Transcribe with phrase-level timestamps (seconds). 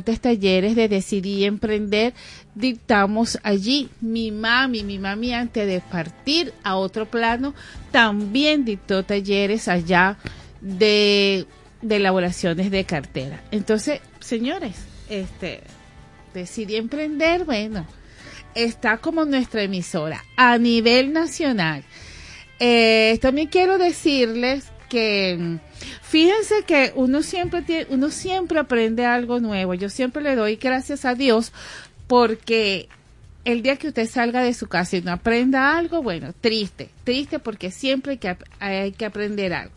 [0.00, 2.14] talleres de Decidí Emprender
[2.54, 3.90] dictamos allí.
[4.00, 7.54] Mi mami, mi mami antes de partir a otro plano,
[7.90, 10.16] también dictó talleres allá
[10.62, 11.46] de,
[11.82, 13.44] de elaboraciones de cartera.
[13.50, 14.76] Entonces, señores,
[15.10, 15.60] este,
[16.32, 17.86] Decidí Emprender, bueno,
[18.54, 21.84] está como nuestra emisora a nivel nacional.
[22.58, 25.58] Eh, también quiero decirles que
[26.02, 29.74] fíjense que uno siempre tiene, uno siempre aprende algo nuevo.
[29.74, 31.52] Yo siempre le doy gracias a Dios
[32.06, 32.88] porque
[33.44, 37.38] el día que usted salga de su casa y no aprenda algo, bueno, triste, triste
[37.38, 39.74] porque siempre hay que, hay que aprender algo.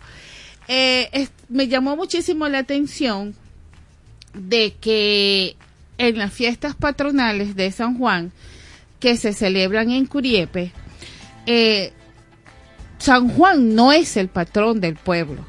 [0.68, 3.36] Eh, me llamó muchísimo la atención
[4.34, 5.56] de que
[5.98, 8.32] en las fiestas patronales de San Juan,
[9.00, 10.72] que se celebran en Curiepe,
[11.46, 11.94] eh,
[12.98, 15.46] San Juan no es el patrón del pueblo.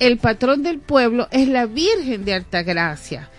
[0.00, 3.30] El patrón del pueblo es la Virgen de Altagracia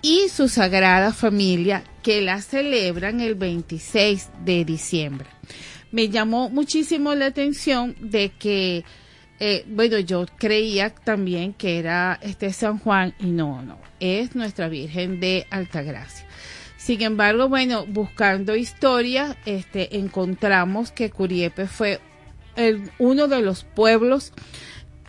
[0.00, 5.26] y su sagrada familia que la celebran el 26 de diciembre.
[5.90, 8.84] Me llamó muchísimo la atención de que,
[9.40, 14.68] eh, bueno, yo creía también que era este San Juan y no, no, es nuestra
[14.68, 16.26] Virgen de Altagracia.
[16.76, 21.98] Sin embargo, bueno, buscando historia, este, encontramos que Curiepe fue
[22.98, 24.32] uno de los pueblos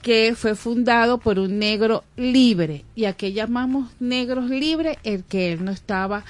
[0.05, 2.85] que fue fundado por un negro libre.
[2.93, 4.99] ¿Y a qué llamamos negros libres?
[5.03, 6.23] El que él no estaba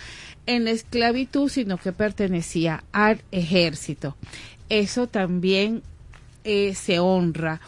[0.46, 4.16] en esclavitud, sino que pertenecía al ejército.
[4.70, 5.84] Eso también
[6.46, 7.60] eh, se honra.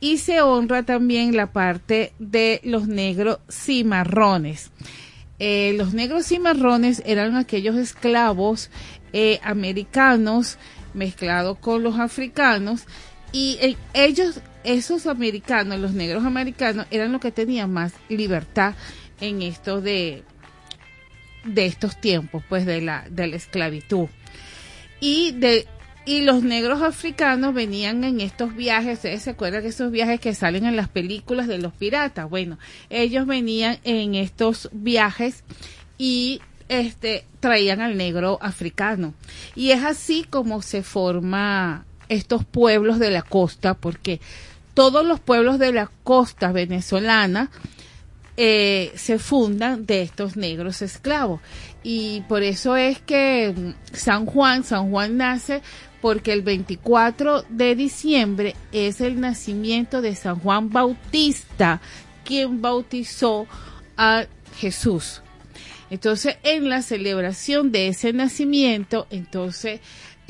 [0.00, 4.70] Y se honra también la parte de los negros cimarrones.
[5.38, 8.70] Eh, los negros cimarrones eran aquellos esclavos
[9.12, 10.56] eh, americanos
[10.94, 12.86] mezclado con los africanos
[13.32, 18.74] y ellos, esos americanos, los negros americanos, eran los que tenían más libertad
[19.20, 20.22] en esto de,
[21.44, 24.08] de estos tiempos, pues de la, de la esclavitud.
[25.00, 25.66] Y de,
[26.04, 30.34] y los negros africanos venían en estos viajes, ustedes se acuerdan de esos viajes que
[30.34, 32.58] salen en las películas de los piratas, bueno,
[32.88, 35.44] ellos venían en estos viajes
[35.98, 39.14] y este, traían al negro africano.
[39.54, 44.20] Y es así como se forma estos pueblos de la costa, porque
[44.74, 47.50] todos los pueblos de la costa venezolana
[48.36, 51.40] eh, se fundan de estos negros esclavos.
[51.82, 55.62] Y por eso es que San Juan, San Juan nace
[56.00, 61.80] porque el 24 de diciembre es el nacimiento de San Juan Bautista,
[62.24, 63.46] quien bautizó
[63.96, 64.24] a
[64.56, 65.22] Jesús.
[65.90, 69.80] Entonces, en la celebración de ese nacimiento, entonces,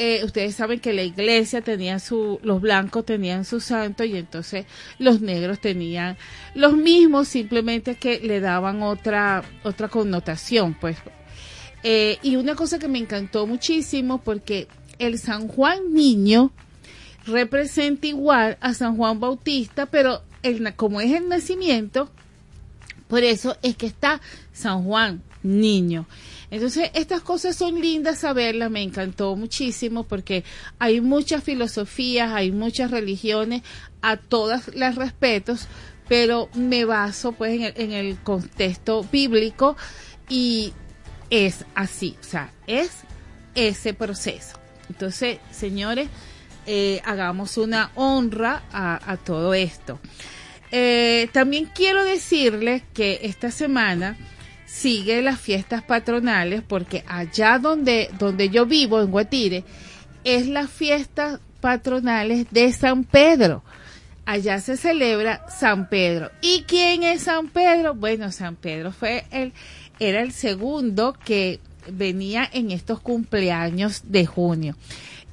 [0.02, 4.64] eh, ustedes saben que la iglesia tenía su, los blancos tenían su santo y entonces
[4.98, 6.16] los negros tenían
[6.54, 10.96] los mismos, simplemente que le daban otra, otra connotación, pues.
[11.82, 14.68] Eh, y una cosa que me encantó muchísimo porque
[14.98, 16.50] el San Juan Niño
[17.26, 20.22] representa igual a San Juan Bautista, pero
[20.76, 22.08] como es el nacimiento,
[23.06, 24.22] por eso es que está
[24.54, 26.06] San Juan niño.
[26.50, 30.44] Entonces, estas cosas son lindas saberlas, me encantó muchísimo porque
[30.78, 33.62] hay muchas filosofías, hay muchas religiones,
[34.02, 35.66] a todas las respetos,
[36.08, 39.76] pero me baso pues en el, en el contexto bíblico
[40.28, 40.72] y
[41.28, 42.90] es así, o sea, es
[43.54, 44.58] ese proceso.
[44.88, 46.08] Entonces, señores,
[46.66, 49.98] eh, hagamos una honra a, todo esto.
[50.70, 54.16] Eh, también quiero decirles que esta semana
[54.70, 59.64] sigue las fiestas patronales porque allá donde, donde yo vivo, en Guatire,
[60.22, 63.62] es las fiestas patronales de San Pedro.
[64.26, 66.30] Allá se celebra San Pedro.
[66.40, 67.94] ¿Y quién es San Pedro?
[67.94, 69.52] Bueno, San Pedro fue el,
[69.98, 71.58] era el segundo que
[71.90, 74.76] venía en estos cumpleaños de junio.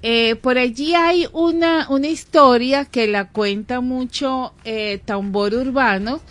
[0.01, 6.21] Eh, por allí hay una, una historia que la cuenta mucho eh, Tambor Urbano,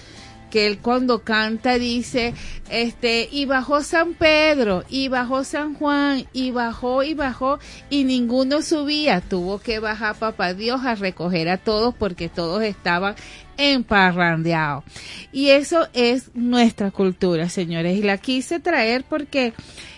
[0.64, 2.32] él cuando canta dice,
[2.70, 7.58] este, y bajó San Pedro, y bajó San Juan, y bajó y bajó,
[7.90, 13.14] y ninguno subía, tuvo que bajar papá Dios a recoger a todos porque todos estaban
[13.56, 14.84] emparrandeados.
[15.32, 19.52] Y eso es nuestra cultura, señores, y la quise traer porque,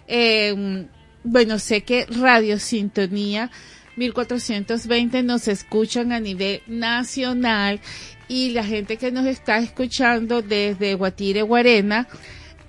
[0.07, 0.87] eh,
[1.25, 3.51] bueno, sé que Radio Sintonía
[3.99, 7.81] 1420 nos escuchan a nivel nacional
[8.29, 12.07] y la gente que nos está escuchando desde Guatire, Guarena,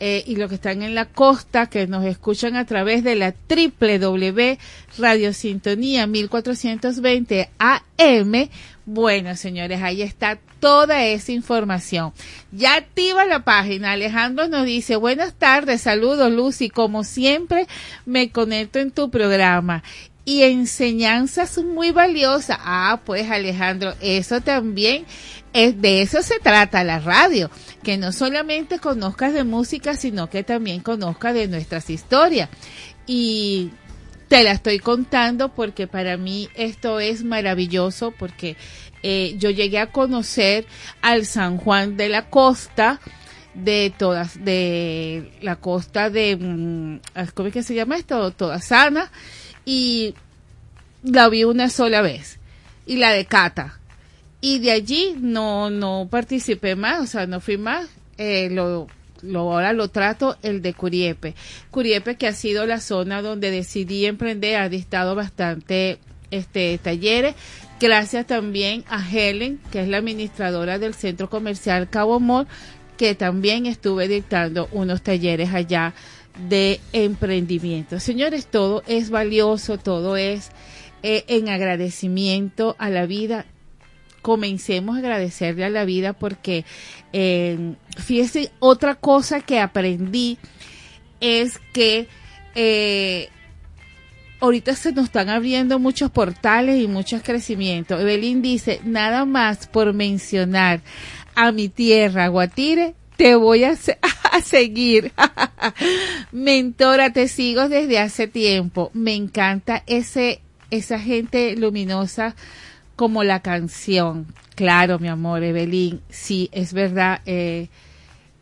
[0.02, 3.36] eh, y los que están en la costa, que nos escuchan a través de la
[3.50, 4.58] www
[4.98, 8.50] Radio Sintonía 1420 AM,
[8.86, 12.14] Bueno, señores, ahí está toda esa información.
[12.52, 13.92] Ya activa la página.
[13.92, 17.68] Alejandro nos dice, buenas tardes, saludos Lucy, como siempre
[18.06, 19.84] me conecto en tu programa
[20.30, 22.60] y enseñanzas muy valiosas.
[22.62, 25.06] Ah, pues Alejandro, eso también
[25.54, 27.50] es de eso se trata la radio,
[27.82, 32.48] que no solamente conozcas de música, sino que también conozcas de nuestras historias.
[33.08, 33.72] Y
[34.28, 38.56] te la estoy contando porque para mí esto es maravilloso porque
[39.02, 40.68] eh, yo llegué a conocer
[41.02, 43.00] al San Juan de la Costa
[43.56, 47.00] de todas de la costa de mm,
[47.34, 48.30] ¿cómo es que se llama esto?
[48.30, 49.12] Toda sana
[49.72, 50.16] y
[51.04, 52.40] la vi una sola vez
[52.88, 53.80] y la de Cata
[54.42, 57.88] y de allí no no participé más o sea no fui más
[58.18, 58.88] eh, lo
[59.36, 61.36] ahora lo trato el de Curiepe.
[61.72, 66.00] Curiepe que ha sido la zona donde decidí emprender, ha dictado bastante
[66.32, 67.36] este talleres.
[67.82, 72.48] Gracias también a Helen, que es la administradora del Centro Comercial Cabo Mall,
[72.98, 75.94] que también estuve dictando unos talleres allá
[76.48, 78.00] de emprendimiento.
[78.00, 80.52] Señores, todo es valioso, todo es
[81.04, 83.46] eh, en agradecimiento a la vida
[84.22, 86.66] comencemos a agradecerle a la vida porque,
[87.14, 90.38] eh, fíjese, otra cosa que aprendí
[91.20, 92.08] es que
[92.56, 93.30] eh,
[94.40, 98.02] ahorita se nos están abriendo muchos portales y muchos crecimientos.
[98.02, 100.82] Evelyn dice, nada más por mencionar
[101.36, 103.72] a mi tierra, Guatire, te voy a,
[104.32, 105.12] a seguir.
[106.32, 108.92] Mentora, te sigo desde hace tiempo.
[108.94, 110.42] Me encanta ese,
[110.72, 112.36] esa gente luminosa
[112.96, 114.28] como la canción.
[114.56, 117.70] Claro, mi amor, Evelyn, sí, es verdad, eh,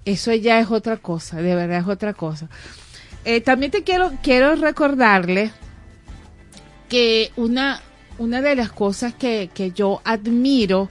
[0.04, 2.50] eso ya es otra cosa, de verdad es otra cosa.
[3.24, 5.52] Eh, también te quiero, quiero recordarle
[6.90, 7.82] que una,
[8.18, 10.90] una de las cosas que, que yo admiro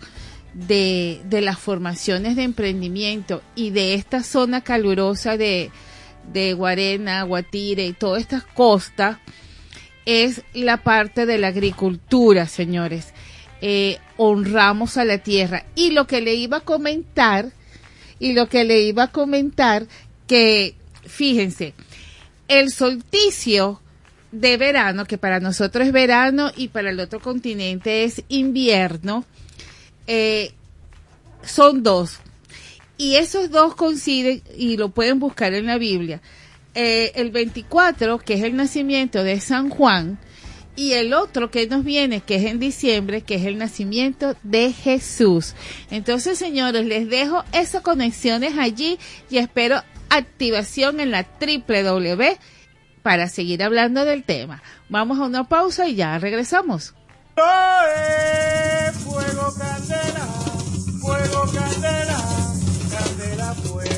[0.57, 5.71] de, de, las formaciones de emprendimiento y de esta zona calurosa de,
[6.33, 9.19] de Guarena, Guatire y todas estas costas
[10.07, 13.13] es la parte de la agricultura, señores
[13.61, 15.65] eh, honramos a la tierra.
[15.75, 17.53] Y lo que le iba a comentar,
[18.19, 19.87] y lo que le iba a comentar,
[20.27, 20.75] que
[21.05, 21.75] fíjense,
[22.49, 23.81] el solsticio
[24.33, 29.25] de verano, que para nosotros es verano y para el otro continente es invierno,
[30.07, 30.53] eh,
[31.43, 32.19] son dos.
[32.99, 36.21] Y esos dos coinciden, y lo pueden buscar en la Biblia.
[36.75, 40.19] Eh, el 24, que es el nacimiento de San Juan,
[40.77, 44.73] y el otro que nos viene, que es en diciembre, que es el nacimiento de
[44.73, 45.55] Jesús.
[45.91, 48.99] Entonces, señores, les dejo esas conexiones allí
[49.31, 52.39] y espero activación en la www
[53.07, 54.63] para seguir hablando del tema.
[54.89, 56.93] Vamos a una pausa y ya regresamos.
[59.05, 60.27] Fuego candela,
[61.03, 62.17] fuego candela,
[62.91, 63.96] candela fuego.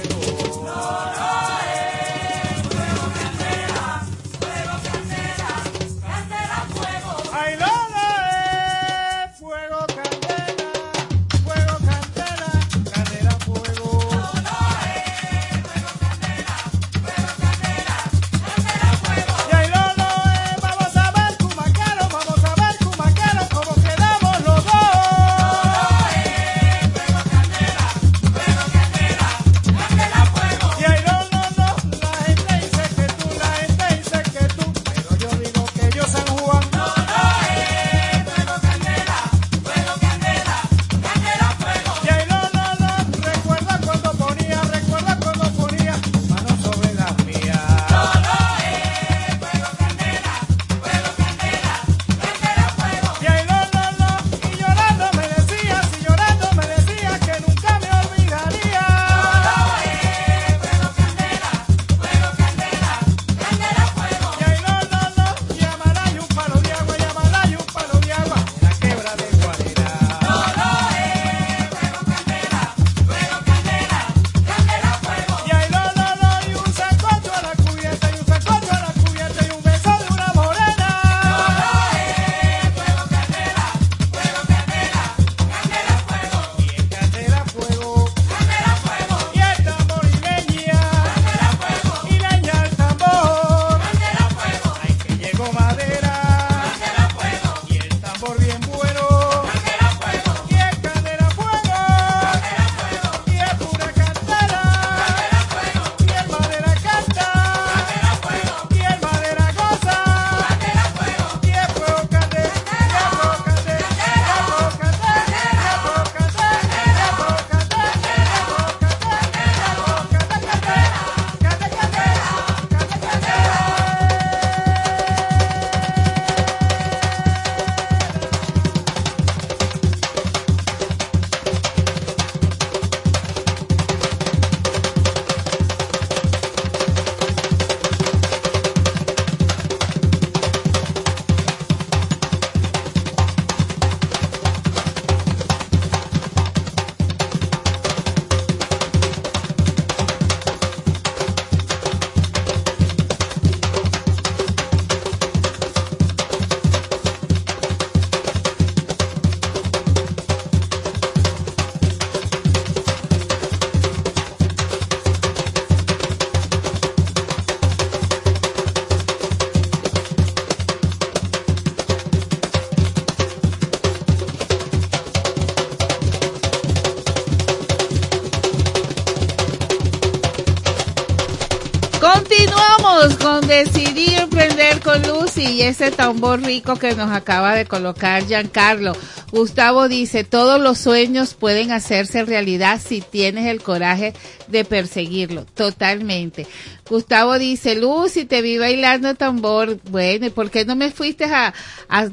[185.48, 188.92] Y ese tambor rico que nos acaba de colocar Giancarlo.
[189.32, 194.14] Gustavo dice, todos los sueños pueden hacerse realidad si tienes el coraje
[194.48, 195.44] de perseguirlo.
[195.44, 196.46] Totalmente.
[196.88, 199.78] Gustavo dice, Lucy, te vi bailando tambor.
[199.90, 201.52] Bueno, ¿y por qué no me fuiste a,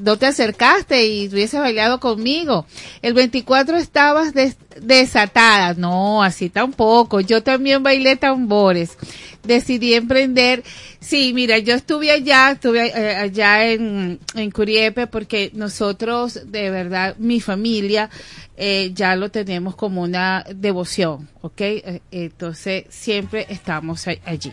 [0.02, 2.66] no te acercaste y hubiese bailado conmigo?
[3.02, 4.34] El 24 estabas
[4.82, 5.74] desatada.
[5.76, 7.22] No, así tampoco.
[7.22, 8.98] Yo también bailé tambores.
[9.44, 10.64] Decidí emprender.
[11.06, 17.16] Sí, mira, yo estuve allá, estuve eh, allá en, en Curiepe porque nosotros, de verdad,
[17.20, 18.10] mi familia,
[18.58, 21.62] eh, ya lo tenemos como una devoción, ¿ok?
[21.62, 24.52] Eh, entonces siempre estamos allí.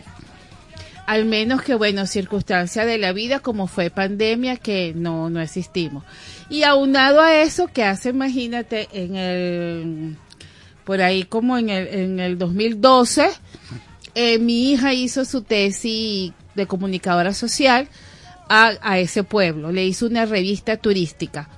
[1.07, 6.03] Al menos que, bueno, circunstancia de la vida como fue pandemia que no, no existimos.
[6.51, 10.17] Y aunado a eso, que hace, imagínate, en el,
[10.83, 13.31] por ahí como en el, en el 2012,
[14.13, 17.87] eh, mi hija hizo su tesis de comunicadora social
[18.49, 21.49] a, a ese pueblo, le hizo una revista turística.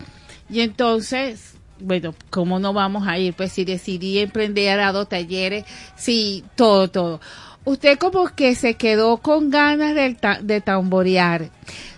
[0.49, 3.33] Y entonces bueno, ¿cómo no vamos a ir?
[3.33, 7.21] Pues si decidí emprender, ha dado talleres, sí, todo, todo.
[7.65, 11.49] Usted como que se quedó con ganas de, de tamborear.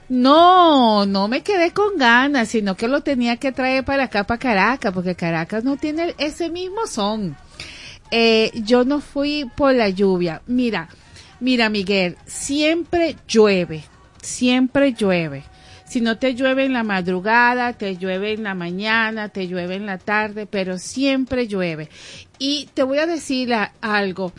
[0.10, 4.40] No, no me quedé con ganas, sino que lo tenía que traer para acá, para
[4.40, 7.36] Caracas, porque Caracas no tiene ese mismo son.
[8.10, 10.42] Eh, yo no fui por la lluvia.
[10.48, 10.88] Mira,
[11.40, 13.84] mira Miguel, siempre llueve,
[14.22, 15.44] siempre llueve.
[15.88, 19.86] Si no te llueve en la madrugada, te llueve en la mañana, te llueve en
[19.86, 21.90] la tarde, pero siempre llueve.
[22.40, 24.34] Y te voy a decir algo.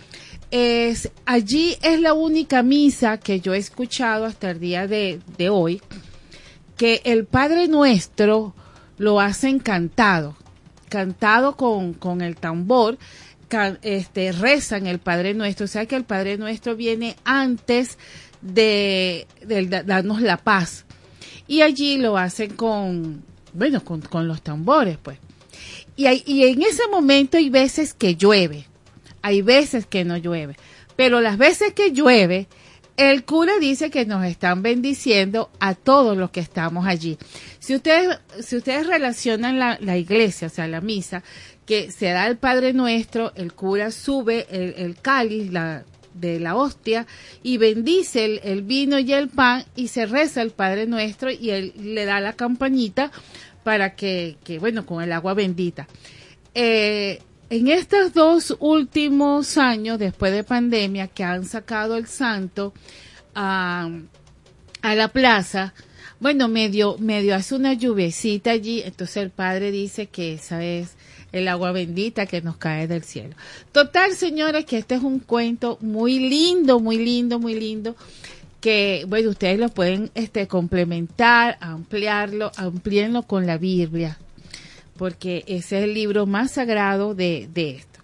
[0.51, 5.81] Es, allí es la única misa que yo he escuchado hasta el día de, hoy,
[6.77, 8.55] que el Padre Nuestro
[8.99, 10.37] lo hacen cantado,
[10.91, 12.99] cantado con, con el tambor,
[13.83, 17.99] este, rezan el Padre Nuestro, o sea que el Padre Nuestro viene antes
[18.41, 19.27] de,
[19.87, 20.85] darnos la paz
[21.47, 25.19] y allí lo hacen con, bueno, con, los tambores, pues.
[25.97, 28.67] Y, y en ese momento hay veces que llueve,
[29.23, 30.57] hay veces que no llueve,
[30.95, 32.47] pero las veces que llueve,
[32.97, 37.17] el cura dice que nos están bendiciendo a todos los que estamos allí.
[37.61, 41.23] Si ustedes, si ustedes relacionan la, la iglesia, o sea, la misa,
[41.69, 45.53] que se da el Padre Nuestro, el cura sube el, el cáliz,
[46.15, 47.07] de la hostia
[47.43, 51.75] y bendice el, vino y el pan y se reza el Padre Nuestro y él
[51.77, 53.13] le da la campanita
[53.65, 55.87] para que, que bueno, con el agua bendita.
[56.55, 57.21] Eh,
[57.51, 62.73] en estos dos últimos años, después de pandemia, que han sacado el santo
[63.35, 63.91] a,
[64.81, 65.75] a la plaza,
[66.19, 70.97] bueno, medio, medio hace una lluviecita allí, entonces el padre dice que esa es
[71.33, 73.35] el agua bendita que nos cae del cielo.
[73.73, 77.97] Total, señores, que este es un cuento muy lindo, muy lindo, muy lindo
[78.61, 84.19] que, bueno, ustedes lo pueden este, complementar, ampliarlo, amplíenlo con la Biblia,
[84.97, 88.01] porque ese es el libro más sagrado de, de esto.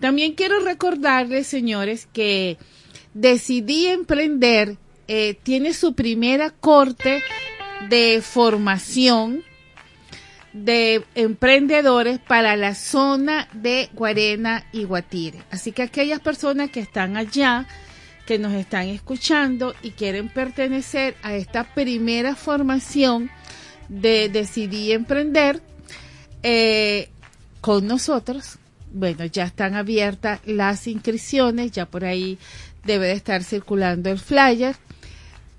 [0.00, 2.58] También quiero recordarles, señores, que
[3.14, 4.76] decidí emprender,
[5.08, 7.22] eh, tiene su primera corte
[7.88, 9.42] de formación
[10.64, 15.42] de emprendedores para la zona de Guarena y Guatire.
[15.50, 17.66] Así que aquellas personas que están allá,
[18.24, 23.30] que nos están escuchando y quieren pertenecer a esta primera formación
[23.88, 25.60] de Decidí Emprender
[26.42, 27.10] eh,
[27.60, 28.58] con nosotros,
[28.92, 32.38] bueno, ya están abiertas las inscripciones, ya por ahí
[32.82, 34.74] debe de estar circulando el flyer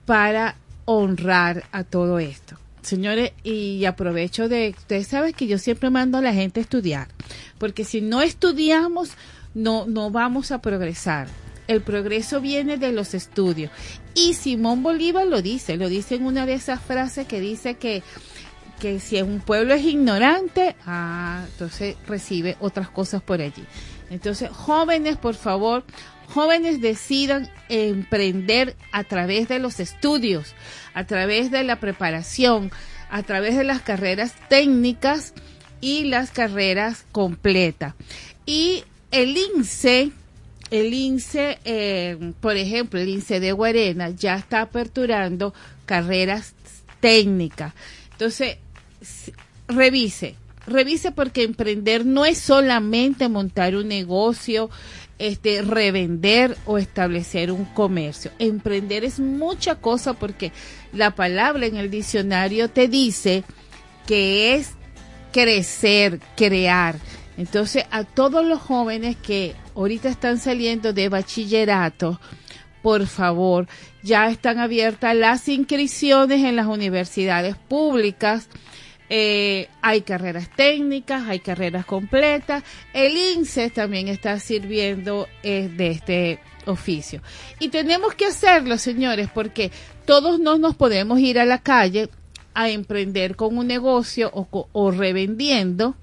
[0.06, 2.58] para honrar a todo esto.
[2.88, 7.10] Señores, y aprovecho de, ustedes saben que yo siempre mando a la gente a estudiar,
[7.58, 9.10] porque si no estudiamos,
[9.53, 11.27] no, no vamos a progresar.
[11.67, 13.72] El progreso viene de los estudios.
[14.15, 18.03] Y Simón Bolívar lo dice, lo dice en una de esas frases que dice que,
[18.79, 23.65] que si un pueblo es ignorante, ah, entonces recibe otras cosas por allí.
[24.10, 25.84] Entonces, jóvenes, por favor,
[26.28, 30.54] jóvenes decidan emprender a través de los estudios,
[30.94, 32.72] a través de la preparación,
[33.10, 35.34] a través de las carreras técnicas
[35.82, 37.94] y las carreras completas.
[38.46, 40.12] Y el INSE,
[40.70, 45.54] el INSE, eh, por ejemplo, el INSE de Guarena ya está aperturando
[45.86, 46.54] carreras
[47.00, 47.74] técnicas.
[48.12, 48.58] Entonces,
[49.68, 50.36] revise,
[50.68, 54.70] revise porque emprender no es solamente montar un negocio,
[55.18, 58.32] este, revender o establecer un comercio.
[58.38, 60.52] Emprender es mucha cosa porque
[60.94, 63.44] la palabra en el diccionario te dice
[64.06, 64.74] que es
[65.32, 66.96] crecer, crear.
[67.38, 72.20] Entonces, a todos los jóvenes que ahorita están saliendo de bachillerato,
[72.82, 73.68] por favor,
[74.02, 78.48] ya están abiertas las inscripciones en las universidades públicas.
[79.10, 82.64] Eh, hay carreras técnicas, hay carreras completas.
[82.94, 87.22] El INSE también está sirviendo eh, de este oficio.
[87.60, 89.72] Y tenemos que hacerlo, señores, porque
[90.06, 92.10] todos no nos podemos ir a la calle
[92.54, 95.96] a emprender con un negocio o, o revendiendo,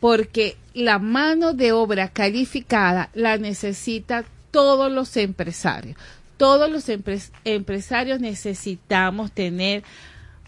[0.00, 5.96] porque la mano de obra calificada la necesita todos los empresarios.
[6.36, 6.88] Todos los
[7.44, 9.82] empresarios necesitamos tener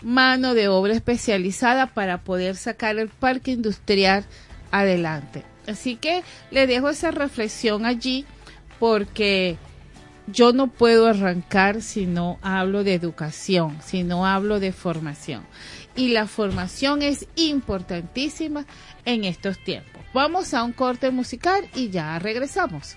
[0.02, 4.25] mano de obra especializada para poder sacar el parque industrial
[4.71, 5.45] adelante.
[5.66, 8.25] Así que le dejo esa reflexión allí
[8.78, 9.59] porque
[10.26, 15.45] yo no puedo arrancar si no hablo de educación, si no hablo de formación.
[15.97, 18.64] Y la formación es importantísima
[19.04, 20.02] en estos tiempos.
[20.14, 22.97] Vamos a un corte musical y ya regresamos.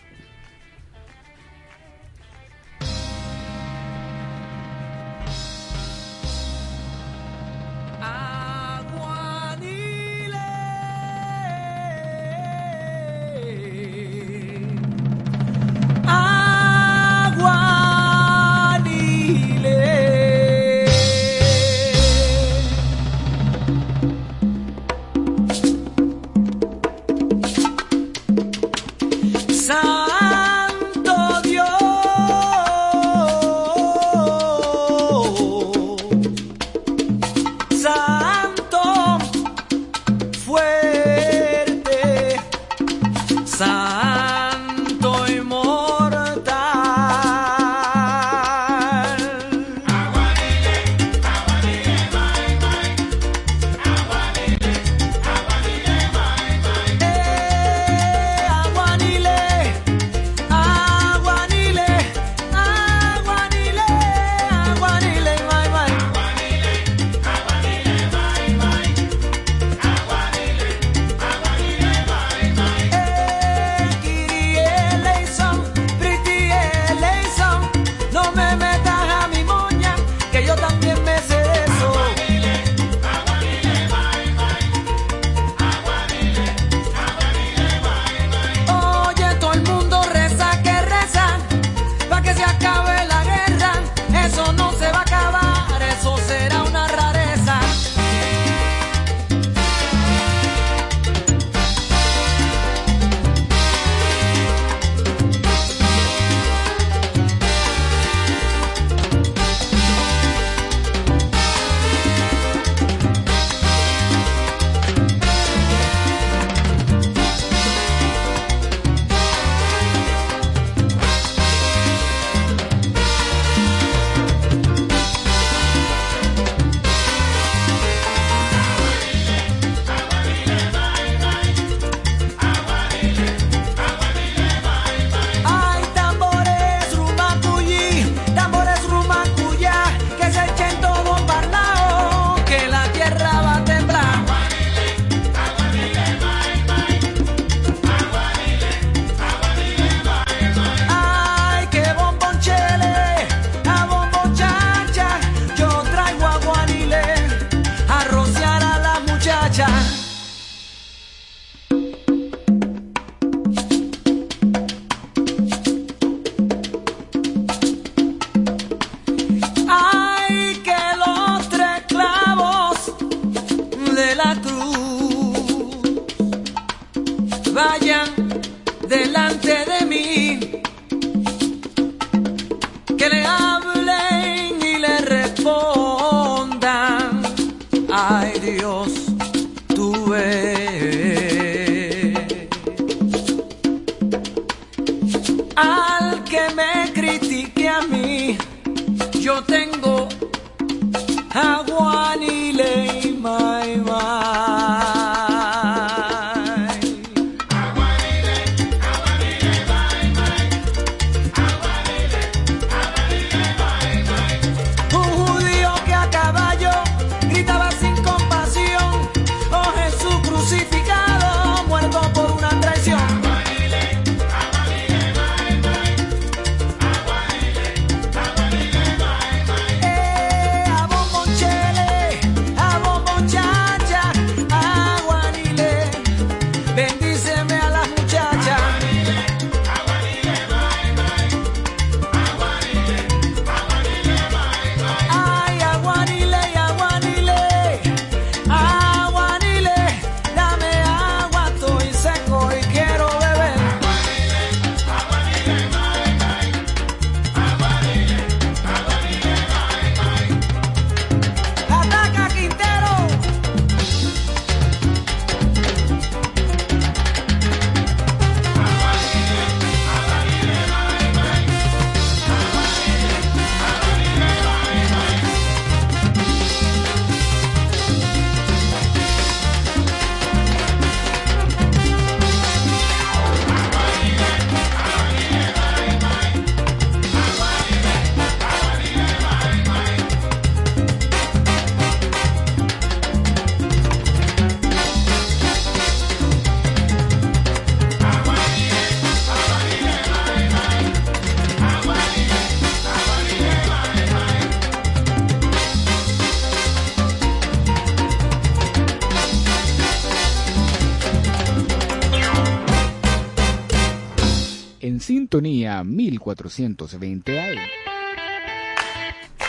[316.35, 317.59] Sintonía 1420 AM.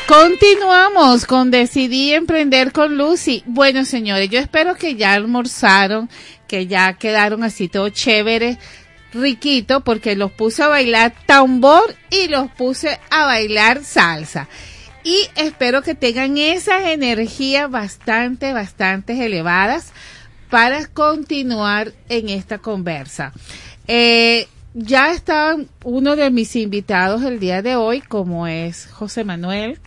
[0.06, 3.42] Continuamos con Decidí Emprender con Lucy.
[3.46, 6.10] Bueno, señores, yo espero que ya almorzaron,
[6.46, 8.58] que ya quedaron así todo chévere,
[9.14, 14.48] riquito, porque los puse a bailar tambor y los puse a bailar salsa.
[15.04, 19.92] Y espero que tengan esas energías bastante, bastante elevadas
[20.50, 23.32] para continuar en esta conversa.
[23.88, 29.78] Eh, ya está uno de mis invitados el día de hoy, como es José Manuel,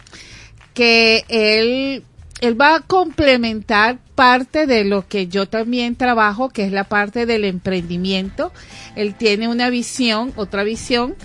[0.74, 2.04] que él,
[2.40, 7.26] él va a complementar parte de lo que yo también trabajo, que es la parte
[7.26, 8.54] del emprendimiento.
[8.96, 11.16] Él tiene una visión, otra visión.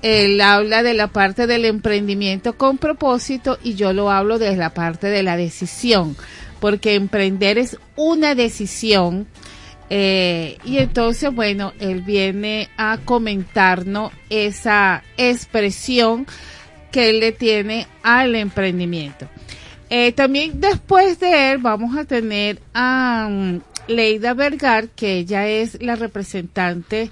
[0.00, 4.70] Él habla de la parte del emprendimiento con propósito y yo lo hablo desde la
[4.70, 6.16] parte de la decisión,
[6.60, 9.26] porque emprender es una decisión
[9.90, 16.26] eh, y entonces, bueno, él viene a comentarnos esa expresión
[16.90, 19.28] que él le tiene al emprendimiento.
[19.90, 25.80] Eh, también después de él vamos a tener a um, Leida Vergar, que ella es
[25.82, 27.10] la representante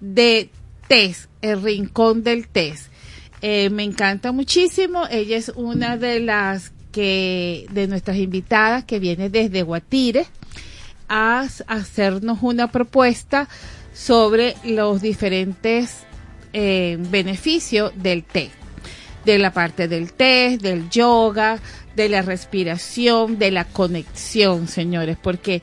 [0.00, 0.48] de
[0.88, 2.88] TES, el Rincón del TES.
[3.42, 5.06] Eh, me encanta muchísimo.
[5.10, 10.26] Ella es una de las que, de nuestras invitadas que viene desde Guatire
[11.08, 13.48] a hacernos una propuesta
[13.92, 16.04] sobre los diferentes
[16.52, 18.50] eh, beneficios del té,
[19.24, 21.58] de la parte del té, del yoga,
[21.96, 25.62] de la respiración, de la conexión, señores, porque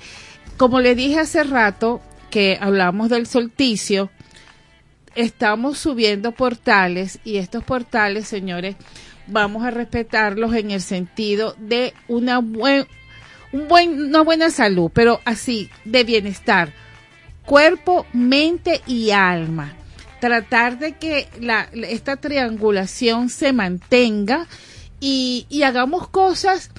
[0.57, 4.09] como le dije hace rato que hablamos del solsticio,
[5.15, 8.75] estamos subiendo portales y estos portales, señores,
[9.27, 12.87] vamos a respetarlos en el sentido de una buena
[13.51, 16.73] un buen, una buena salud, pero así, de bienestar,
[17.45, 19.73] cuerpo, mente y alma.
[20.19, 24.47] Tratar de que la, esta triangulación se mantenga
[24.99, 26.69] y, y hagamos cosas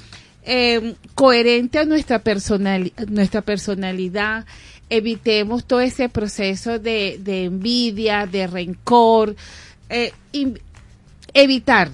[0.45, 4.47] eh, coherentes a nuestra, personal, nuestra personalidad,
[4.89, 9.35] evitemos todo ese proceso de, de envidia, de rencor,
[9.89, 10.13] eh,
[11.35, 11.91] evitar,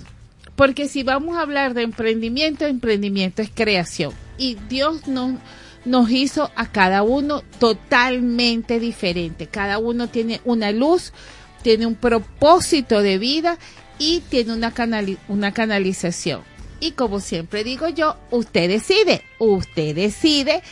[0.55, 5.35] porque si vamos a hablar de emprendimiento, emprendimiento es creación y Dios nos,
[5.85, 9.46] nos hizo a cada uno totalmente diferente.
[9.46, 11.12] Cada uno tiene una luz,
[11.62, 13.59] tiene un propósito de vida
[13.98, 14.72] y tiene una,
[15.29, 16.42] una canalización.
[16.81, 20.62] Y como siempre digo yo, usted decide, usted decide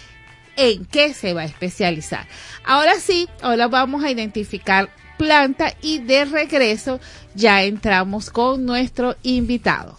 [0.57, 2.27] en qué se va a especializar.
[2.65, 7.01] Ahora sí, ahora vamos a identificar planta y de regreso
[7.35, 9.99] ya entramos con nuestro invitado.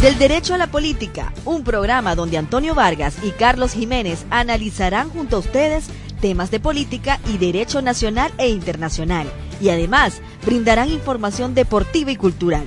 [0.00, 5.36] Del Derecho a la Política, un programa donde Antonio Vargas y Carlos Jiménez analizarán junto
[5.36, 5.88] a ustedes
[6.22, 9.26] temas de política y derecho nacional e internacional,
[9.60, 12.64] y además brindarán información deportiva y cultural.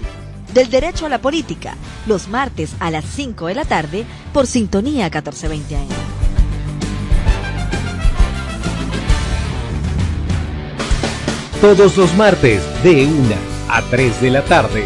[0.53, 5.05] Del Derecho a la Política, los martes a las 5 de la tarde por Sintonía
[5.05, 5.87] 1420 AM.
[11.61, 13.35] Todos los martes de 1
[13.69, 14.83] a 3 de la tarde,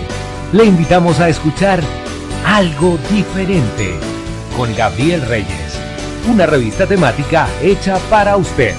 [0.54, 1.84] le invitamos a escuchar
[2.45, 3.93] algo diferente
[4.56, 5.80] con Gabriel Reyes,
[6.30, 8.73] una revista temática hecha para usted.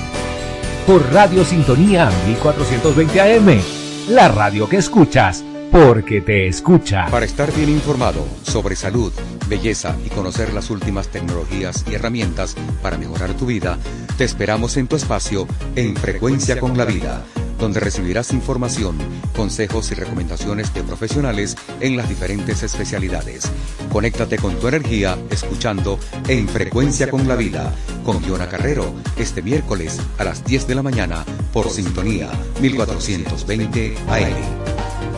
[0.86, 3.60] Por Radio Sintonía 1420 AM,
[4.08, 7.06] la radio que escuchas porque te escucha.
[7.10, 9.12] Para estar bien informado sobre salud,
[9.48, 13.78] belleza y conocer las últimas tecnologías y herramientas para mejorar tu vida,
[14.16, 17.22] te esperamos en tu espacio en Frecuencia con la Vida
[17.58, 18.96] donde recibirás información,
[19.36, 23.50] consejos y recomendaciones de profesionales en las diferentes especialidades.
[23.90, 30.00] Conéctate con tu energía escuchando En Frecuencia con la Vida con Giona Carrero este miércoles
[30.18, 35.17] a las 10 de la mañana por Sintonía 1420 AM.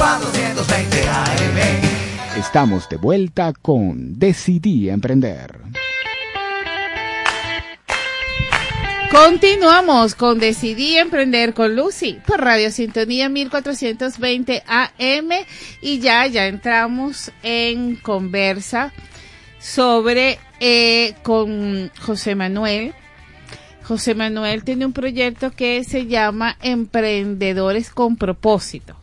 [0.00, 2.38] 420 AM.
[2.38, 5.60] Estamos de vuelta con Decidí Emprender.
[9.10, 15.28] Continuamos con Decidí Emprender con Lucy por Radio Sintonía 1420 AM
[15.82, 18.94] y ya, ya entramos en conversa
[19.58, 22.94] sobre eh, con José Manuel.
[23.82, 28.99] José Manuel tiene un proyecto que se llama Emprendedores con propósito.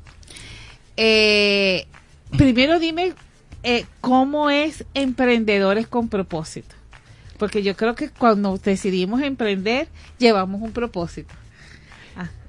[0.97, 1.85] Eh,
[2.35, 3.13] primero dime
[3.63, 6.75] eh, cómo es Emprendedores con propósito.
[7.37, 11.33] Porque yo creo que cuando decidimos emprender, llevamos un propósito.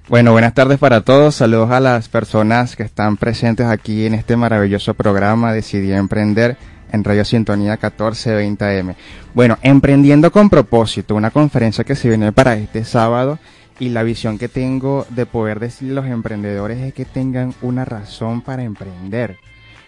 [0.09, 1.35] Bueno, buenas tardes para todos.
[1.35, 6.57] Saludos a las personas que están presentes aquí en este maravilloso programa Decidí Emprender
[6.91, 8.95] en Radio Sintonía 1420 AM.
[9.35, 13.39] Bueno, Emprendiendo con propósito, una conferencia que se viene para este sábado
[13.81, 17.85] y la visión que tengo de poder decirle a los emprendedores es que tengan una
[17.85, 19.39] razón para emprender.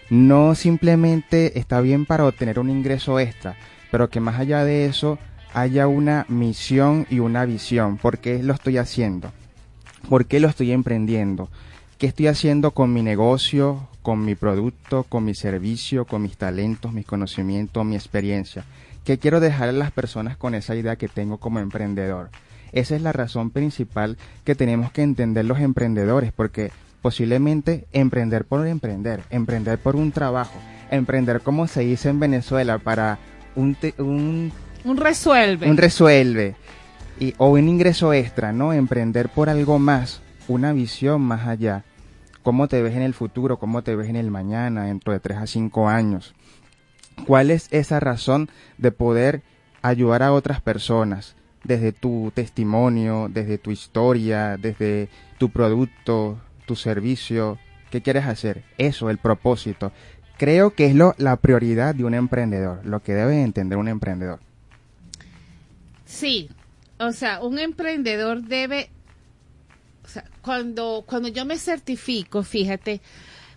[0.09, 3.55] No simplemente está bien para obtener un ingreso extra,
[3.91, 5.19] pero que más allá de eso
[5.53, 7.97] haya una misión y una visión.
[7.97, 9.31] ¿Por qué lo estoy haciendo?
[10.09, 11.49] ¿Por qué lo estoy emprendiendo?
[11.97, 16.93] ¿Qué estoy haciendo con mi negocio, con mi producto, con mi servicio, con mis talentos,
[16.93, 18.65] mis conocimientos, mi experiencia?
[19.03, 22.29] ¿Qué quiero dejar a las personas con esa idea que tengo como emprendedor?
[22.71, 28.65] Esa es la razón principal que tenemos que entender los emprendedores, porque posiblemente emprender por
[28.67, 30.57] emprender, emprender por un trabajo,
[30.89, 33.17] emprender como se dice en Venezuela para
[33.55, 34.51] un, un,
[34.83, 35.69] un resuelve.
[35.69, 36.55] Un resuelve.
[37.19, 38.73] Y, o un ingreso extra, ¿no?
[38.73, 41.83] Emprender por algo más, una visión más allá.
[42.43, 43.57] ¿Cómo te ves en el futuro?
[43.57, 46.33] ¿Cómo te ves en el mañana, dentro de tres a cinco años?
[47.27, 49.43] ¿Cuál es esa razón de poder
[49.83, 51.35] ayudar a otras personas?
[51.63, 57.59] Desde tu testimonio, desde tu historia, desde tu producto, tu servicio.
[57.89, 58.63] ¿Qué quieres hacer?
[58.77, 59.91] Eso, el propósito
[60.41, 64.39] creo que es lo, la prioridad de un emprendedor, lo que debe entender un emprendedor.
[66.03, 66.49] Sí,
[66.97, 68.89] o sea, un emprendedor debe,
[70.03, 73.01] o sea, cuando, cuando yo me certifico, fíjate,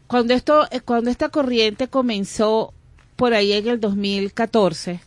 [0.06, 2.74] cuando esto, eh, cuando esta corriente comenzó
[3.16, 5.00] por ahí en el 2014,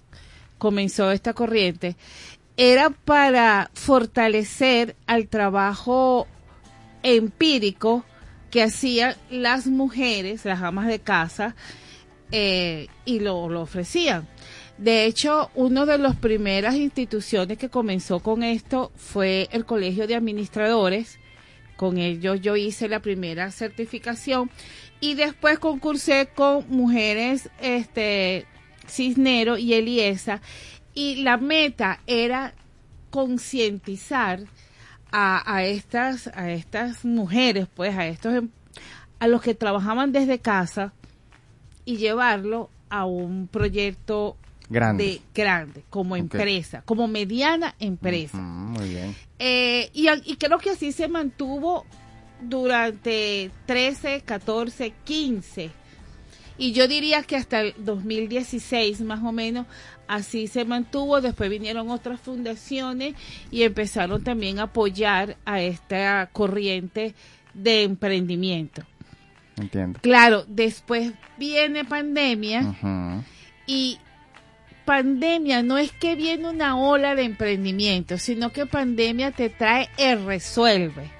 [0.57, 1.95] comenzó esta corriente,
[2.57, 6.27] era para fortalecer al trabajo
[7.03, 8.03] empírico
[8.49, 11.55] que hacían las mujeres, las amas de casa,
[12.31, 14.27] eh, y lo, lo ofrecían.
[14.77, 20.15] De hecho, una de las primeras instituciones que comenzó con esto fue el Colegio de
[20.15, 21.19] Administradores.
[21.75, 24.49] Con ellos yo hice la primera certificación
[24.99, 28.45] y después concursé con mujeres este,
[28.87, 30.41] Cisnero y Eliesa.
[30.97, 32.55] Y la meta era
[33.11, 34.39] concientizar
[35.11, 38.49] a, estas, a estas mujeres, pues a estos, em,
[39.19, 40.93] a los que trabajaban desde casa
[41.85, 44.37] y llevarlo a un proyecto
[44.71, 48.35] grande, de, grande como empresa, como mediana empresa.
[48.39, 49.15] muy bien.
[49.37, 51.85] Eh, y, y creo que así se mantuvo
[52.41, 55.69] durante 13, 14, 15
[56.57, 59.67] y yo diría que hasta el 2016 más o menos
[60.07, 61.21] así se mantuvo.
[61.21, 63.15] Después vinieron otras fundaciones
[63.51, 67.15] y empezaron también a apoyar a esta corriente
[67.53, 68.83] de emprendimiento.
[69.57, 69.99] Entiendo.
[70.01, 72.75] Claro, después viene pandemia
[73.65, 73.97] y
[74.85, 80.25] pandemia no es que viene una ola de emprendimiento, sino que pandemia te trae el
[80.25, 81.17] resuelve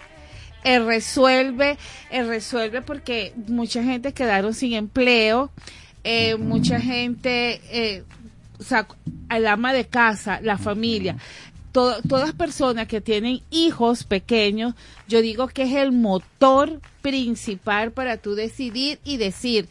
[0.68, 1.78] el resuelve,
[2.10, 5.50] el resuelve porque mucha gente quedaron sin empleo,
[6.04, 8.04] eh, mucha gente, eh,
[8.60, 8.88] o sea,
[9.30, 11.18] el ama de casa, la familia,
[11.72, 14.74] todas personas que tienen hijos pequeños,
[15.08, 19.68] yo digo que es el motor principal para tú decidir y decir,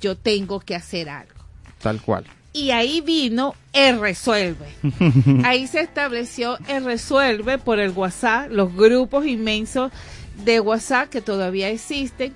[0.00, 1.34] yo tengo que hacer algo.
[1.82, 2.24] Tal cual.
[2.52, 4.66] Y ahí vino el resuelve.
[5.44, 9.92] ahí se estableció el resuelve por el WhatsApp, los grupos inmensos
[10.44, 12.34] de WhatsApp que todavía existen,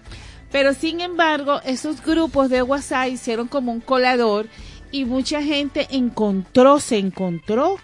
[0.53, 4.47] pero sin embargo esos grupos de WhatsApp hicieron como un colador
[4.95, 7.79] y mucha gente encontró, se encontró.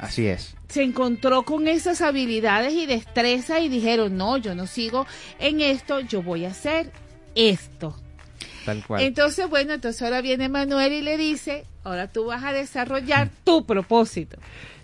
[0.00, 0.56] Así es.
[0.68, 5.06] Se encontró con esas habilidades y destreza y dijeron, no, yo no sigo
[5.38, 6.90] en esto, yo voy a hacer
[7.36, 7.96] esto.
[8.64, 9.02] Tal cual.
[9.02, 13.64] Entonces, bueno, entonces ahora viene Manuel y le dice, ahora tú vas a desarrollar tu
[13.64, 14.38] propósito.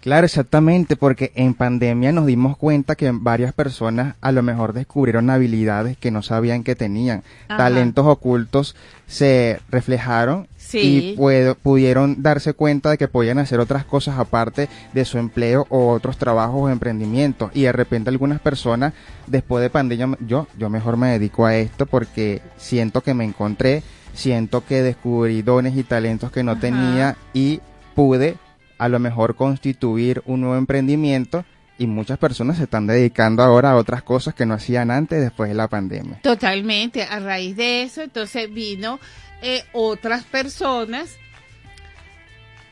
[0.09, 5.29] Claro, exactamente, porque en pandemia nos dimos cuenta que varias personas a lo mejor descubrieron
[5.29, 7.59] habilidades que no sabían que tenían, Ajá.
[7.59, 8.75] talentos ocultos
[9.07, 11.13] se reflejaron Sí.
[11.13, 15.67] y puedo- pudieron darse cuenta de que podían hacer otras cosas aparte de su empleo
[15.69, 18.95] o otros trabajos o emprendimientos y de repente algunas personas
[19.27, 23.83] después de pandemia yo yo mejor me dedico a esto porque siento que me encontré,
[24.15, 26.61] siento que descubrí dones y talentos que no Ajá.
[26.63, 27.61] tenía y
[27.95, 28.37] pude
[28.79, 31.45] a lo mejor constituir un nuevo emprendimiento
[31.79, 35.49] y muchas personas se están dedicando ahora a otras cosas que no hacían antes después
[35.49, 36.21] de la pandemia.
[36.23, 37.05] Totalmente.
[37.05, 38.99] A raíz de eso, entonces vino
[39.43, 41.17] eh, otras personas.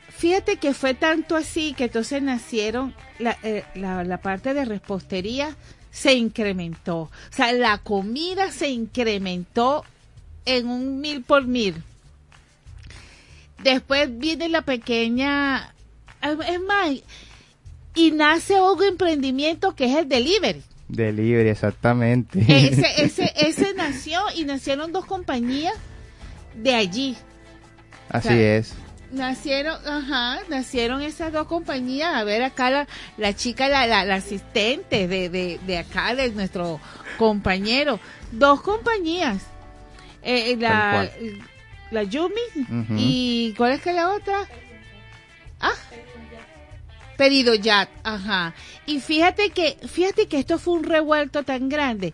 [0.09, 5.55] Fíjate que fue tanto así que entonces nacieron, la, eh, la, la parte de repostería
[5.91, 6.99] se incrementó.
[6.99, 9.85] O sea, la comida se incrementó
[10.47, 11.83] en un mil por mil.
[13.63, 15.75] Después viene la pequeña,
[16.33, 16.91] es más,
[17.95, 20.63] y nace un emprendimiento que es el delivery.
[20.89, 22.39] Delivery, exactamente.
[22.41, 25.75] Ese, ese, ese nació y nacieron dos compañías
[26.55, 27.17] de allí.
[28.09, 28.75] Así o sea, es.
[29.13, 32.15] Nacieron, ajá, nacieron esas dos compañías.
[32.15, 36.31] A ver, acá la, la chica, la, la, la asistente de, de, de acá, de
[36.31, 36.81] nuestro
[37.19, 37.99] compañero.
[38.33, 39.43] Dos compañías.
[40.23, 41.09] Eh, la,
[41.93, 42.35] la Yumi
[42.97, 44.39] y ¿cuál es que la otra?
[45.61, 45.73] Ah,
[47.17, 48.55] pedido ya, ajá.
[48.87, 52.13] Y fíjate que, fíjate que esto fue un revuelto tan grande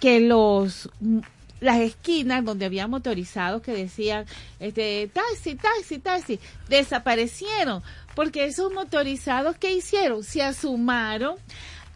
[0.00, 1.18] que los mm,
[1.60, 4.26] las esquinas donde había motorizados que decían
[4.58, 7.82] este taxi, taxi, taxi, desaparecieron
[8.14, 11.36] porque esos motorizados que hicieron se asumaron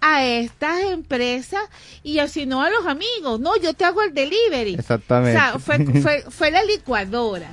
[0.00, 1.60] a estas empresas
[2.04, 4.74] y así no a los amigos, no, yo te hago el delivery.
[4.74, 5.36] Exactamente.
[5.38, 7.48] O sea, fue, fue, fue la licuadora.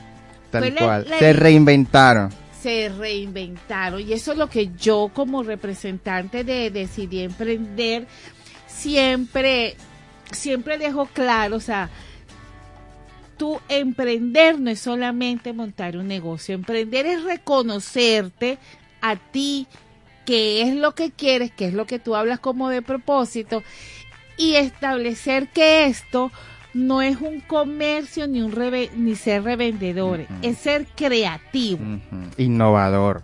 [0.51, 1.09] Tal fue la- cual.
[1.09, 2.29] la- Se reinventaron.
[2.63, 4.01] Se reinventaron.
[4.01, 8.07] Y eso es lo que yo como representante de Decidí Emprender
[8.65, 9.75] siempre
[10.31, 11.89] siempre dejo claro, o sea,
[13.37, 18.57] tú emprender no es solamente montar un negocio, emprender es reconocerte
[19.01, 19.67] a ti,
[20.25, 23.61] qué es lo que quieres, qué es lo que tú hablas como de propósito
[24.37, 26.31] y establecer que esto
[26.73, 30.39] no es un comercio ni un reve- ni ser revendedores, Ujú.
[30.41, 31.79] es ser creativo.
[32.37, 33.21] Innovador.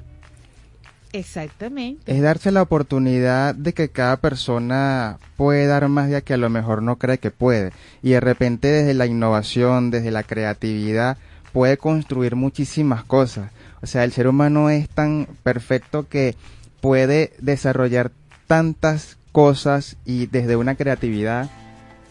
[1.11, 2.11] Exactamente.
[2.11, 6.49] Es darse la oportunidad de que cada persona puede dar más de que a lo
[6.51, 7.71] mejor no cree que puede.
[8.03, 11.17] Y de repente desde la innovación, desde la creatividad,
[11.51, 13.49] puede construir muchísimas cosas.
[13.81, 16.35] O sea, el ser humano es tan perfecto que
[16.79, 18.11] puede desarrollar
[18.45, 21.49] tantas cosas y desde una creatividad,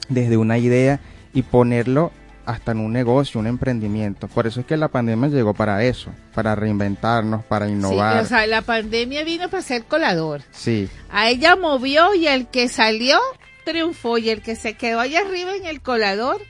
[0.08, 0.98] desde una idea
[1.32, 2.12] y ponerlo
[2.46, 4.26] hasta en un negocio, un emprendimiento.
[4.28, 8.22] Por eso es que la pandemia llegó para eso, para reinventarnos, para Sí, innovar.
[8.22, 10.40] o sea, la pandemia vino para ser colador.
[10.50, 13.18] Sí, A ella movió y el que salió
[13.64, 16.40] triunfó y el que se quedó allá arriba en el colador,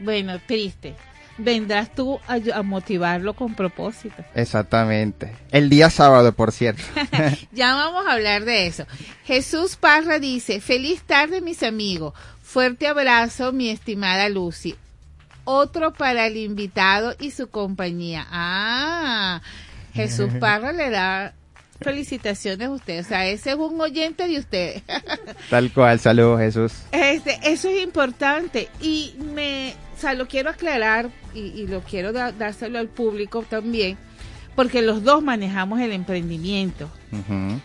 [0.00, 0.94] bueno, triste.
[1.38, 4.24] Vendrás tú a, a motivarlo con propósito.
[4.34, 5.30] exactamente.
[5.50, 6.82] El día sábado, por cierto.
[7.52, 8.86] Ya vamos a hablar de eso.
[9.24, 12.14] Jesús Parra dice, feliz tarde mis amigos.
[12.46, 14.76] Fuerte abrazo, mi estimada Lucy.
[15.44, 18.24] Otro para el invitado y su compañía.
[18.30, 19.40] Ah,
[19.94, 21.34] Jesús Parra le da
[21.80, 23.00] felicitaciones a usted.
[23.00, 24.82] O sea, ese es un oyente de usted.
[25.50, 26.72] Tal cual, saludos Jesús.
[26.92, 32.12] Este, eso es importante y me, o sea, lo quiero aclarar y, y lo quiero
[32.12, 33.98] da- dárselo al público también,
[34.54, 36.88] porque los dos manejamos el emprendimiento.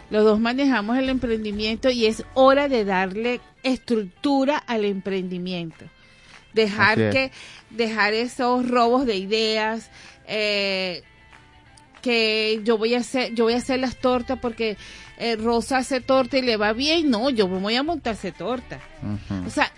[0.10, 5.86] Los dos manejamos el emprendimiento y es hora de darle estructura al emprendimiento.
[6.54, 7.14] Dejar es.
[7.14, 7.32] que,
[7.70, 9.90] dejar esos robos de ideas,
[10.28, 11.04] eh,
[12.02, 14.78] que yo voy a hacer, yo voy a hacer las tortas porque
[15.18, 17.10] eh, Rosa hace torta y le va bien.
[17.10, 18.80] No, yo me voy a montarse torta.
[19.46, 19.72] O sea,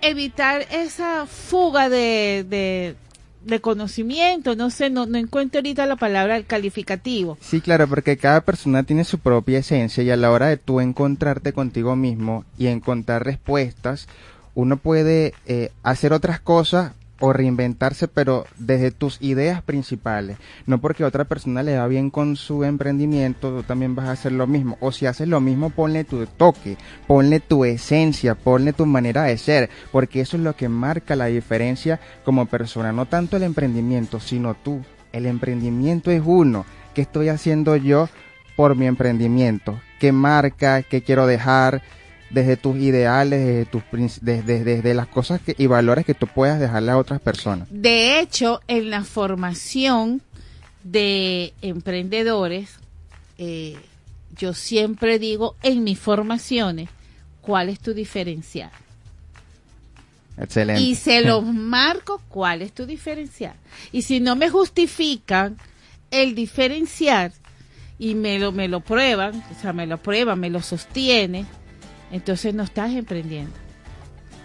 [0.00, 2.96] evitar esa fuga de, de,
[3.44, 4.56] de conocimiento.
[4.56, 7.38] No sé, no, no encuentro ahorita la palabra el calificativo.
[7.40, 10.80] Sí, claro, porque cada persona tiene su propia esencia y a la hora de tú
[10.80, 14.08] encontrarte contigo mismo y encontrar respuestas,
[14.54, 20.38] uno puede eh, hacer otras cosas o reinventarse, pero desde tus ideas principales.
[20.66, 24.12] No porque a otra persona le va bien con su emprendimiento, tú también vas a
[24.12, 24.76] hacer lo mismo.
[24.80, 29.38] O si haces lo mismo, ponle tu toque, ponle tu esencia, ponle tu manera de
[29.38, 32.92] ser, porque eso es lo que marca la diferencia como persona.
[32.92, 34.82] No tanto el emprendimiento, sino tú.
[35.12, 36.64] El emprendimiento es uno.
[36.94, 38.08] ¿Qué estoy haciendo yo
[38.56, 39.80] por mi emprendimiento?
[39.98, 40.82] ¿Qué marca?
[40.82, 41.82] ¿Qué quiero dejar?
[42.30, 43.82] Desde tus ideales, desde, tus,
[44.22, 47.68] desde, desde las cosas que, y valores que tú puedas dejarle a otras personas.
[47.70, 50.22] De hecho, en la formación
[50.84, 52.70] de emprendedores,
[53.38, 53.76] eh,
[54.36, 56.88] yo siempre digo en mis formaciones,
[57.40, 58.70] ¿cuál es tu diferencial?
[60.38, 60.82] Excelente.
[60.82, 63.54] Y se los marco cuál es tu diferencial.
[63.92, 65.56] Y si no me justifican
[66.10, 67.32] el diferencial
[67.98, 71.44] y me lo, me lo prueban, o sea, me lo prueban, me lo sostiene,
[72.10, 73.52] entonces no estás emprendiendo.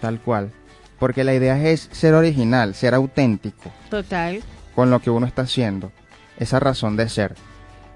[0.00, 0.52] Tal cual.
[0.98, 4.40] Porque la idea es ser original, ser auténtico Total.
[4.74, 5.92] con lo que uno está haciendo.
[6.38, 7.34] Esa razón de ser.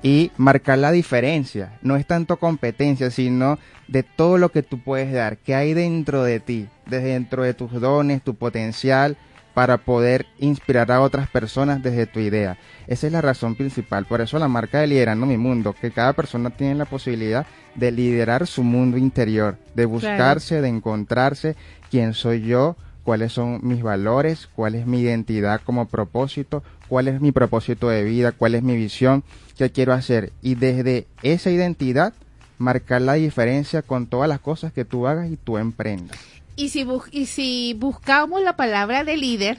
[0.03, 1.79] Y marcar la diferencia.
[1.83, 3.59] No es tanto competencia, sino
[3.89, 7.55] de todo lo que tú puedes dar, que hay dentro de ti, desde dentro de
[7.55, 9.17] tus dones, tu potencial,
[9.61, 12.57] para poder inspirar a otras personas desde tu idea.
[12.87, 14.07] Esa es la razón principal.
[14.07, 17.45] Por eso la marca de Liderando Mi Mundo, que cada persona tiene la posibilidad
[17.75, 21.57] de liderar su mundo interior, de buscarse, de encontrarse
[21.91, 27.21] quién soy yo, cuáles son mis valores, cuál es mi identidad como propósito, cuál es
[27.21, 29.25] mi propósito de vida, cuál es mi visión,
[29.59, 30.33] qué quiero hacer.
[30.41, 32.15] Y desde esa identidad,
[32.57, 36.19] marcar la diferencia con todas las cosas que tú hagas y tú emprendas.
[36.61, 39.59] Y si, bus- y si buscamos la palabra de líder,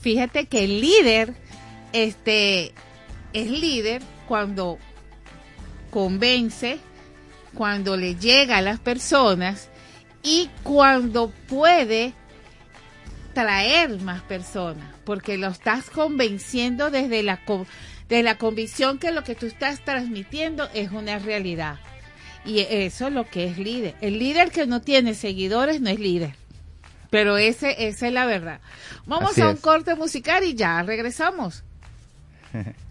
[0.00, 1.34] fíjate que el líder
[1.92, 2.72] este,
[3.32, 4.78] es líder cuando
[5.90, 6.78] convence,
[7.54, 9.68] cuando le llega a las personas
[10.24, 12.14] y cuando puede
[13.32, 17.66] traer más personas, porque lo estás convenciendo desde la, con-
[18.08, 21.78] de la convicción que lo que tú estás transmitiendo es una realidad.
[22.44, 23.94] Y eso es lo que es líder.
[24.00, 26.34] El líder que no tiene seguidores no es líder.
[27.10, 28.60] Pero ese, esa es la verdad.
[29.06, 29.60] Vamos Así a un es.
[29.60, 31.62] corte musical y ya regresamos.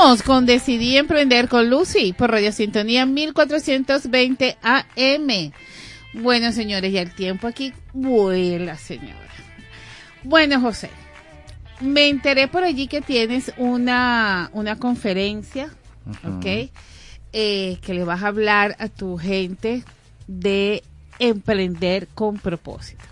[0.00, 5.52] Continuamos con Decidí Emprender con Lucy por Radio Sintonía 1420 AM.
[6.14, 9.28] Bueno, señores, ya el tiempo aquí vuela, señora.
[10.22, 10.88] Bueno, José,
[11.80, 15.68] me enteré por allí que tienes una, una conferencia,
[16.24, 16.70] ¿ok?
[17.34, 19.84] Eh, que le vas a hablar a tu gente
[20.26, 20.82] de
[21.18, 23.04] emprender con propósito.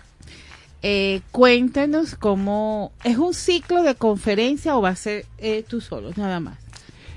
[0.81, 6.11] Eh, cuéntanos cómo es un ciclo de conferencia o va a ser eh, tú solo,
[6.15, 6.57] nada más.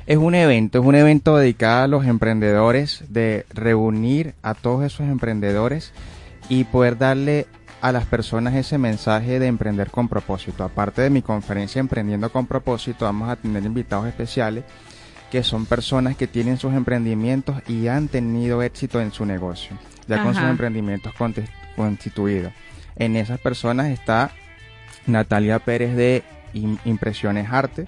[0.06, 5.06] Es un evento, es un evento dedicado a los emprendedores, de reunir a todos esos
[5.06, 5.92] emprendedores
[6.48, 7.46] y poder darle
[7.80, 10.64] a las personas ese mensaje de emprender con propósito.
[10.64, 14.64] Aparte de mi conferencia Emprendiendo con propósito, vamos a tener invitados especiales
[15.30, 20.22] que son personas que tienen sus emprendimientos y han tenido éxito en su negocio, ya
[20.22, 21.12] con sus emprendimientos
[21.74, 22.52] constituidos.
[22.96, 24.30] En esas personas está
[25.06, 26.22] Natalia Pérez de
[26.52, 27.86] Im- Impresiones Arte,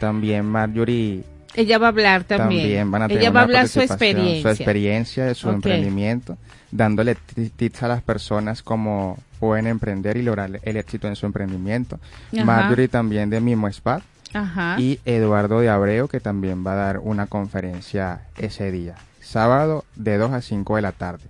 [0.00, 1.22] también Marjorie
[1.56, 2.60] Ella va a hablar también.
[2.62, 4.42] también van a tener Ella va a hablar su experiencia.
[4.42, 6.36] Su experiencia su emprendimiento,
[6.70, 11.26] dándole ti- tips a las personas cómo pueden emprender y lograr el éxito en su
[11.26, 11.98] emprendimiento.
[12.34, 12.44] Ajá.
[12.44, 14.00] Marjorie también de Mimo Spa
[14.32, 14.76] Ajá.
[14.78, 20.16] y Eduardo de Abreu que también va a dar una conferencia ese día, sábado de
[20.18, 21.24] 2 a 5 de la tarde.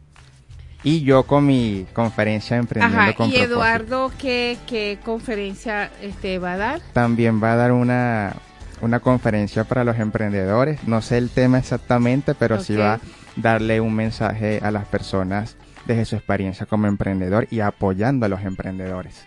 [0.84, 3.54] Y yo con mi conferencia Emprendiendo Ajá, con y Propósito.
[3.54, 6.80] Eduardo, ¿qué, qué conferencia este, va a dar?
[6.92, 8.34] También va a dar una,
[8.80, 10.84] una conferencia para los emprendedores.
[10.86, 13.00] No sé el tema exactamente, pero sí va a
[13.36, 15.56] darle un mensaje a las personas
[15.86, 19.24] desde su experiencia como emprendedor y apoyando a los emprendedores.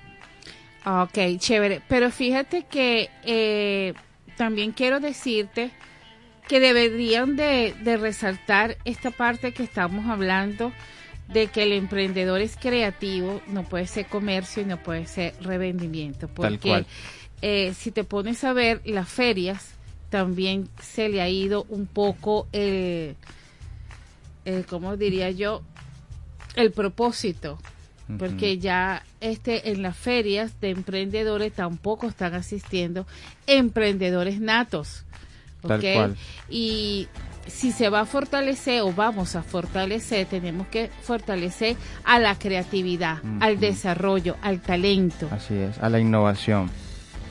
[0.86, 1.82] Ok, chévere.
[1.88, 3.94] Pero fíjate que eh,
[4.38, 5.72] también quiero decirte
[6.48, 10.72] que deberían de, de resaltar esta parte que estamos hablando
[11.28, 16.28] de que el emprendedor es creativo, no puede ser comercio y no puede ser revendimiento.
[16.28, 16.88] Porque cual.
[17.42, 19.74] Eh, si te pones a ver las ferias,
[20.10, 23.16] también se le ha ido un poco el,
[24.46, 25.62] el ¿cómo diría yo?
[26.56, 27.60] El propósito
[28.18, 33.06] porque ya este en las ferias de emprendedores tampoco están asistiendo
[33.46, 35.06] emprendedores natos.
[35.62, 35.86] Tal ¿ok?
[35.94, 36.16] cual.
[36.50, 37.08] Y
[37.46, 43.18] si se va a fortalecer o vamos a fortalecer, tenemos que fortalecer a la creatividad,
[43.42, 45.28] al desarrollo, al talento.
[45.32, 46.72] Así es, a la innovación.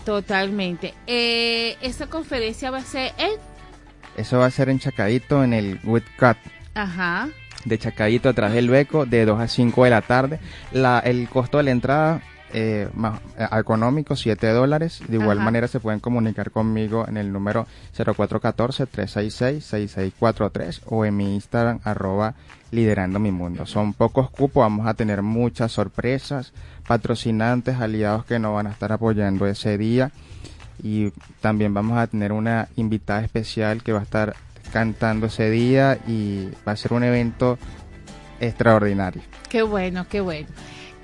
[0.04, 0.94] Totalmente.
[1.06, 3.32] Eh, esta conferencia va a ser en...
[4.16, 6.36] Eso va a ser en Chacadito, en el Witcat
[6.74, 7.28] Ajá.
[7.64, 10.40] de Chacadito atrás del Beco, de 2 a 5 de la tarde.
[10.72, 12.20] La, el costo de la entrada
[12.52, 15.00] eh, más eh, económico, 7 dólares.
[15.06, 15.44] De igual Ajá.
[15.44, 22.34] manera se pueden comunicar conmigo en el número 0414-366-6643 o en mi Instagram arroba
[22.70, 23.66] liderando mi mundo.
[23.66, 26.52] Son pocos cupos, vamos a tener muchas sorpresas,
[26.86, 30.10] patrocinantes, aliados que nos van a estar apoyando ese día
[30.82, 31.10] y
[31.40, 34.36] también vamos a tener una invitada especial que va a estar
[34.72, 37.58] cantando ese día y va a ser un evento
[38.40, 39.22] extraordinario.
[39.48, 40.48] Qué bueno, qué bueno.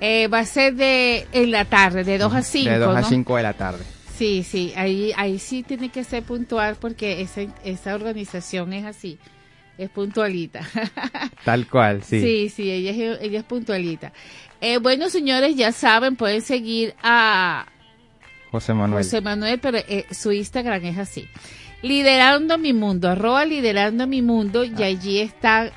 [0.01, 2.69] Eh, va a ser de en la tarde, de 2 a 5.
[2.69, 3.07] de 2 a ¿no?
[3.07, 3.83] 5 de la tarde.
[4.17, 9.19] Sí, sí, ahí, ahí sí tiene que ser puntual porque esa, esa organización es así,
[9.77, 10.61] es puntualita.
[11.45, 12.21] Tal cual, sí.
[12.21, 14.11] sí, sí, ella es, ella es puntualita.
[14.61, 17.65] Eh, bueno, señores, ya saben, pueden seguir a
[18.51, 19.03] José Manuel.
[19.03, 21.27] José Manuel, pero eh, su Instagram es así.
[21.81, 24.85] Liderando mi mundo, arroba liderando mi mundo, y Ah.
[24.85, 25.71] allí está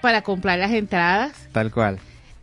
[0.00, 1.48] para comprar las entradas.
[1.52, 1.98] Tal cual.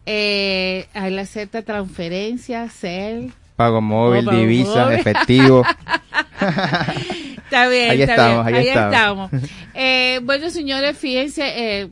[0.06, 3.34] Eh, hay la acepta transferencia, CEL.
[3.56, 5.00] Pago móvil, Pago divisas, móvil.
[5.00, 5.66] efectivo.
[7.50, 8.58] Está bien, Ahí está estamos, bien.
[8.58, 9.32] ahí estamos.
[9.74, 11.44] Eh, bueno, señores, fíjense,
[11.82, 11.90] eh,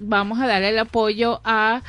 [0.00, 1.82] vamos a darle el apoyo a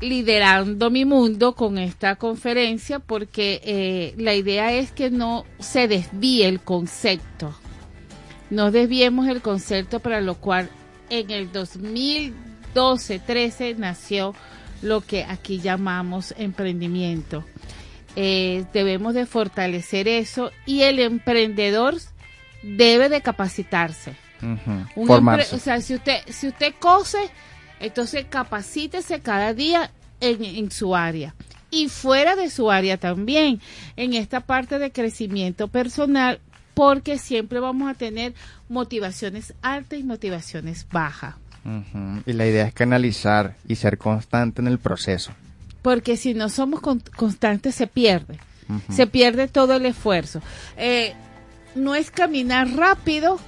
[0.00, 6.46] Liderando mi Mundo con esta conferencia porque eh, la idea es que no se desvíe
[6.46, 7.54] el concepto.
[8.50, 10.68] No desviemos el concepto para lo cual
[11.10, 11.50] en el
[12.74, 14.34] 2012-13 nació
[14.82, 17.44] lo que aquí llamamos emprendimiento.
[18.16, 21.94] eh, debemos de fortalecer eso y el emprendedor
[22.62, 24.14] debe de capacitarse.
[24.94, 25.52] Formarse.
[25.52, 27.18] empre- o sea, si usted, si usted cose,
[27.80, 29.90] entonces capacítese cada día
[30.20, 31.34] en, en su área
[31.70, 33.60] y fuera de su área también,
[33.96, 36.40] en esta parte de crecimiento personal,
[36.74, 38.34] porque siempre vamos a tener
[38.68, 41.34] motivaciones altas y motivaciones bajas.
[42.26, 45.32] Y la idea es canalizar y ser constante en el proceso.
[45.82, 48.38] Porque si no somos con- constantes se pierde,
[48.90, 50.40] se pierde todo el esfuerzo.
[50.76, 51.14] Eh,
[51.76, 53.38] no es caminar rápido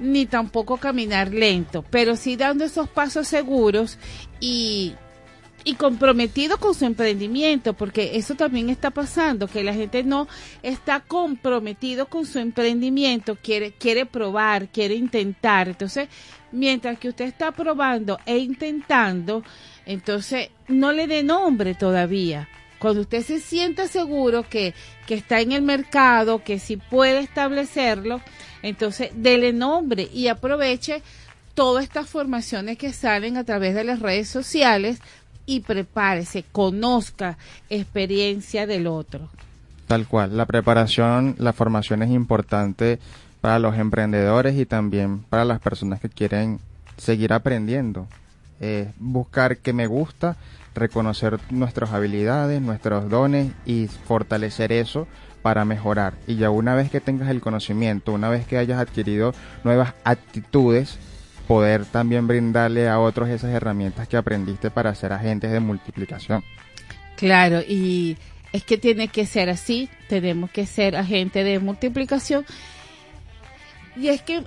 [0.00, 3.98] ni tampoco caminar lento, pero sí dando esos pasos seguros
[4.40, 4.94] y,
[5.64, 10.28] y comprometido con su emprendimiento, porque eso también está pasando, que la gente no
[10.62, 15.68] está comprometido con su emprendimiento, quiere, quiere probar, quiere intentar.
[15.68, 16.08] Entonces,
[16.52, 19.42] mientras que usted está probando e intentando,
[19.84, 22.48] entonces no le dé nombre todavía.
[22.78, 24.74] Cuando usted se sienta seguro que,
[25.06, 28.20] que está en el mercado, que si puede establecerlo,
[28.62, 31.02] entonces dele nombre y aproveche
[31.54, 35.00] todas estas formaciones que salen a través de las redes sociales
[35.44, 37.38] y prepárese, conozca
[37.70, 39.28] experiencia del otro.
[39.88, 42.98] Tal cual, la preparación, la formación es importante
[43.40, 46.60] para los emprendedores y también para las personas que quieren
[46.98, 48.06] seguir aprendiendo.
[48.60, 50.36] Eh, buscar qué me gusta,
[50.78, 55.06] reconocer nuestras habilidades, nuestros dones y fortalecer eso
[55.42, 56.14] para mejorar.
[56.26, 60.98] Y ya una vez que tengas el conocimiento, una vez que hayas adquirido nuevas actitudes,
[61.46, 66.44] poder también brindarle a otros esas herramientas que aprendiste para ser agentes de multiplicación.
[67.16, 68.16] Claro, y
[68.52, 72.44] es que tiene que ser así, tenemos que ser agente de multiplicación.
[73.96, 74.44] Y es que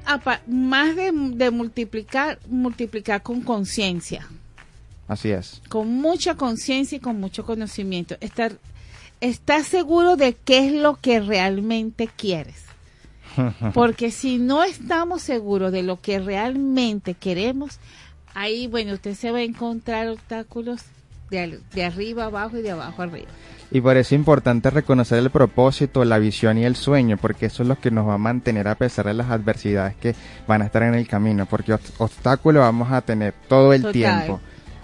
[0.48, 4.28] más de, de multiplicar, multiplicar con conciencia,
[5.12, 5.62] Así es.
[5.68, 8.16] con mucha conciencia y con mucho conocimiento.
[8.22, 8.54] Estar,
[9.20, 12.64] estar seguro de qué es lo que realmente quieres.
[13.74, 17.80] Porque si no estamos seguros de lo que realmente queremos,
[18.34, 20.82] ahí, bueno, usted se va a encontrar obstáculos
[21.30, 23.28] de, de arriba abajo y de abajo arriba.
[23.74, 27.64] Y por eso es importante reconocer el propósito, la visión y el sueño, porque eso
[27.64, 30.14] es lo que nos va a mantener a pesar de las adversidades que
[30.46, 33.94] van a estar en el camino, porque obst- obstáculos vamos a tener todo el Total.
[33.94, 34.42] tiempo.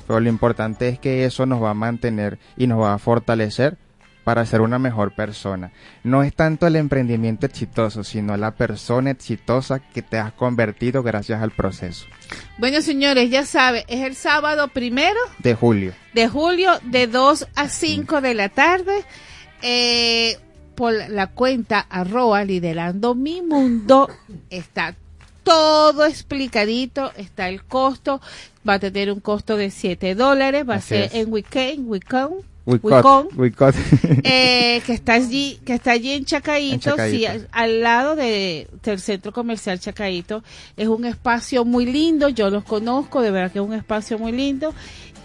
[0.07, 3.77] Pero lo importante es que eso nos va a mantener y nos va a fortalecer
[4.23, 5.71] para ser una mejor persona.
[6.03, 11.41] No es tanto el emprendimiento exitoso, sino la persona exitosa que te has convertido gracias
[11.41, 12.05] al proceso.
[12.57, 15.93] Bueno, señores, ya sabe, es el sábado primero De julio.
[16.13, 19.05] de julio de 2 a 5 de la tarde
[19.61, 20.37] eh,
[20.75, 24.09] por la cuenta arroba liderando mi mundo
[24.49, 24.95] está
[25.47, 28.21] todo explicadito, está el costo,
[28.67, 31.13] va a tener un costo de 7 dólares, va Así a ser es.
[31.13, 32.33] en Weekend, Weekend,
[32.65, 33.29] We Wicón,
[34.23, 37.17] eh, que está allí, que está allí en Chacaito, En Chacaito.
[37.17, 40.43] sí, al, al lado de, del centro comercial Chacaito.
[40.75, 44.33] Es un espacio muy lindo, yo los conozco, de verdad que es un espacio muy
[44.33, 44.73] lindo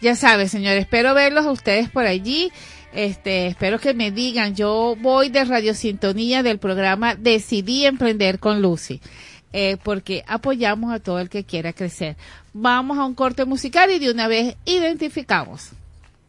[0.00, 2.50] Ya sabes, señores, espero verlos a ustedes por allí.
[2.94, 8.62] Este, espero que me digan, yo voy de Radio Sintonía del programa Decidí Emprender con
[8.62, 9.02] Lucy,
[9.52, 12.16] eh, porque apoyamos a todo el que quiera crecer.
[12.54, 15.72] Vamos a un corte musical y de una vez identificamos.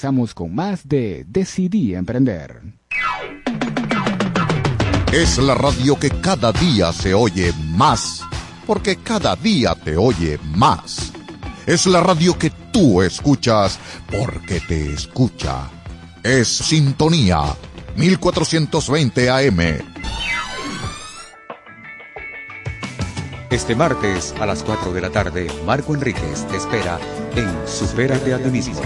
[0.00, 2.62] regresamos con más de Decidí Emprender.
[5.12, 8.22] Es la radio que cada día se oye más,
[8.66, 11.12] porque cada día te oye más.
[11.66, 13.78] Es la radio que tú escuchas,
[14.10, 15.68] porque te escucha.
[16.22, 17.54] Es Sintonía
[17.96, 19.60] 1420 AM.
[23.50, 26.98] Este martes a las 4 de la tarde, Marco Enríquez te espera
[27.36, 28.80] en Supérate a ti mismo,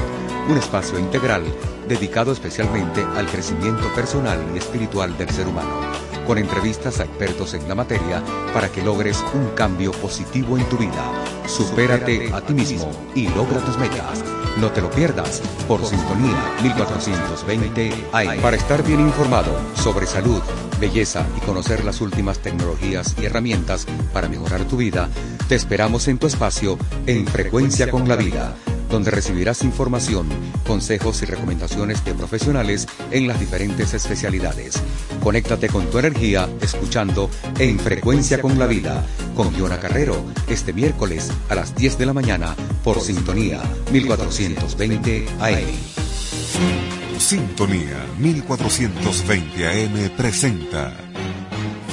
[0.49, 1.42] un espacio integral
[1.88, 5.80] dedicado especialmente al crecimiento personal y espiritual del ser humano,
[6.26, 8.22] con entrevistas a expertos en la materia
[8.53, 11.05] para que logres un cambio positivo en tu vida.
[11.47, 14.22] Supérate a ti mismo y logra tus metas.
[14.59, 18.40] No te lo pierdas por Sintonía 1420 AM.
[18.40, 20.40] Para estar bien informado sobre salud,
[20.78, 25.09] belleza y conocer las últimas tecnologías y herramientas para mejorar tu vida,
[25.49, 28.55] te esperamos en tu espacio en Frecuencia con la Vida
[28.95, 30.28] donde recibirás información,
[30.64, 34.80] consejos y recomendaciones de profesionales en las diferentes especialidades.
[35.20, 37.28] Conéctate con tu energía escuchando
[37.59, 42.12] En Frecuencia con la Vida con Giona Carrero este miércoles a las 10 de la
[42.12, 47.18] mañana por Sintonía 1420 AM.
[47.18, 50.92] Sintonía 1420 AM presenta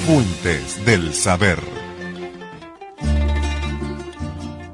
[0.06, 1.58] Fuentes del Saber.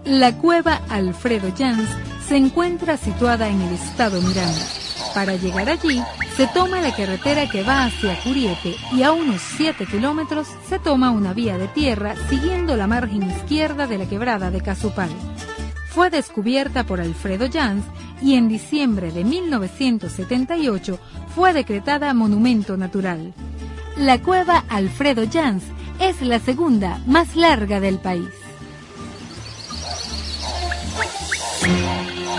[0.04, 1.88] La cueva Alfredo Jans
[2.28, 4.66] se encuentra situada en el estado Miranda.
[5.14, 6.02] Para llegar allí,
[6.36, 11.10] se toma la carretera que va hacia Curiete y a unos 7 kilómetros se toma
[11.10, 15.08] una vía de tierra siguiendo la margen izquierda de la quebrada de Casupal.
[15.88, 17.84] Fue descubierta por Alfredo Jans
[18.20, 20.98] y en diciembre de 1978
[21.34, 23.32] fue decretada Monumento Natural.
[23.96, 25.64] La cueva Alfredo Jans
[25.98, 28.37] es la segunda más larga del país.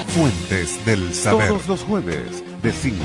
[0.10, 1.50] Fuentes del Saber.
[1.50, 2.96] Todos los jueves, de 5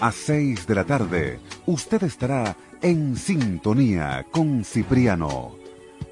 [0.00, 5.56] a 6 de la tarde, usted estará en sintonía con Cipriano.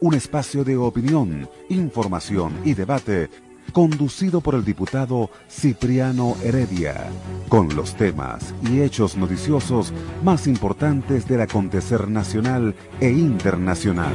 [0.01, 3.31] Un espacio de opinión, información y debate
[3.73, 7.07] conducido por el diputado Cipriano Heredia,
[7.49, 14.15] con los temas y hechos noticiosos más importantes del acontecer nacional e internacional.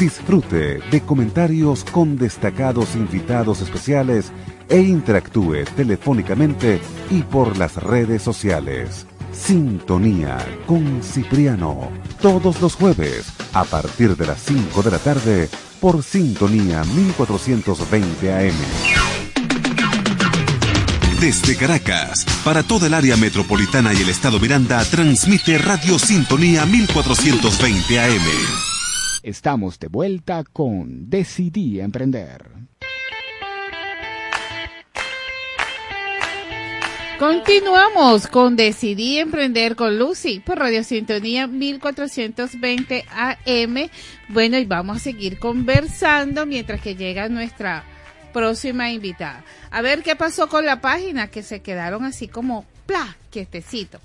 [0.00, 4.32] Disfrute de comentarios con destacados invitados especiales
[4.68, 9.06] e interactúe telefónicamente y por las redes sociales.
[9.32, 11.90] Sintonía con Cipriano,
[12.22, 15.48] todos los jueves a partir de las 5 de la tarde
[15.80, 18.54] por Sintonía 1420 AM.
[21.20, 27.98] Desde Caracas, para toda el área metropolitana y el estado Miranda, transmite Radio Sintonía 1420
[27.98, 28.22] AM.
[29.22, 32.50] Estamos de vuelta con Decidí Emprender.
[37.26, 43.88] Continuamos con Decidí Emprender con Lucy por Radio Sintonía 1420 AM.
[44.28, 47.82] Bueno, y vamos a seguir conversando mientras que llega nuestra
[48.34, 49.42] próxima invitada.
[49.70, 53.16] A ver qué pasó con la página, que se quedaron así como, ¡pla!
[53.30, 54.00] quietecito.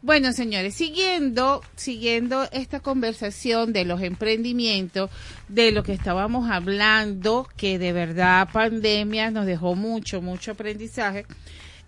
[0.00, 5.10] Bueno, señores, siguiendo, siguiendo esta conversación de los emprendimientos,
[5.48, 11.26] de lo que estábamos hablando, que de verdad pandemia nos dejó mucho, mucho aprendizaje.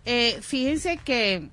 [0.05, 1.49] Eh, fíjense que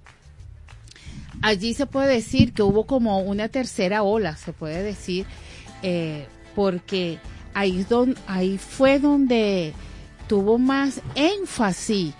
[1.41, 5.25] allí se puede decir que hubo como una tercera ola, se puede decir,
[5.83, 6.25] eh,
[6.55, 7.19] porque
[7.53, 9.73] ahí, fue donde
[10.27, 12.13] tuvo más énfasis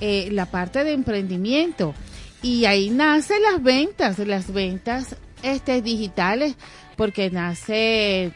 [0.00, 1.94] eh, la parte de emprendimiento.
[2.42, 6.56] Y ahí nacen las ventas, las ventas este, digitales,
[6.96, 8.32] porque nace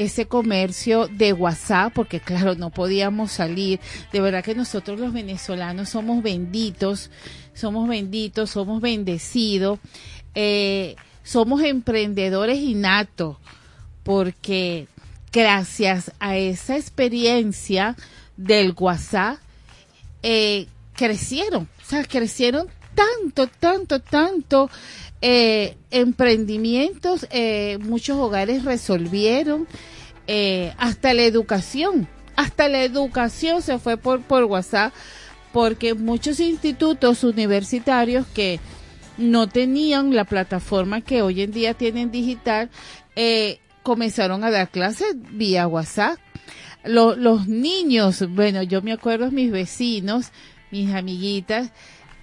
[0.00, 3.80] ese comercio de WhatsApp, porque claro, no podíamos salir.
[4.12, 7.10] De verdad que nosotros los venezolanos somos benditos,
[7.52, 9.78] somos benditos, somos bendecidos,
[10.34, 13.36] eh, somos emprendedores innatos,
[14.02, 14.88] porque
[15.32, 17.94] gracias a esa experiencia
[18.38, 19.36] del WhatsApp,
[20.22, 24.70] eh, crecieron, o sea, crecieron tanto, tanto, tanto
[25.22, 29.66] eh, emprendimientos, eh, muchos hogares resolvieron,
[30.26, 34.94] eh, hasta la educación, hasta la educación se fue por, por WhatsApp,
[35.52, 38.60] porque muchos institutos universitarios que
[39.18, 42.70] no tenían la plataforma que hoy en día tienen digital,
[43.82, 46.18] comenzaron a dar clases vía WhatsApp.
[46.84, 50.30] los niños, bueno, yo me acuerdo mis vecinos,
[50.70, 51.72] mis amiguitas,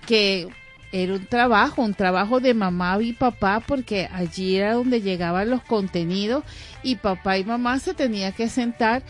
[0.08, 0.48] que
[0.92, 5.62] era un trabajo, un trabajo de mamá y papá, porque allí era donde llegaban los
[5.62, 6.44] contenidos
[6.82, 9.04] y papá y mamá se tenía que sentar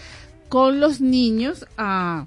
[0.50, 2.26] con los niños a,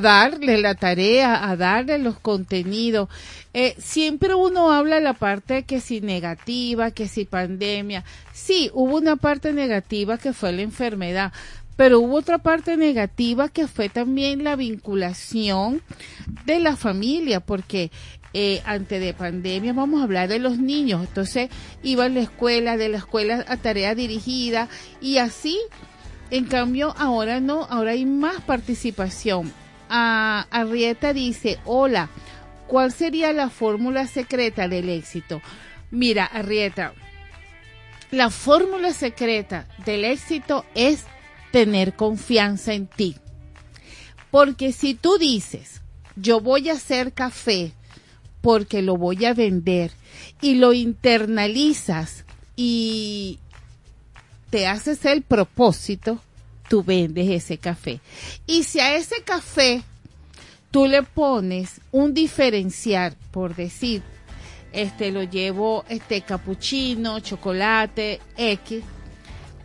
[0.00, 3.08] darle la tarea, a darle los contenidos.
[3.54, 8.04] Eh, siempre uno habla la parte que si negativa, que si pandemia.
[8.32, 11.32] Sí, hubo una parte negativa que fue la enfermedad,
[11.78, 15.80] pero hubo otra parte negativa que fue también la vinculación
[16.44, 17.92] de la familia, porque
[18.34, 21.50] eh, antes de pandemia vamos a hablar de los niños, entonces
[21.84, 24.68] iba a la escuela, de la escuela a tarea dirigida
[25.00, 25.56] y así,
[26.32, 29.52] en cambio ahora no, ahora hay más participación.
[29.88, 32.10] A, Arrieta dice, hola,
[32.66, 35.40] ¿cuál sería la fórmula secreta del éxito?
[35.92, 36.92] Mira, Arrieta,
[38.10, 41.06] la fórmula secreta del éxito es
[41.50, 43.16] tener confianza en ti.
[44.30, 45.80] Porque si tú dices,
[46.16, 47.72] yo voy a hacer café
[48.40, 49.90] porque lo voy a vender
[50.40, 52.24] y lo internalizas
[52.56, 53.38] y
[54.50, 56.20] te haces el propósito,
[56.68, 58.00] tú vendes ese café.
[58.46, 59.82] Y si a ese café
[60.70, 64.02] tú le pones un diferencial, por decir,
[64.72, 68.82] este lo llevo este capuchino, chocolate, X,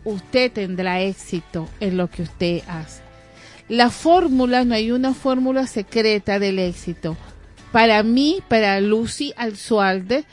[0.06, 3.02] usted tendrá éxito en lo que usted hace.
[3.70, 7.16] La fórmula, no hay una fórmula secreta del éxito.
[7.72, 10.26] Para mí, para Lucy Alzualde,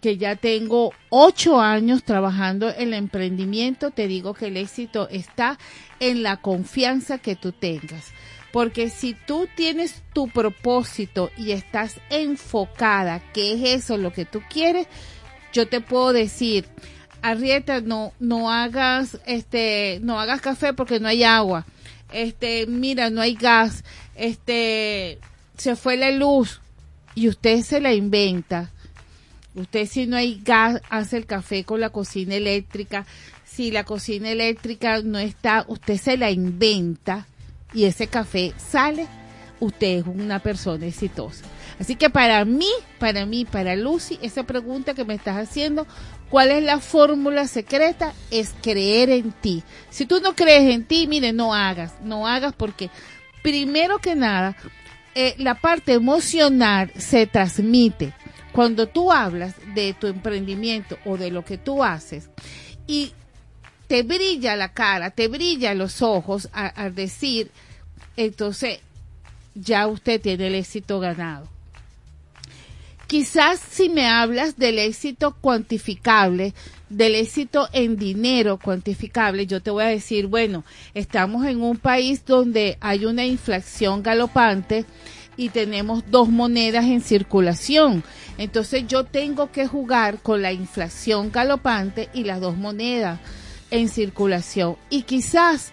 [0.00, 5.58] que ya tengo ocho años trabajando en el emprendimiento, te digo que el éxito está
[6.00, 8.12] en la confianza que tú tengas.
[8.52, 14.42] Porque si tú tienes tu propósito y estás enfocada, que es eso lo que tú
[14.50, 14.86] quieres,
[15.52, 16.66] yo te puedo decir,
[17.22, 21.64] Arrieta, no, no hagas, este, no hagas café porque no hay agua.
[22.12, 23.84] Este, mira, no hay gas.
[24.14, 25.18] Este,
[25.56, 26.60] se fue la luz
[27.14, 28.70] y usted se la inventa.
[29.54, 33.06] Usted si no hay gas hace el café con la cocina eléctrica.
[33.44, 37.26] Si la cocina eléctrica no está, usted se la inventa
[37.74, 39.06] y ese café sale.
[39.60, 41.44] Usted es una persona exitosa.
[41.80, 42.68] Así que para mí,
[42.98, 45.86] para mí, para Lucy, esa pregunta que me estás haciendo,
[46.30, 48.12] ¿cuál es la fórmula secreta?
[48.30, 49.62] Es creer en ti.
[49.90, 52.90] Si tú no crees en ti, mire, no hagas, no hagas porque
[53.42, 54.56] primero que nada,
[55.14, 58.14] eh, la parte emocional se transmite
[58.52, 62.30] cuando tú hablas de tu emprendimiento o de lo que tú haces
[62.86, 63.12] y
[63.86, 67.50] te brilla la cara, te brilla los ojos al decir,
[68.16, 68.80] entonces
[69.54, 71.46] ya usted tiene el éxito ganado.
[73.12, 76.54] Quizás si me hablas del éxito cuantificable,
[76.88, 82.24] del éxito en dinero cuantificable, yo te voy a decir, bueno, estamos en un país
[82.24, 84.86] donde hay una inflación galopante
[85.36, 88.02] y tenemos dos monedas en circulación.
[88.38, 93.20] Entonces yo tengo que jugar con la inflación galopante y las dos monedas
[93.70, 94.78] en circulación.
[94.88, 95.72] Y quizás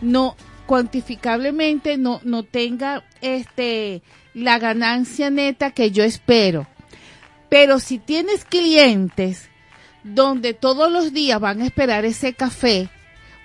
[0.00, 0.34] no
[0.66, 4.02] cuantificablemente no, no tenga este
[4.34, 6.66] la ganancia neta que yo espero.
[7.48, 9.48] Pero si tienes clientes
[10.04, 12.88] donde todos los días van a esperar ese café,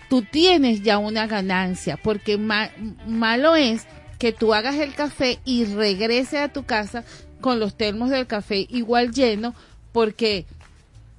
[0.10, 3.86] tú tienes ya una ganancia, porque malo es
[4.18, 7.04] que tú hagas el café y regrese a tu casa
[7.42, 9.54] con los termos del café igual lleno
[9.92, 10.46] porque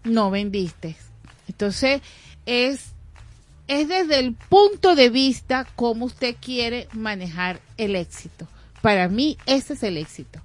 [0.04, 0.96] no vendiste.
[1.48, 2.00] Entonces,
[2.46, 2.92] es,
[3.68, 8.48] es desde el punto de vista cómo usted quiere manejar el éxito.
[8.80, 10.40] Para mí, ese es el éxito.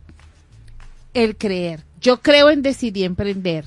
[1.14, 1.84] El creer.
[2.02, 3.66] Yo creo en decidir emprender.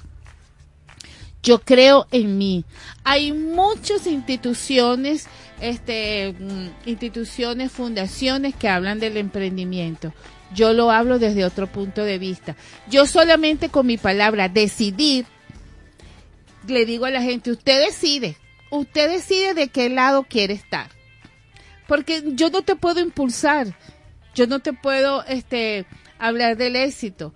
[1.42, 2.64] Yo creo en mí.
[3.04, 5.28] Hay muchas instituciones,
[5.60, 10.12] este, mm, instituciones, fundaciones que hablan del emprendimiento.
[10.54, 12.56] Yo lo hablo desde otro punto de vista.
[12.90, 15.26] Yo solamente con mi palabra decidir,
[16.66, 18.36] le digo a la gente, usted decide,
[18.70, 20.88] usted decide de qué lado quiere estar.
[21.86, 23.68] Porque yo no te puedo impulsar,
[24.36, 25.86] yo no te puedo este,
[26.18, 27.32] hablar del éxito,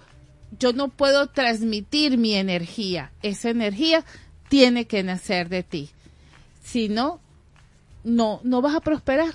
[0.58, 3.10] yo no puedo transmitir mi energía.
[3.22, 4.04] Esa energía
[4.48, 5.90] tiene que nacer de ti.
[6.62, 7.20] Si no,
[8.04, 9.32] no, no vas a prosperar.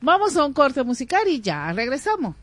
[0.00, 2.34] Vamos a un corte musical y ya regresamos.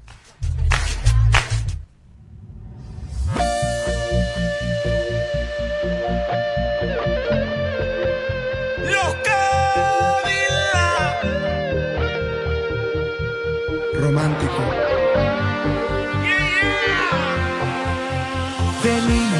[14.03, 14.61] Romántico.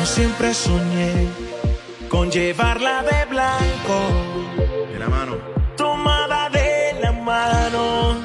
[0.06, 1.28] siempre soñé
[2.08, 3.96] con llevarla de blanco.
[4.94, 5.34] De la mano.
[5.76, 8.16] Tomada de la mano.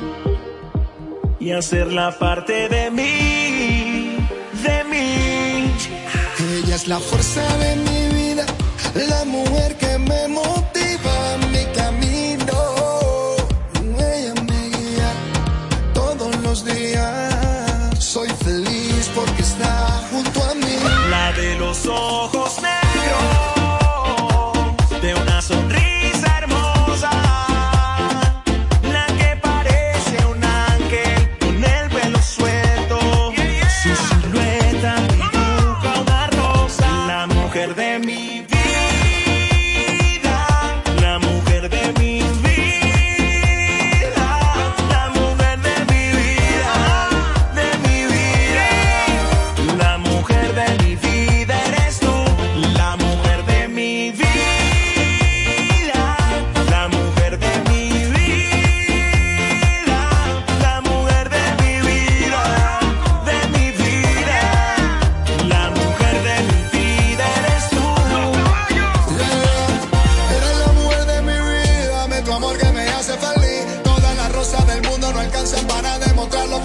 [1.41, 4.17] Y hacerla parte de mí,
[4.67, 5.73] de mí.
[6.57, 8.47] Ella es la fuerza de mi vida,
[8.95, 10.68] la mujer que me motiva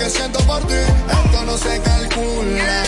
[0.03, 0.73] que siento por ti.
[0.73, 2.82] Esto no se calcula.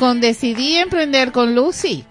[0.00, 2.04] Con Decidí Emprender con Lucy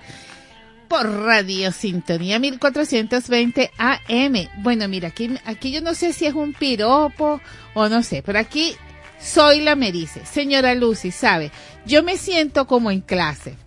[0.87, 4.49] por Radio Sintonía 1420 AM.
[4.59, 7.41] Bueno, mira, aquí, aquí yo no sé si es un piropo
[7.73, 8.77] o no sé, pero aquí
[9.19, 11.51] soy la me dice, señora Lucy, sabe,
[11.85, 13.57] yo me siento como en clase.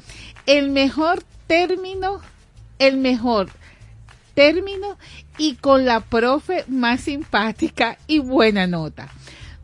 [0.46, 2.22] El mejor término,
[2.78, 3.50] el mejor
[4.32, 4.96] término
[5.36, 9.10] y con la profe más simpática y buena nota.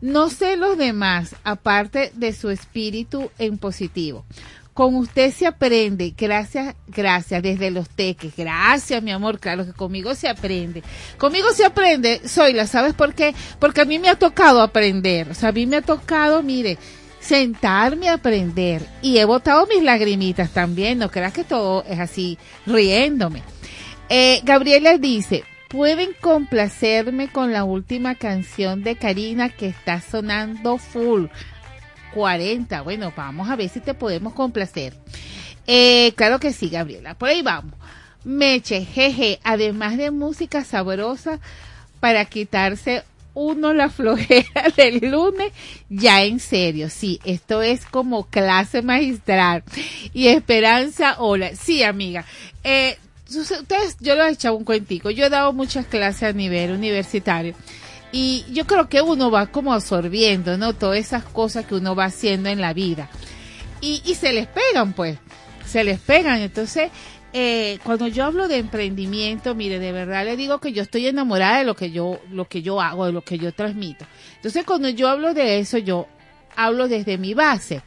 [0.01, 4.25] No sé los demás, aparte de su espíritu en positivo.
[4.73, 8.33] Con usted se aprende, gracias, gracias, desde los teques.
[8.37, 10.83] Gracias, mi amor, claro que conmigo se aprende.
[11.17, 13.35] Conmigo se aprende, soy la, ¿sabes por qué?
[13.59, 15.31] Porque a mí me ha tocado aprender.
[15.31, 16.77] O sea, a mí me ha tocado, mire,
[17.19, 18.81] sentarme a aprender.
[19.01, 23.43] Y he botado mis lagrimitas también, no creas que todo es así, riéndome.
[24.07, 31.27] Eh, Gabriela dice, pueden complacerme con la última canción de Karina que está sonando full.
[32.13, 32.81] 40.
[32.81, 34.95] Bueno, vamos a ver si te podemos complacer.
[35.67, 37.13] Eh, claro que sí, Gabriela.
[37.13, 37.75] Por ahí vamos.
[38.23, 41.39] Meche, jeje, además de música sabrosa
[41.99, 43.03] para quitarse
[43.35, 45.53] uno la flojera del lunes,
[45.87, 49.63] ya en serio, sí, esto es como clase magistral.
[50.13, 52.25] Y Esperanza, hola, sí, amiga.
[52.63, 52.97] Eh,
[53.35, 57.55] ustedes, yo les he echado un cuentico, yo he dado muchas clases a nivel universitario.
[58.11, 60.73] Y yo creo que uno va como absorbiendo, ¿no?
[60.73, 63.09] Todas esas cosas que uno va haciendo en la vida.
[63.81, 65.17] Y, y se les pegan, pues.
[65.65, 66.39] Se les pegan.
[66.39, 66.89] Entonces,
[67.31, 71.59] eh, cuando yo hablo de emprendimiento, mire, de verdad le digo que yo estoy enamorada
[71.59, 74.05] de lo que yo, lo que yo hago, de lo que yo transmito.
[74.37, 76.07] Entonces, cuando yo hablo de eso, yo
[76.55, 77.81] hablo desde mi base.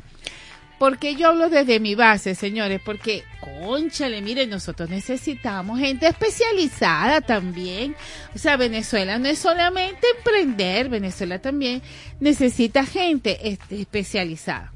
[0.82, 2.80] ¿Por qué yo hablo desde mi base, señores?
[2.84, 7.94] Porque, conchale, miren, nosotros necesitamos gente especializada también.
[8.34, 11.82] O sea, Venezuela no es solamente emprender, Venezuela también
[12.18, 14.72] necesita gente este, especializada.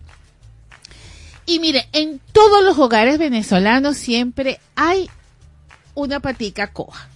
[1.45, 5.11] Y mire, en todos los hogares venezolanos siempre hay
[5.97, 7.09] una patica coja.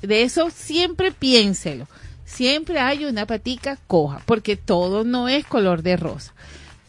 [0.00, 1.86] De eso siempre piénselo.
[2.24, 6.32] siempre hay una patica coja, porque todo no es color de rosa.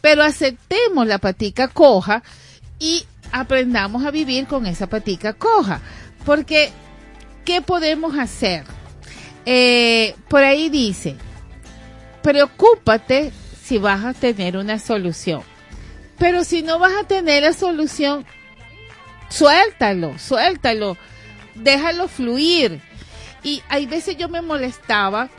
[0.04, 2.22] Pero aceptemos la patica coja
[2.78, 5.80] y aprendamos a vivir con esa patica coja.
[6.26, 6.72] Porque,
[7.46, 8.64] ¿qué podemos hacer?
[9.46, 11.16] Eh, por ahí dice,
[12.22, 13.32] preocúpate
[13.62, 15.40] si vas a tener una solución.
[16.18, 18.26] Pero si no vas a tener la solución,
[19.30, 20.98] suéltalo, suéltalo,
[21.54, 22.82] déjalo fluir.
[23.42, 25.30] Y hay veces yo me molestaba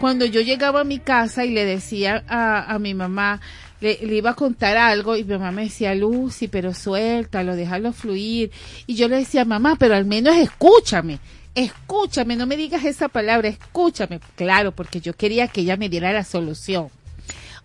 [0.00, 3.40] cuando yo llegaba a mi casa y le decía a, a mi mamá,
[3.80, 7.92] le, le, iba a contar algo y mi mamá me decía, Lucy, pero suéltalo, déjalo
[7.92, 8.50] fluir.
[8.86, 11.20] Y yo le decía, mamá, pero al menos escúchame,
[11.54, 14.20] escúchame, no me digas esa palabra, escúchame.
[14.36, 16.88] Claro, porque yo quería que ella me diera la solución.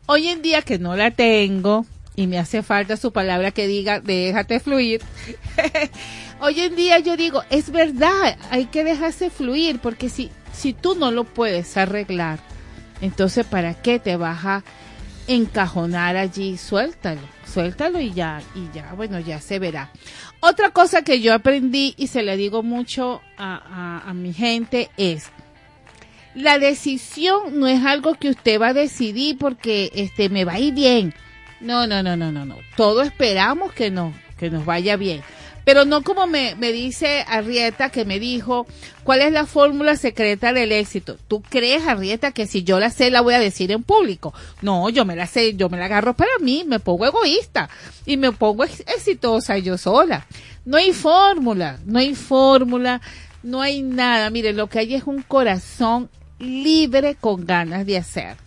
[0.05, 1.85] Hoy en día que no la tengo
[2.15, 5.01] y me hace falta su palabra que diga, déjate fluir.
[6.41, 10.95] Hoy en día yo digo, es verdad, hay que dejarse fluir, porque si, si tú
[10.95, 12.39] no lo puedes arreglar,
[13.01, 14.63] entonces ¿para qué te vas a
[15.27, 16.57] encajonar allí?
[16.57, 19.91] Suéltalo, suéltalo y ya, y ya, bueno, ya se verá.
[20.39, 25.29] Otra cosa que yo aprendí y se le digo mucho a, a, mi gente es,
[26.35, 30.59] la decisión no es algo que usted va a decidir porque este me va a
[30.59, 31.13] ir bien.
[31.61, 32.57] No, no, no, no, no, no.
[32.75, 35.21] Todo esperamos que no, que nos vaya bien.
[35.65, 38.67] Pero no como me, me dice Arrieta que me dijo,
[39.03, 41.17] ¿cuál es la fórmula secreta del éxito?
[41.27, 44.33] ¿Tú crees, Arrieta, que si yo la sé la voy a decir en público?
[44.61, 47.69] No, yo me la sé, yo me la agarro para mí, me pongo egoísta
[48.05, 50.27] y me pongo exitosa yo sola.
[50.65, 53.01] No hay fórmula, no hay fórmula,
[53.41, 54.29] no hay nada.
[54.29, 56.09] Mire, lo que hay es un corazón
[56.39, 58.37] libre con ganas de hacer.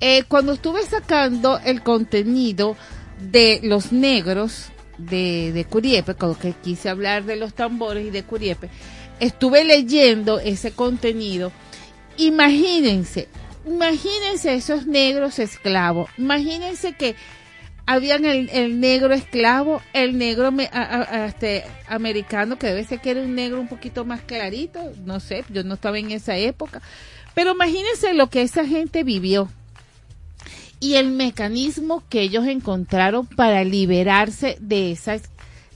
[0.00, 2.76] Eh, cuando estuve sacando el contenido
[3.20, 4.66] de los negros
[4.98, 8.68] de, Curiepe, cuando que quise hablar de los tambores y de Curiepe,
[9.20, 11.52] estuve leyendo ese contenido.
[12.16, 13.28] Imagínense,
[13.66, 17.14] imagínense esos negros esclavos, imagínense que
[17.86, 20.68] habían el, el negro esclavo, el negro me,
[21.26, 25.44] este, americano, que debe ser que era un negro un poquito más clarito, no sé,
[25.48, 26.82] yo no estaba en esa época,
[27.34, 29.48] pero imagínense lo que esa gente vivió
[30.80, 35.16] y el mecanismo que ellos encontraron para liberarse de esa,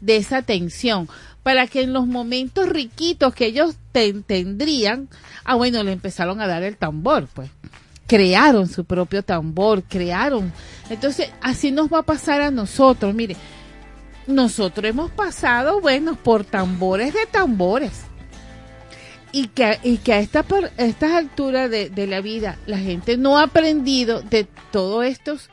[0.01, 1.09] de esa tensión,
[1.43, 5.09] para que en los momentos riquitos que ellos ten, tendrían,
[5.45, 7.51] ah bueno, le empezaron a dar el tambor, pues
[8.07, 10.53] crearon su propio tambor, crearon.
[10.91, 13.15] Entonces, así nos va a pasar a nosotros.
[13.15, 13.37] Mire,
[14.27, 18.03] nosotros hemos pasado, bueno, por tambores de tambores.
[19.33, 23.17] Y que, y que a, esta, a estas alturas de, de la vida la gente
[23.17, 25.49] no ha aprendido de todos estos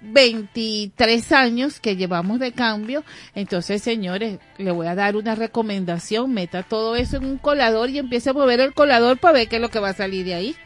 [0.00, 3.04] 23 años que llevamos de cambio.
[3.34, 6.32] Entonces, señores, le voy a dar una recomendación.
[6.32, 9.56] Meta todo eso en un colador y empiece a mover el colador para ver qué
[9.56, 10.56] es lo que va a salir de ahí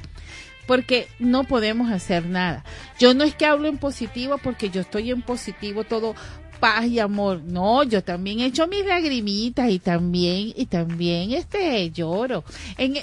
[0.66, 2.62] porque no podemos hacer nada.
[2.96, 6.14] Yo no es que hablo en positivo porque yo estoy en positivo todo
[6.60, 7.40] paz y amor.
[7.42, 12.44] No, yo también he hecho mis lagrimitas y también, y también este lloro.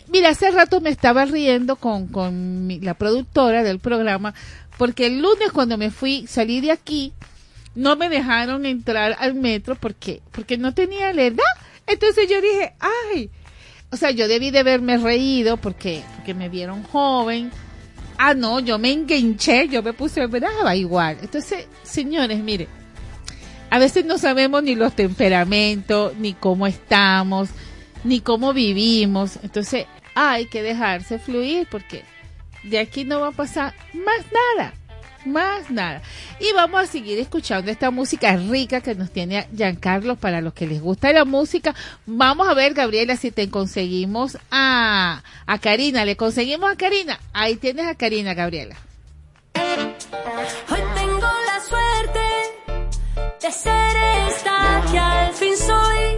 [0.10, 4.34] Mira, hace rato me estaba riendo con, con la productora del programa
[4.78, 7.12] porque el lunes cuando me fui, salí de aquí,
[7.76, 11.44] no me dejaron entrar al metro porque, porque no tenía la edad.
[11.88, 13.30] Entonces yo dije, ay,
[13.90, 17.52] o sea, yo debí de haberme reído porque, porque me vieron joven.
[18.20, 21.18] Ah, no, yo me enganché, yo me puse brava igual.
[21.22, 22.68] Entonces, señores, mire,
[23.70, 27.50] a veces no sabemos ni los temperamentos, ni cómo estamos,
[28.04, 29.40] ni cómo vivimos.
[29.44, 29.86] Entonces,
[30.16, 32.04] hay que dejarse fluir porque
[32.64, 34.74] de aquí no va a pasar más nada
[35.28, 36.02] más nada.
[36.40, 40.68] Y vamos a seguir escuchando esta música rica que nos tiene Giancarlo para los que
[40.68, 41.76] les gusta la música.
[42.06, 46.06] Vamos a ver, Gabriela, si te conseguimos a, a Karina.
[46.06, 47.20] ¿Le conseguimos a Karina?
[47.34, 48.76] Ahí tienes a Karina, Gabriela.
[53.48, 53.96] De ser
[54.28, 56.18] esta que al fin soy.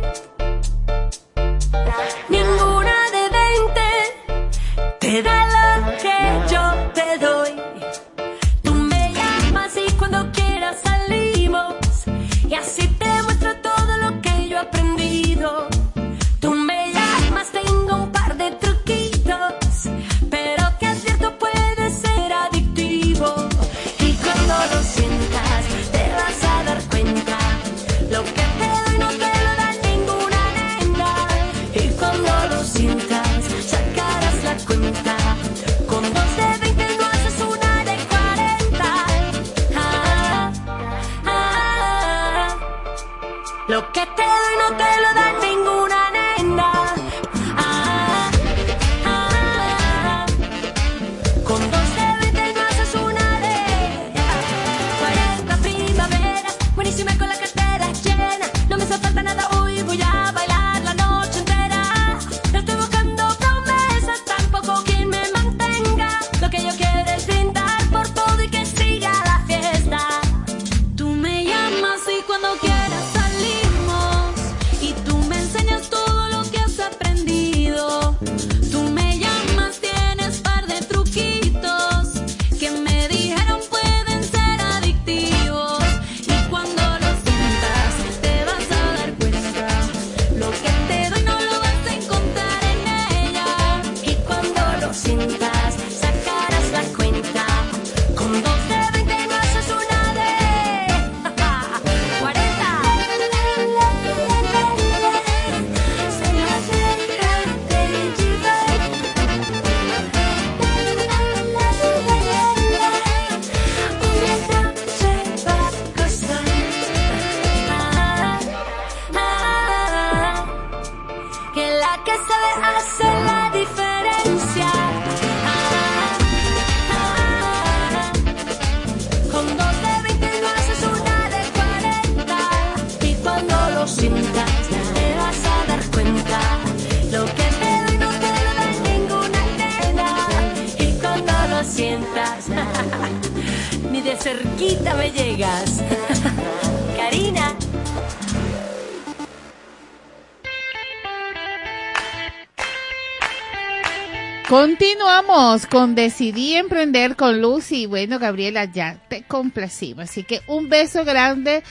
[154.59, 157.85] Continuamos con Decidí Emprender con Lucy.
[157.85, 160.09] Bueno, Gabriela, ya te complacimos.
[160.09, 161.63] Así que un beso grande.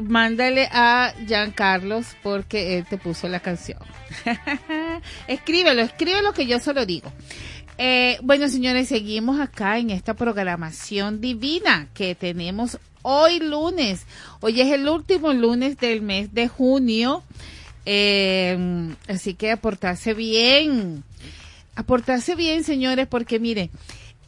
[0.00, 1.12] Mándale a
[1.56, 3.80] Carlos porque él te puso la canción.
[5.26, 7.12] escríbelo, escríbelo que yo solo digo.
[7.76, 14.06] Eh, bueno, señores, seguimos acá en esta programación divina que tenemos hoy lunes.
[14.38, 17.24] Hoy es el último lunes del mes de junio.
[17.84, 21.02] Eh, así que aportarse bien
[21.74, 23.70] aportarse bien, señores, porque mire,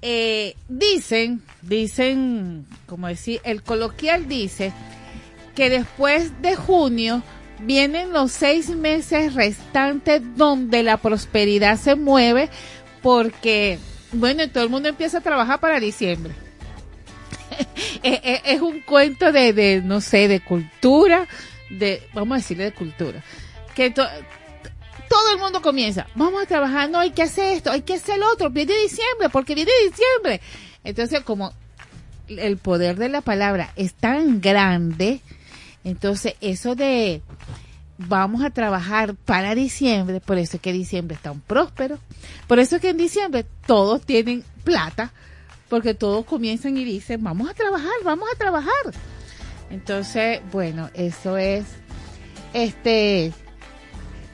[0.03, 4.73] eh, dicen, dicen, como decir, el coloquial dice
[5.55, 7.23] que después de junio
[7.61, 12.51] vienen los seis meses restantes donde la prosperidad se mueve
[13.03, 13.79] porque,
[14.12, 16.35] bueno, todo el mundo empieza a trabajar para diciembre.
[18.03, 21.29] es, un cuento de, de, no sé, de cultura,
[21.71, 23.23] de, vamos a decirle de cultura,
[23.75, 23.95] que
[25.09, 28.19] todo el mundo comienza, vamos a trabajar, no hay que hacer esto, hay que hacer
[28.19, 30.41] lo otro, viene diciembre, porque viene diciembre.
[30.83, 31.53] Entonces, como
[32.29, 35.21] el poder de la palabra es tan grande,
[35.85, 37.23] entonces eso de
[37.99, 41.99] vamos a trabajar para diciembre, por eso es que diciembre es tan próspero,
[42.47, 45.13] por eso es que en diciembre todos tienen plata,
[45.69, 48.73] porque todos comienzan y dicen, vamos a trabajar, vamos a trabajar.
[49.71, 51.65] Entonces, bueno, eso es,
[52.53, 53.33] este,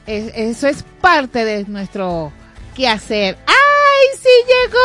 [0.05, 2.31] eso es parte de nuestro
[2.75, 3.37] quehacer.
[3.47, 4.77] ¡Ay, sí llegó!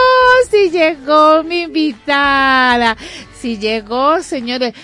[0.50, 2.96] Sí llegó mi invitada.
[3.38, 4.74] Sí llegó, señores.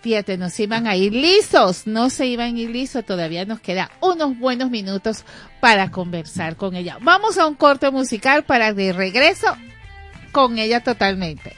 [0.00, 3.90] Fíjate, nos iban a ir lisos, no se iban a ir lisos, todavía nos queda
[4.00, 5.24] unos buenos minutos
[5.60, 6.98] para conversar con ella.
[7.00, 9.48] Vamos a un corte musical para de regreso
[10.30, 11.56] con ella totalmente.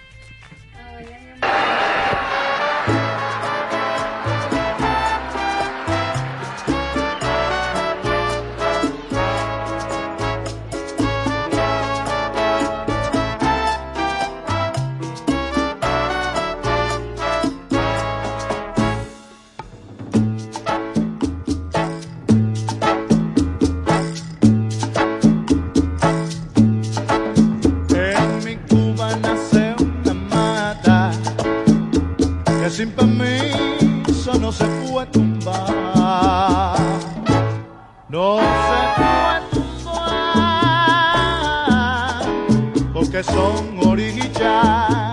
[32.80, 36.78] Sin permiso no se puede tumbar.
[38.08, 40.22] No se puede tumbar
[42.94, 45.09] porque son orillas.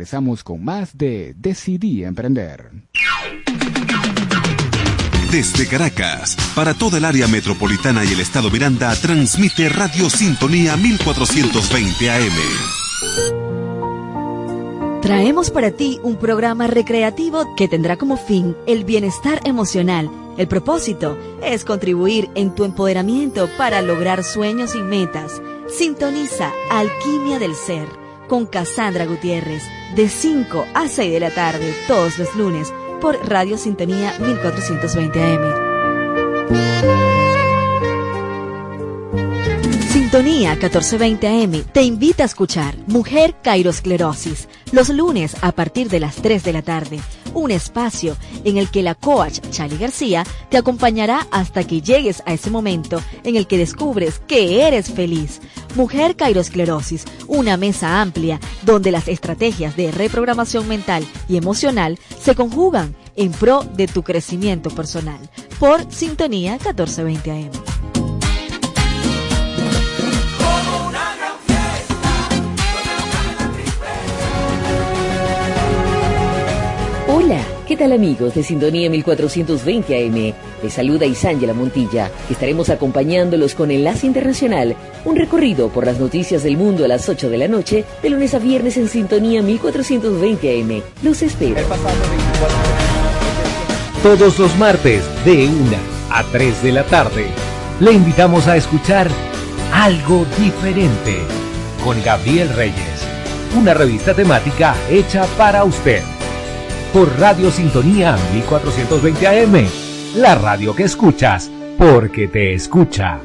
[0.00, 2.70] Regresamos con más de Decidí Emprender.
[5.30, 12.10] Desde Caracas, para toda el área metropolitana y el estado Miranda, transmite Radio Sintonía 1420
[12.10, 12.32] AM.
[15.02, 20.10] Traemos para ti un programa recreativo que tendrá como fin el bienestar emocional.
[20.38, 25.42] El propósito es contribuir en tu empoderamiento para lograr sueños y metas.
[25.68, 27.86] Sintoniza Alquimia del Ser
[28.28, 29.62] con Cassandra Gutiérrez
[29.94, 35.70] de 5 a 6 de la tarde todos los lunes por Radio Sintonía 1420 AM.
[40.10, 46.16] Sintonía 1420 AM te invita a escuchar Mujer Cairosclerosis los lunes a partir de las
[46.16, 47.00] 3 de la tarde.
[47.32, 52.32] Un espacio en el que la coach Chali García te acompañará hasta que llegues a
[52.32, 55.40] ese momento en el que descubres que eres feliz.
[55.76, 62.94] Mujer Cairosclerosis, una mesa amplia donde las estrategias de reprogramación mental y emocional se conjugan
[63.16, 65.18] en pro de tu crecimiento personal.
[65.58, 67.50] Por Sintonía 1420 AM.
[77.08, 80.49] Hola, ¿qué tal amigos de Sintonía 1420 AM?
[80.62, 82.10] Les saluda Isángela Montilla.
[82.28, 87.30] Estaremos acompañándolos con Enlace Internacional, un recorrido por las noticias del mundo a las 8
[87.30, 90.82] de la noche, de lunes a viernes en Sintonía 1420 AM.
[91.02, 91.56] Los espero.
[94.02, 95.54] Todos los martes de 1
[96.10, 97.26] a 3 de la tarde,
[97.80, 99.08] le invitamos a escuchar
[99.72, 101.18] Algo Diferente
[101.84, 103.04] con Gabriel Reyes,
[103.58, 106.02] una revista temática hecha para usted
[106.92, 113.20] por Radio Sintonía 1420 AM, la radio que escuchas porque te escucha.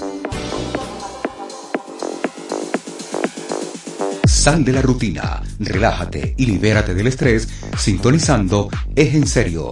[4.26, 7.48] Sal de la rutina, relájate y libérate del estrés
[7.78, 9.72] sintonizando Es en Serio,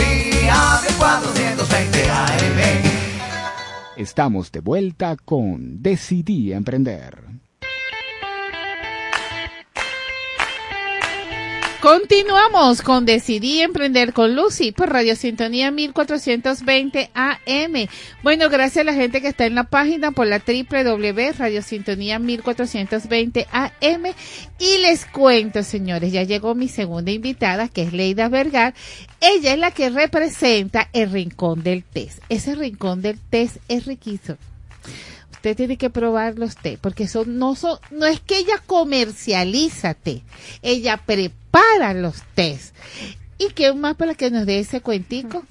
[4.01, 7.30] Estamos de vuelta con Decidí Emprender.
[11.81, 17.87] Continuamos con Decidí Emprender con Lucy por Radio Sintonía 1420 AM.
[18.21, 22.19] Bueno, gracias a la gente que está en la página por la www Radio Sintonía
[22.19, 24.13] 1420 AM.
[24.59, 28.75] Y les cuento, señores, ya llegó mi segunda invitada, que es Leida Vergar.
[29.19, 32.19] Ella es la que representa el Rincón del Test.
[32.29, 34.37] Ese Rincón del Test es riquísimo
[35.41, 39.95] usted tiene que probar los té, porque son, no son, no es que ella comercializa
[39.95, 40.21] té,
[40.61, 42.75] ella prepara los tés.
[43.39, 45.43] ¿Y qué más para que nos dé ese cuentico?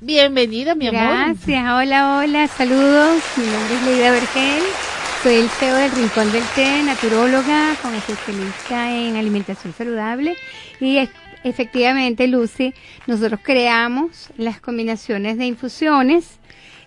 [0.00, 1.02] Bienvenida, mi amor.
[1.02, 3.24] Gracias, hola, hola, saludos.
[3.36, 4.62] Mi nombre es Leida Vergel,
[5.24, 10.36] soy el CEO del Rincón del Té, naturóloga, con especialista en alimentación saludable.
[10.78, 11.08] Y
[11.42, 12.72] efectivamente, Lucy,
[13.08, 16.38] nosotros creamos las combinaciones de infusiones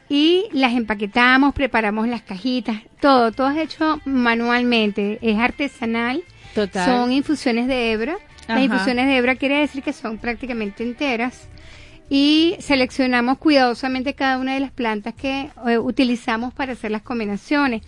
[0.09, 6.23] y las empaquetamos, preparamos las cajitas, todo, todo es hecho manualmente, es artesanal.
[6.55, 6.85] Total.
[6.85, 8.17] Son infusiones de hebra.
[8.43, 8.55] Ajá.
[8.55, 11.47] Las infusiones de hebra quiere decir que son prácticamente enteras
[12.09, 17.81] y seleccionamos cuidadosamente cada una de las plantas que eh, utilizamos para hacer las combinaciones.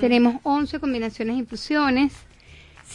[0.00, 2.12] Tenemos 11 combinaciones de infusiones,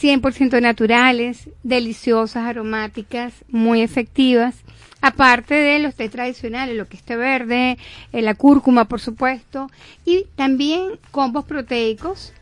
[0.02, 4.56] 100% naturales, deliciosas, aromáticas, muy efectivas.
[5.00, 7.78] Aparte de los té tradicionales, lo que es té verde,
[8.12, 9.68] eh, la cúrcuma, por supuesto,
[10.04, 12.32] y también combos proteicos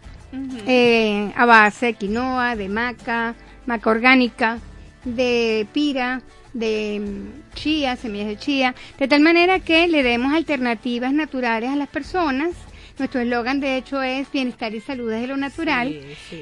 [0.66, 3.34] eh, a base de quinoa, de maca,
[3.66, 4.58] maca orgánica,
[5.04, 6.22] de pira,
[6.52, 11.76] de mm, chía, semillas de chía, de tal manera que le demos alternativas naturales a
[11.76, 12.52] las personas.
[13.00, 15.98] Nuestro eslogan, de hecho, es bienestar y salud desde lo natural.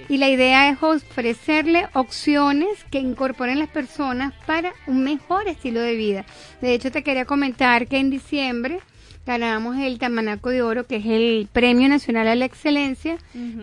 [0.09, 5.95] Y la idea es ofrecerle opciones que incorporen las personas para un mejor estilo de
[5.95, 6.25] vida.
[6.61, 8.81] De hecho, te quería comentar que en diciembre
[9.25, 13.19] ganamos el Tamanaco de Oro, que es el Premio Nacional a la Excelencia,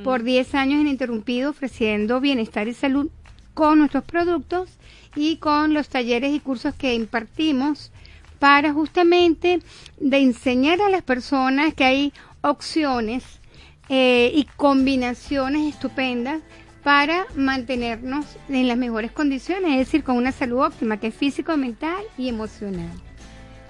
[0.06, 3.10] por 10 años ininterrumpido ofreciendo bienestar y salud
[3.54, 4.70] con nuestros productos
[5.18, 7.92] y con los talleres y cursos que impartimos
[8.40, 9.60] para justamente
[10.00, 12.14] de enseñar a las personas que hay
[12.46, 13.24] opciones
[13.90, 16.42] eh, y combinaciones estupendas
[16.84, 21.58] para mantenernos en las mejores condiciones, es decir, con una salud óptima, que es físico,
[21.58, 22.92] mental y emocional.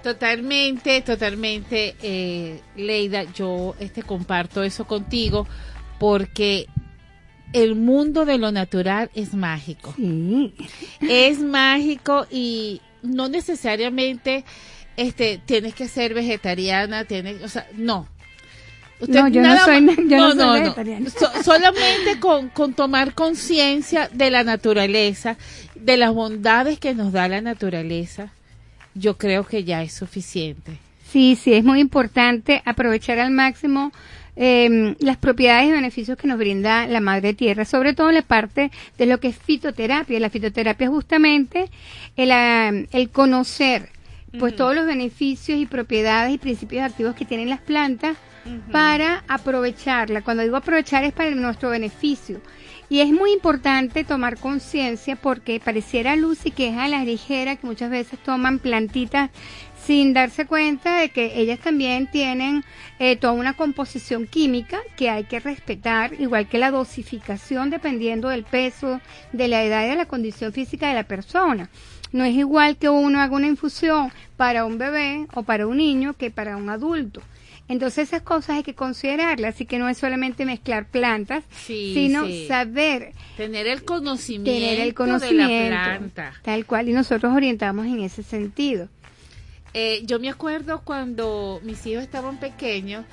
[0.02, 5.46] Totalmente, totalmente, eh, Leida, yo este comparto eso contigo
[5.98, 6.66] porque
[7.52, 9.94] el mundo de lo natural es mágico.
[11.00, 14.44] Es mágico y no necesariamente
[14.96, 18.08] este tienes que ser vegetariana, tienes, o sea, no.
[19.08, 21.10] No, yo no soy- más- yo no soy vegetariana.
[21.10, 25.36] So- solamente con, con tomar conciencia de la naturaleza,
[25.74, 28.32] de las bondades que nos da la naturaleza,
[28.94, 30.78] yo creo que ya es suficiente.
[31.10, 33.92] Sí, sí, es muy importante aprovechar al máximo
[34.34, 38.22] eh, las propiedades y beneficios que nos brinda la madre tierra, sobre todo en la
[38.22, 40.18] parte de lo que es fitoterapia.
[40.20, 41.70] La fitoterapia es justamente
[42.16, 42.30] el,
[42.92, 43.88] el conocer
[44.38, 48.16] pues todos los beneficios y propiedades y principios activos que tienen las plantas
[48.70, 50.22] para aprovecharla.
[50.22, 52.40] Cuando digo aprovechar es para nuestro beneficio.
[52.88, 57.66] Y es muy importante tomar conciencia porque pareciera Lucy que es a la ligera que
[57.66, 59.30] muchas veces toman plantitas
[59.86, 62.64] sin darse cuenta de que ellas también tienen
[62.98, 68.44] eh, toda una composición química que hay que respetar, igual que la dosificación dependiendo del
[68.44, 69.00] peso,
[69.32, 71.68] de la edad y de la condición física de la persona.
[72.12, 76.14] No es igual que uno haga una infusión para un bebé o para un niño
[76.14, 77.20] que para un adulto.
[77.68, 82.24] Entonces esas cosas hay que considerarlas, así que no es solamente mezclar plantas, Sí, sino
[82.26, 82.46] sí.
[82.46, 86.34] saber Tener el conocimiento, tener el de conocimiento, la planta.
[86.42, 88.88] tal cual, y nosotros orientamos en ese sentido.
[89.74, 93.04] Eh, yo me acuerdo cuando mis hijos estaban pequeños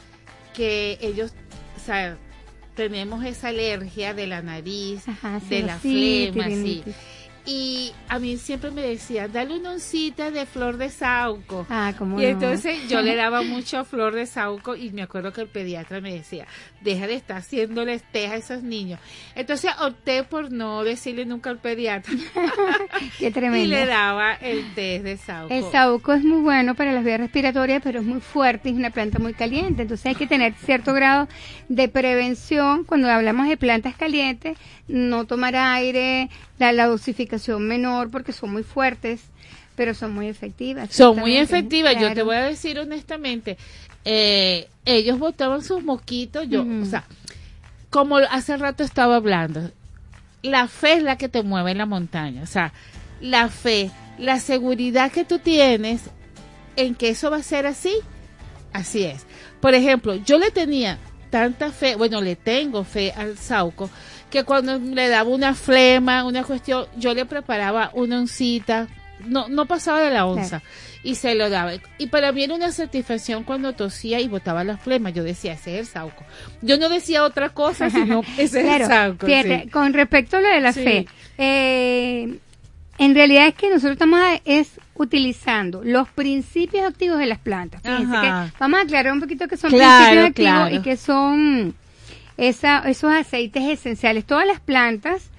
[0.53, 1.33] que ellos,
[1.75, 2.15] o sea,
[2.75, 6.83] tenemos esa alergia de la nariz, Ajá, de la flema, sí.
[7.45, 11.65] Y a mí siempre me decían, dale una oncita de flor de sauco.
[11.69, 12.29] Ah, cómo y no.
[12.29, 16.13] entonces yo le daba mucho flor de sauco y me acuerdo que el pediatra me
[16.13, 16.47] decía,
[16.83, 18.99] deja de estar haciéndoles té a esos niños.
[19.35, 22.13] Entonces opté por no decirle nunca al pediatra.
[23.19, 23.65] Qué tremendo.
[23.65, 25.53] Y le daba el té de sauco.
[25.53, 28.77] El saúco es muy bueno para las vías respiratorias, pero es muy fuerte y es
[28.77, 29.83] una planta muy caliente.
[29.83, 31.27] Entonces hay que tener cierto grado
[31.69, 34.57] de prevención cuando hablamos de plantas calientes,
[34.87, 36.29] no tomar aire,
[36.59, 39.21] la, la dosificación menor porque son muy fuertes,
[39.75, 40.89] pero son muy efectivas.
[40.91, 41.57] Son muy ciertamente.
[41.57, 42.01] efectivas.
[42.01, 43.57] Yo te voy a decir honestamente,
[44.05, 46.47] eh, ellos botaban sus mosquitos.
[46.49, 47.05] Yo, o sea,
[47.89, 49.71] como hace rato estaba hablando,
[50.41, 52.43] la fe es la que te mueve en la montaña.
[52.43, 52.73] O sea,
[53.21, 56.01] la fe, la seguridad que tú tienes
[56.75, 57.93] en que eso va a ser así,
[58.73, 59.25] así es.
[59.61, 60.97] Por ejemplo, yo le tenía
[61.29, 63.89] tanta fe, bueno, le tengo fe al Sauco,
[64.29, 68.87] que cuando le daba una flema, una cuestión, yo le preparaba una oncita,
[69.27, 70.61] no, no pasaba de la onza,
[71.03, 71.71] y se lo daba.
[71.97, 75.73] Y para mí era una satisfacción cuando tosía y botaba la flema, yo decía, ese
[75.75, 76.23] es el Sauco.
[76.61, 79.25] Yo no decía otra cosa, sino, ese es Claro, el Sauco.
[79.25, 79.69] fíjate, sí.
[79.69, 80.83] con respecto a lo de la Sí.
[80.83, 81.05] fe,
[81.37, 82.37] eh,
[82.99, 87.81] en realidad es que nosotros estamos a- es utilizando los principios activos de las plantas.
[87.81, 87.89] Que
[88.59, 91.73] vamos a aclarar un poquito que son Claro, principios activos y que son
[92.37, 94.25] esa, esos aceites esenciales.
[94.25, 95.29] Todas las plantas,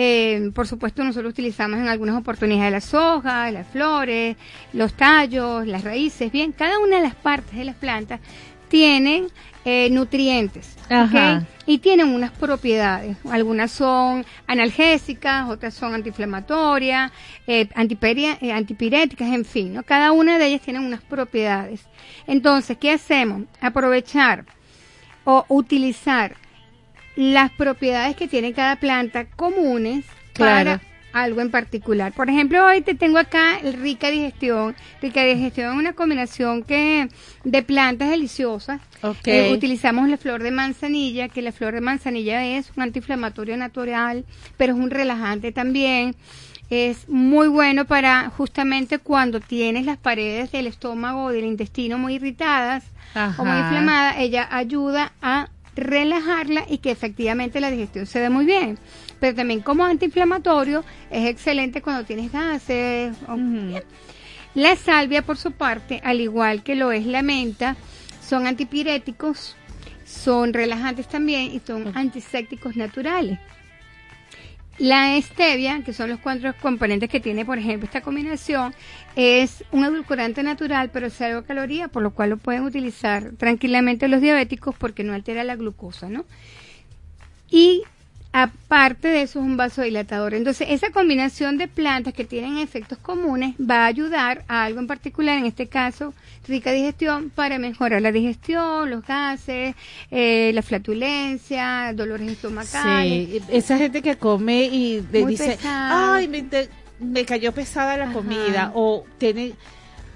[0.00, 4.36] eh, por supuesto, nosotros utilizamos en algunas oportunidades las hojas, las flores,
[4.72, 6.30] los tallos, las raíces.
[6.30, 8.20] Bien, cada una de las partes de las plantas
[8.68, 9.26] tienen
[9.64, 10.76] eh, nutrientes.
[10.84, 10.92] ¿ok?
[10.92, 11.46] Ajá.
[11.66, 13.16] Y tienen unas propiedades.
[13.28, 17.10] Algunas son analgésicas, otras son antiinflamatorias,
[17.48, 19.74] eh, eh, antipiréticas, en fin.
[19.74, 19.82] ¿no?
[19.82, 21.80] Cada una de ellas tiene unas propiedades.
[22.28, 23.42] Entonces, ¿qué hacemos?
[23.60, 24.44] Aprovechar
[25.24, 26.36] o utilizar
[27.18, 30.04] las propiedades que tiene cada planta comunes
[30.34, 30.78] Claro.
[30.78, 30.82] para
[31.24, 32.12] algo en particular.
[32.12, 34.76] Por ejemplo, hoy te tengo acá el rica digestión.
[35.02, 37.08] Rica digestión es una combinación que
[37.42, 38.80] de plantas deliciosas.
[39.02, 39.26] Ok.
[39.26, 44.24] Eh, utilizamos la flor de manzanilla, que la flor de manzanilla es un antiinflamatorio natural,
[44.56, 46.14] pero es un relajante también.
[46.70, 52.14] Es muy bueno para justamente cuando tienes las paredes del estómago o del intestino muy
[52.14, 52.84] irritadas
[53.38, 55.48] o muy inflamadas, ella ayuda a
[55.78, 58.78] relajarla y que efectivamente la digestión se dé muy bien.
[59.20, 63.16] Pero también como antiinflamatorio es excelente cuando tienes gases.
[64.54, 67.76] La salvia, por su parte, al igual que lo es la menta,
[68.26, 69.56] son antipiréticos,
[70.04, 73.38] son relajantes también y son antisépticos naturales.
[74.78, 78.74] La stevia, que son los cuatro componentes que tiene, por ejemplo, esta combinación,
[79.16, 84.20] es un edulcorante natural, pero cero calorías, por lo cual lo pueden utilizar tranquilamente los
[84.20, 86.24] diabéticos porque no altera la glucosa, ¿no?
[87.50, 87.82] Y
[88.32, 90.34] Aparte de eso es un vasodilatador.
[90.34, 94.86] Entonces, esa combinación de plantas que tienen efectos comunes va a ayudar a algo en
[94.86, 96.12] particular, en este caso,
[96.46, 99.74] rica digestión, para mejorar la digestión, los gases,
[100.10, 103.28] eh, la flatulencia, dolores estomacales.
[103.28, 106.14] Sí, esa gente que come y le dice, pesado.
[106.14, 106.68] ay, me, te-
[107.00, 108.12] me cayó pesada la Ajá.
[108.12, 109.52] comida, o tiene,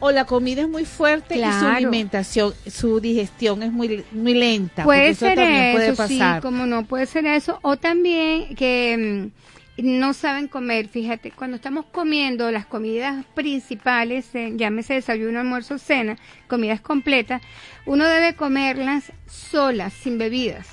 [0.04, 4.82] o la comida es muy fuerte y su alimentación, su digestión es muy, muy lenta.
[4.82, 6.42] Puede eso ser también eso, puede sí, pasar.
[6.42, 7.60] como no puede ser eso.
[7.62, 9.30] O también que
[9.78, 10.88] mm, no saben comer.
[10.88, 16.18] Fíjate, cuando estamos comiendo las comidas principales, eh, llámese desayuno, almuerzo, cena,
[16.48, 17.40] comidas completas,
[17.86, 20.66] uno debe comerlas solas, sin bebidas.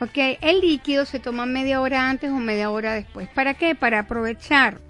[0.00, 0.38] ¿Ok?
[0.40, 3.28] El líquido se toma media hora antes o media hora después.
[3.28, 3.74] ¿Para qué?
[3.74, 4.80] Para aprovechar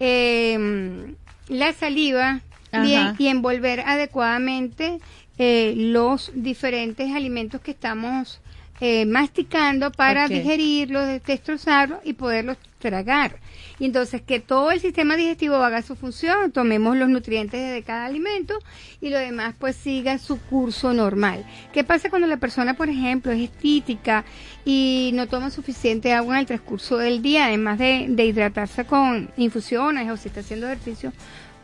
[0.00, 1.14] eh,
[1.46, 2.40] la saliva
[2.82, 5.00] bien, y envolver adecuadamente
[5.38, 8.40] eh, los diferentes alimentos que estamos
[8.80, 13.38] eh, masticando para digerirlos, destrozarlos y poderlos tragar.
[13.78, 18.04] Y entonces que todo el sistema digestivo haga su función, tomemos los nutrientes de cada
[18.04, 18.58] alimento
[19.00, 21.44] y lo demás pues siga su curso normal.
[21.72, 24.24] ¿Qué pasa cuando la persona, por ejemplo, es estítica
[24.64, 29.30] y no toma suficiente agua en el transcurso del día, además de, de hidratarse con
[29.36, 31.12] infusiones o si está haciendo ejercicio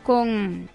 [0.03, 0.69] con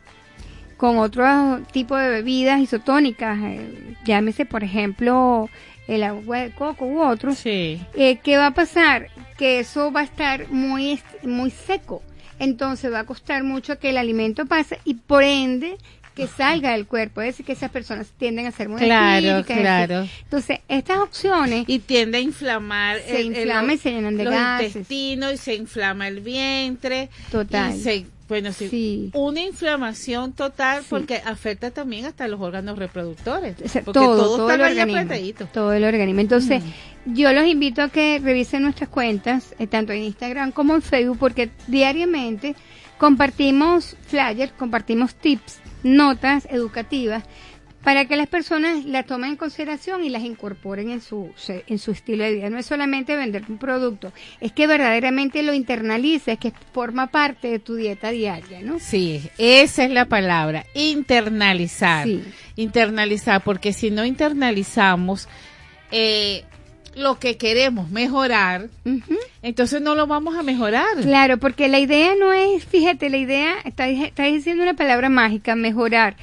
[0.76, 5.48] con otro tipo de bebidas isotónicas, eh, llámese por ejemplo
[5.88, 7.80] el agua de coco u otros, Sí.
[7.94, 9.08] eh, ¿qué va a pasar?
[9.38, 12.02] Que eso va a estar muy, muy seco.
[12.38, 15.76] Entonces va a costar mucho que el alimento pase y por ende
[16.14, 17.20] que salga del cuerpo.
[17.20, 20.00] Es decir, que esas personas tienden a ser muy Claro, claro.
[20.02, 21.64] decir, Entonces, estas opciones...
[21.66, 24.76] Y tiende a inflamar Se el- el- inflama y se llenan de los gases.
[24.76, 27.10] intestinos y se inflama el vientre.
[27.30, 27.74] Total.
[27.76, 29.10] Y se- bueno, sí, Sí.
[29.14, 33.56] una inflamación total porque afecta también hasta los órganos reproductores.
[33.64, 35.46] O sea, porque todo, todos todo el organismo.
[35.52, 36.20] Todo el organismo.
[36.20, 36.62] Entonces,
[37.04, 37.14] Mm.
[37.14, 41.18] yo los invito a que revisen nuestras cuentas, eh, tanto en Instagram como en Facebook,
[41.18, 42.56] porque diariamente
[42.98, 47.22] compartimos flyers, compartimos tips, notas educativas
[47.86, 51.92] para que las personas las tomen en consideración y las incorporen en su, en su
[51.92, 52.50] estilo de vida.
[52.50, 57.60] No es solamente vender un producto, es que verdaderamente lo internalices, que forma parte de
[57.60, 58.80] tu dieta diaria, ¿no?
[58.80, 62.08] Sí, esa es la palabra, internalizar.
[62.08, 62.24] Sí.
[62.56, 65.28] Internalizar, porque si no internalizamos
[65.92, 66.42] eh,
[66.96, 68.68] lo que queremos mejorar,
[69.42, 71.02] entonces no lo vamos a mejorar.
[71.02, 75.54] Claro, porque la idea no es, fíjate, la idea, está, está diciendo una palabra mágica,
[75.54, 76.16] mejorar.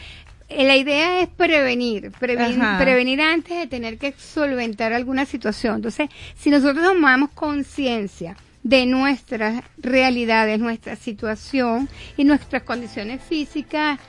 [0.55, 2.37] Eh, La idea es prevenir, preven-
[2.77, 5.75] prevenir antes de tener que solventar alguna situación.
[5.77, 13.99] Entonces, si nosotros tomamos conciencia de nuestras realidades, nuestra situación y nuestras condiciones físicas,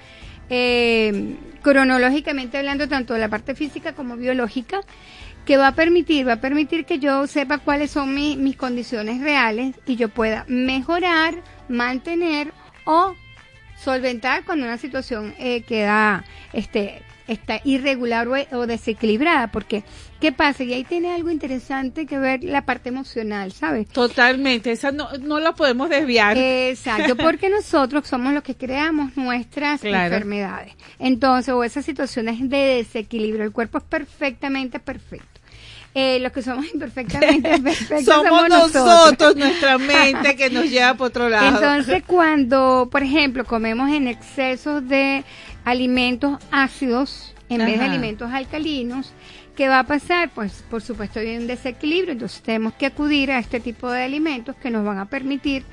[0.51, 4.81] eh, cronológicamente hablando, tanto de la parte física como biológica,
[5.47, 9.21] que va a permitir, va a permitir que yo sepa cuáles son mi- mis condiciones
[9.21, 11.35] reales y yo pueda mejorar,
[11.69, 12.53] mantener
[12.87, 13.15] o
[13.85, 19.83] solventar cuando una situación eh, queda este está irregular o, o desequilibrada porque
[20.21, 24.93] qué pasa y ahí tiene algo interesante que ver la parte emocional sabes Totalmente, esa
[24.93, 26.37] no, no la podemos desviar.
[26.37, 30.15] Exacto, porque nosotros somos los que creamos nuestras Claro.
[30.15, 30.75] enfermedades.
[30.99, 35.34] Entonces, o esas situaciones de desequilibrio, el cuerpo es perfectamente perfecto.
[35.97, 41.09] Eh, los que somos imperfectamente perfectos somos, somos, nosotros, nuestra mente que nos lleva por
[41.09, 41.47] otro lado.
[41.47, 45.23] Entonces, cuando, por ejemplo, comemos en exceso de
[45.65, 49.13] alimentos ácidos en vez de alimentos alcalinos,
[49.55, 50.31] ¿qué va a pasar?
[50.35, 52.13] Pues, por supuesto, hay un desequilibrio.
[52.13, 55.65] Entonces, tenemos que acudir a este tipo de alimentos que nos van a permitir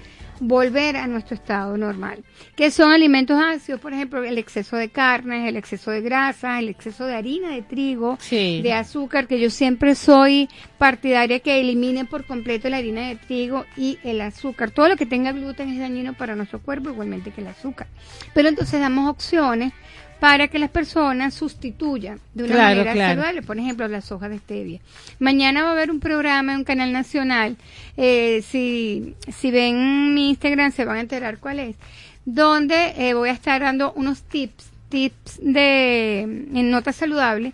[0.44, 2.24] volver a nuestro estado normal.
[2.56, 3.80] ¿Qué son alimentos ácidos?
[3.80, 7.62] Por ejemplo, el exceso de carnes, el exceso de grasa, el exceso de harina de
[7.62, 8.60] trigo, Sí.
[8.64, 10.50] de azúcar, que yo siempre soy
[10.80, 14.72] partidaria que eliminen por completo la harina de trigo y el azúcar.
[14.72, 17.86] Todo lo que tenga gluten es dañino para nuestro cuerpo, igualmente que el azúcar.
[18.34, 19.74] Pero entonces damos opciones
[20.22, 23.10] para que las personas sustituyan de una Claro, manera claro.
[23.22, 24.80] saludable, por ejemplo, las hojas de stevia.
[25.18, 27.57] Mañana va a haber un programa en un canal nacional,
[27.98, 31.76] eh, si, si ven mi Instagram se van a enterar cuál es,
[32.23, 37.53] donde eh, voy a estar dando unos tips tips de en nota saludable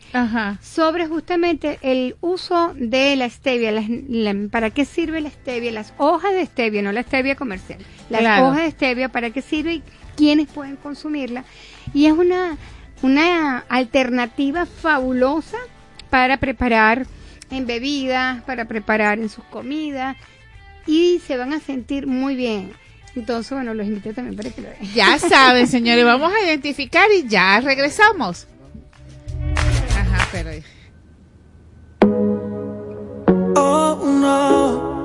[0.60, 5.94] sobre justamente el uso de la stevia, las- la- para qué sirve la stevia, las
[5.99, 7.77] hojas de stevia, no la stevia comercial,
[8.10, 8.48] las Claro.
[8.48, 9.84] hojas de stevia, para qué sirve y
[10.15, 11.45] quiénes pueden consumirla.
[11.94, 12.58] Y es una,
[13.02, 15.58] una alternativa fabulosa
[16.10, 17.06] para preparar
[17.50, 20.18] en bebidas, para preparar en sus comidas
[20.86, 22.72] y se van a sentir muy bien.
[23.16, 24.94] Entonces, bueno, los invito también para que lo vean.
[24.94, 28.48] Ya saben, señores, vamos a identificar y ya regresamos.
[29.90, 30.52] Ajá, pero...
[33.60, 34.98] Oh no,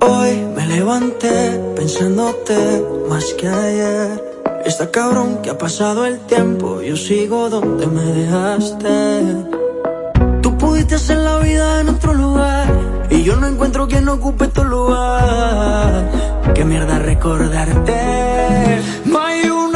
[0.00, 4.37] Hoy me levanté pensándote más que ayer.
[4.64, 9.22] Está cabrón que ha pasado el tiempo, yo sigo donde me dejaste.
[10.42, 12.66] Tú pudiste hacer la vida en otro lugar
[13.10, 16.10] y yo no encuentro quien ocupe tu lugar.
[16.54, 18.82] Qué mierda recordarte.
[19.04, 19.67] No hay una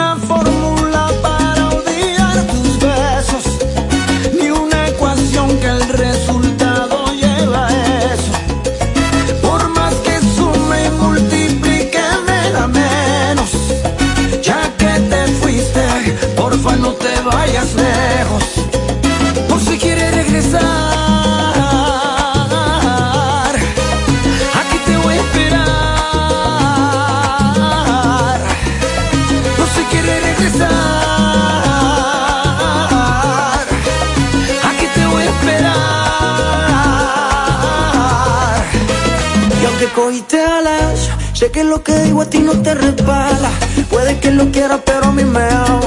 [39.94, 43.51] cogiste alas, sé que lo que digo a ti no te resbala.
[43.90, 45.81] Puede que lo quieras, pero a mí me ama.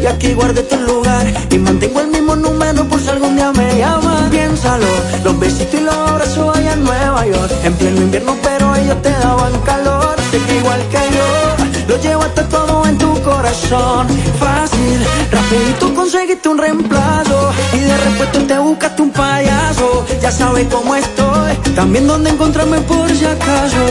[0.00, 3.78] Y aquí guardé tu lugar y mantengo el mismo número por si algún día me
[3.78, 4.30] llamas.
[4.30, 4.86] Piénsalo,
[5.24, 7.52] los besitos y los abrazos allá en Nueva York.
[7.64, 10.16] En pleno invierno, pero ellos te daban calor.
[10.30, 11.59] Sé que igual que yo,
[11.90, 14.06] lo llevaste todo en tu corazón.
[14.38, 14.98] Fácil,
[15.30, 17.50] rapidito conseguiste un reemplazo.
[17.72, 20.06] Y de repuesto te buscaste un payaso.
[20.22, 23.84] Ya sabes cómo estoy, también dónde encontrarme por si acaso.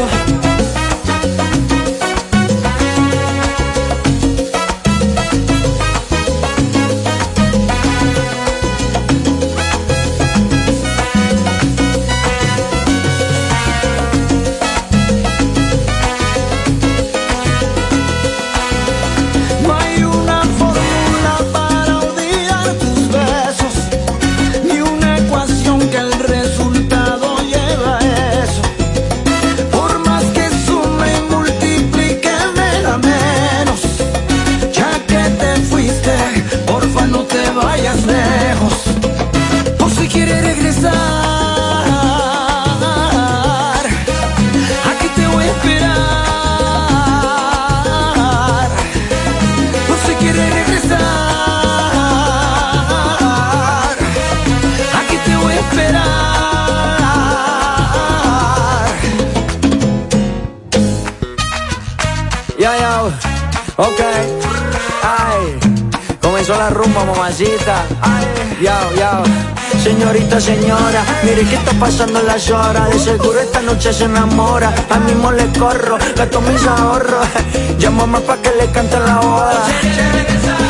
[62.59, 63.03] Ya, ya,
[63.77, 64.01] ok.
[65.01, 65.57] Ay,
[66.21, 67.85] comenzó la rumba, mamacita.
[68.01, 68.25] Ay,
[68.61, 69.23] ya, ya.
[69.81, 72.89] Señorita, señora, mire que está pasando las horas.
[72.89, 74.73] De seguro esta noche se enamora.
[74.89, 77.25] A mismo le corro, gasto mis ahorros.
[77.79, 80.68] Llámame pa' que le cante la boda.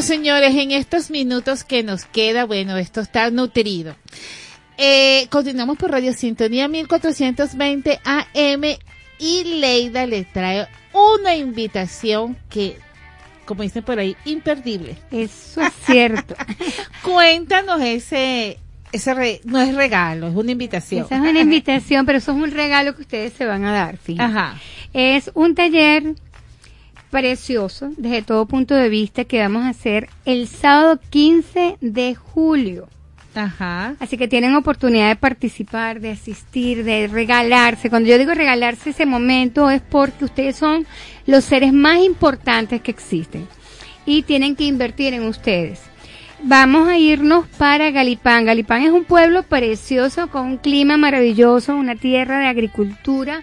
[0.00, 2.44] Señores, en estos minutos que nos queda.
[2.44, 3.94] Bueno, esto está nutrido.
[4.76, 8.62] Eh, continuamos por Radio Sintonía 1420 AM
[9.18, 12.78] y Leida le trae una invitación que,
[13.44, 14.96] como dicen por ahí, imperdible.
[15.10, 16.36] Eso es cierto.
[17.02, 18.58] Cuéntanos ese,
[18.92, 21.06] ese re- no es regalo, es una invitación.
[21.06, 23.98] Esa es una invitación, pero eso es un regalo que ustedes se van a dar.
[24.18, 24.56] Ajá.
[24.92, 26.14] Es un taller
[27.10, 32.88] precioso desde todo punto de vista que vamos a hacer el sábado 15 de julio.
[33.34, 33.94] Ajá.
[34.00, 37.90] Así que tienen oportunidad de participar, de asistir, de regalarse.
[37.90, 40.86] Cuando yo digo regalarse ese momento es porque ustedes son
[41.26, 43.46] los seres más importantes que existen.
[44.06, 45.80] y tienen que invertir en ustedes.
[46.42, 48.46] Vamos a irnos para Galipán.
[48.46, 53.42] Galipán es un pueblo precioso con un clima maravilloso, una tierra de agricultura,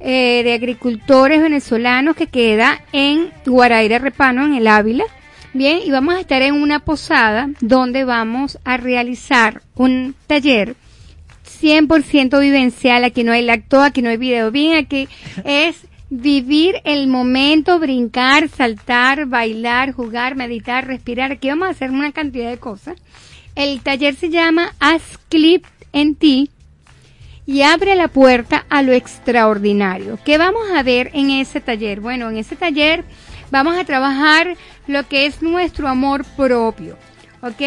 [0.00, 5.04] eh, de agricultores venezolanos que queda en Guaraira Repano, en el Ávila.
[5.52, 10.76] Bien, y vamos a estar en una posada donde vamos a realizar un taller
[11.60, 13.04] 100% vivencial.
[13.04, 14.50] Aquí no hay lacto, aquí no hay video.
[14.50, 15.08] Bien, aquí
[15.44, 21.32] es vivir el momento, brincar, saltar, bailar, jugar, meditar, respirar.
[21.32, 22.96] Aquí vamos a hacer una cantidad de cosas.
[23.54, 26.50] El taller se llama Haz Clip en ti
[27.46, 30.18] y abre la puerta a lo extraordinario.
[30.24, 32.00] ¿Qué vamos a ver en ese taller?
[32.00, 33.04] Bueno, en ese taller
[33.50, 34.56] vamos a trabajar
[34.86, 36.96] lo que es nuestro amor propio.
[37.42, 37.58] ¿Ok?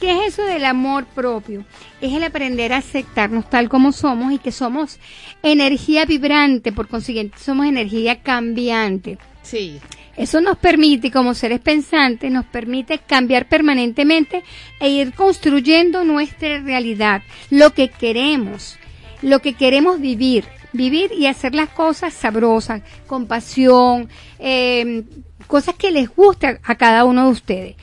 [0.00, 1.64] ¿Qué es eso del amor propio?
[2.02, 4.98] Es el aprender a aceptarnos tal como somos y que somos
[5.42, 9.18] energía vibrante, por consiguiente somos energía cambiante.
[9.42, 9.80] Sí.
[10.16, 14.42] Eso nos permite, como seres pensantes, nos permite cambiar permanentemente
[14.80, 18.78] e ir construyendo nuestra realidad, lo que queremos,
[19.22, 25.04] lo que queremos vivir, vivir y hacer las cosas sabrosas, con pasión, eh,
[25.46, 27.76] cosas que les guste a cada uno de ustedes.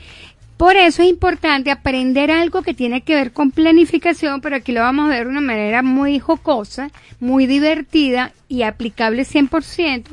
[0.56, 4.82] Por eso es importante aprender algo que tiene que ver con planificación, pero aquí lo
[4.82, 10.04] vamos a ver de una manera muy jocosa, muy divertida y aplicable 100%,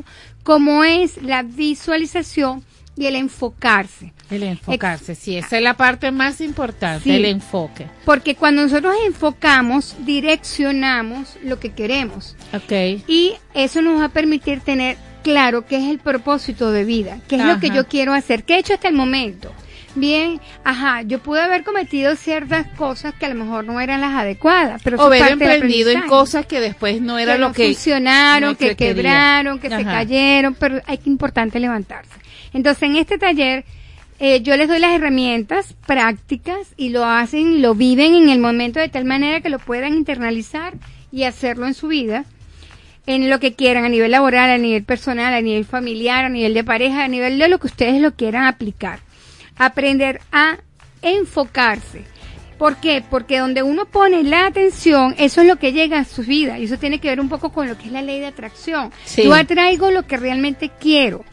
[0.43, 2.63] como es la visualización
[2.97, 4.13] y el enfocarse.
[4.31, 7.11] El enfocarse, sí, esa es la parte más importante, Sí.
[7.11, 7.85] el enfoque.
[8.05, 12.35] Porque cuando nosotros enfocamos, direccionamos lo que queremos.
[12.53, 13.01] Ok.
[13.07, 17.35] Y eso nos va a permitir tener claro qué es el propósito de vida, qué
[17.35, 19.51] es lo que yo quiero hacer, qué he hecho hasta el momento.
[19.93, 24.13] Bien, ajá, yo pude haber cometido ciertas cosas que a lo mejor no eran las
[24.13, 27.65] adecuadas, pero o haber emprendido en cosas que después no era que lo no que
[27.65, 32.11] funcionaron, no que quebraron, que se cayeron, pero hay que importante levantarse.
[32.53, 33.65] Entonces, en este taller
[34.23, 38.37] eh, yo les doy las herramientas prácticas y lo hacen y lo viven en el
[38.37, 40.75] momento de tal manera que lo puedan internalizar
[41.11, 42.25] y hacerlo en su vida
[43.07, 46.53] en lo que quieran a nivel laboral, a nivel personal, a nivel familiar, a nivel
[46.53, 48.99] de pareja, a nivel de lo que ustedes lo quieran aplicar.
[49.57, 50.59] Aprender a
[51.01, 52.03] enfocarse.
[52.59, 53.03] ¿Por qué?
[53.07, 56.59] Porque donde uno pone la atención, eso es lo que llega a su vida.
[56.59, 58.91] Y eso tiene que ver un poco con lo que es la ley de atracción.
[59.03, 59.23] Sí.
[59.23, 61.25] Yo atraigo lo que realmente quiero.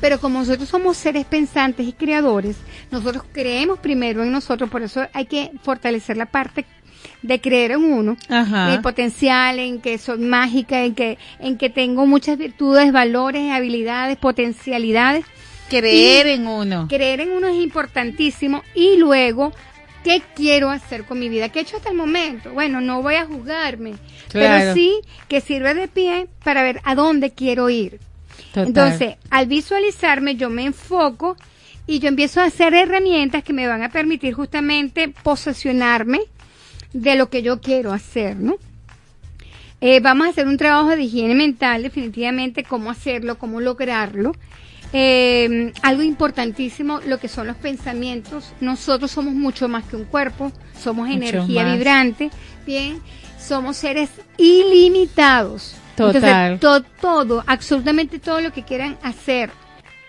[0.00, 2.56] Pero como nosotros somos seres pensantes y creadores,
[2.90, 6.66] nosotros creemos primero en nosotros, por eso hay que fortalecer la parte
[7.22, 8.68] de creer en uno, Ajá.
[8.68, 13.50] en el potencial, en que soy mágica, en que, en que tengo muchas virtudes, valores,
[13.50, 15.24] habilidades, potencialidades.
[15.70, 16.86] Creer Y en uno.
[16.88, 19.52] Creer en uno es importantísimo y luego,
[20.02, 21.48] ¿qué quiero hacer con mi vida?
[21.48, 22.52] ¿Qué he hecho hasta el momento?
[22.52, 23.94] Bueno, no voy a juzgarme,
[24.30, 24.74] pero Claro.
[24.74, 24.92] sí
[25.28, 28.00] que sirve de pie para ver a dónde quiero ir.
[28.54, 28.68] Total.
[28.68, 31.36] Entonces, al visualizarme, yo me enfoco
[31.88, 36.20] y yo empiezo a hacer herramientas que me van a permitir justamente posesionarme
[36.92, 38.56] de lo que yo quiero hacer, ¿no?
[39.80, 44.32] Eh, vamos a hacer un trabajo de higiene mental, definitivamente, cómo hacerlo, cómo lograrlo.
[44.92, 48.52] Eh, algo importantísimo, lo que son los pensamientos.
[48.60, 51.74] Nosotros somos mucho más que un cuerpo, somos Mucho energía más.
[51.74, 52.30] vibrante,
[52.64, 53.02] bien,
[53.36, 55.74] somos seres ilimitados.
[55.96, 56.52] Total.
[56.52, 59.50] Entonces, to- todo, absolutamente todo lo que quieran hacer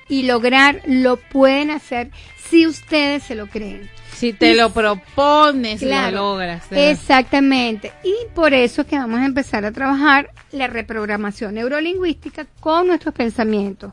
[0.10, 2.12] y lograr, lo pueden hacer
[2.50, 3.90] si ustedes se lo creen.
[4.14, 6.64] Si te Y- lo propones, Claro, lo logras.
[6.72, 7.92] Exactamente.
[8.04, 13.14] Y por eso es que vamos a empezar a trabajar la reprogramación neurolingüística con nuestros
[13.14, 13.92] pensamientos.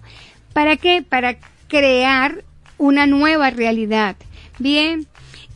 [0.52, 1.02] ¿Para qué?
[1.06, 1.36] Para
[1.66, 2.44] crear
[2.78, 4.16] una nueva realidad.
[4.58, 5.06] Bien.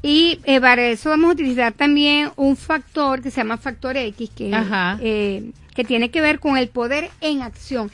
[0.03, 4.31] Y eh, para eso vamos a utilizar también un factor que se llama factor X,
[4.37, 4.99] que, Ajá.
[5.03, 7.90] eh, que tiene que ver con el poder en acción.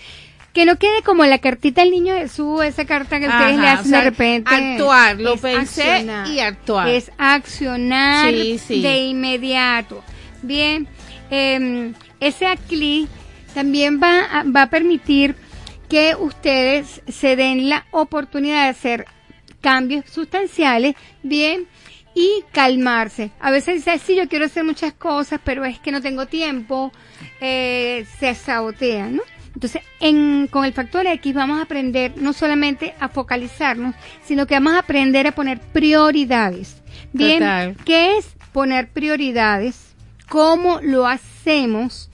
[0.55, 3.87] Que no quede como la cartita del niño Jesús, esa carta que ustedes le hacen
[3.87, 4.55] o sea, de repente.
[4.55, 6.29] actuar, lo pensé accionar.
[6.31, 6.89] y actuar.
[6.89, 8.83] Es accionar Sí, sí.
[8.83, 10.03] de inmediato.
[10.43, 10.87] Bien,
[11.31, 13.09] eh, ese ACLI
[13.55, 15.35] también va a, va a permitir
[15.89, 19.07] que ustedes se den la oportunidad de hacer
[19.61, 21.67] cambios sustanciales, bien,
[22.15, 23.31] y calmarse.
[23.41, 26.93] A veces dice, sí, yo quiero hacer muchas cosas, pero es que no tengo tiempo,
[27.45, 29.23] eh, se sabotea, ¿no?
[29.53, 34.55] Entonces, en, con el factor X vamos a aprender no solamente a focalizarnos, sino que
[34.55, 36.81] vamos a aprender a poner prioridades.
[37.13, 37.77] Bien, Total.
[37.85, 39.93] ¿qué es poner prioridades?
[40.29, 42.11] ¿Cómo lo hacemos?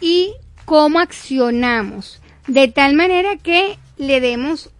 [0.00, 0.34] Y
[0.66, 2.20] cómo accionamos.
[2.46, 4.70] De tal manera que le demos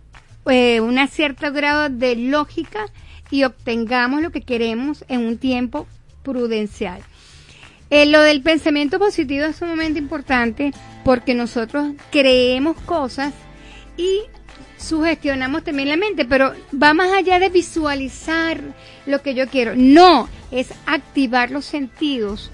[0.47, 2.85] eh, un cierto grado de lógica
[3.31, 5.86] y obtengamos lo que queremos en un tiempo
[6.23, 7.02] prudencial.
[7.90, 10.72] Eh, lo del pensamiento positivo es sumamente importante
[11.04, 13.32] porque nosotros creemos cosas
[13.96, 14.20] y
[14.78, 18.60] sugestionamos también la mente, pero va más allá de visualizar
[19.06, 19.72] lo que yo quiero.
[19.76, 22.50] No, es activar los sentidos,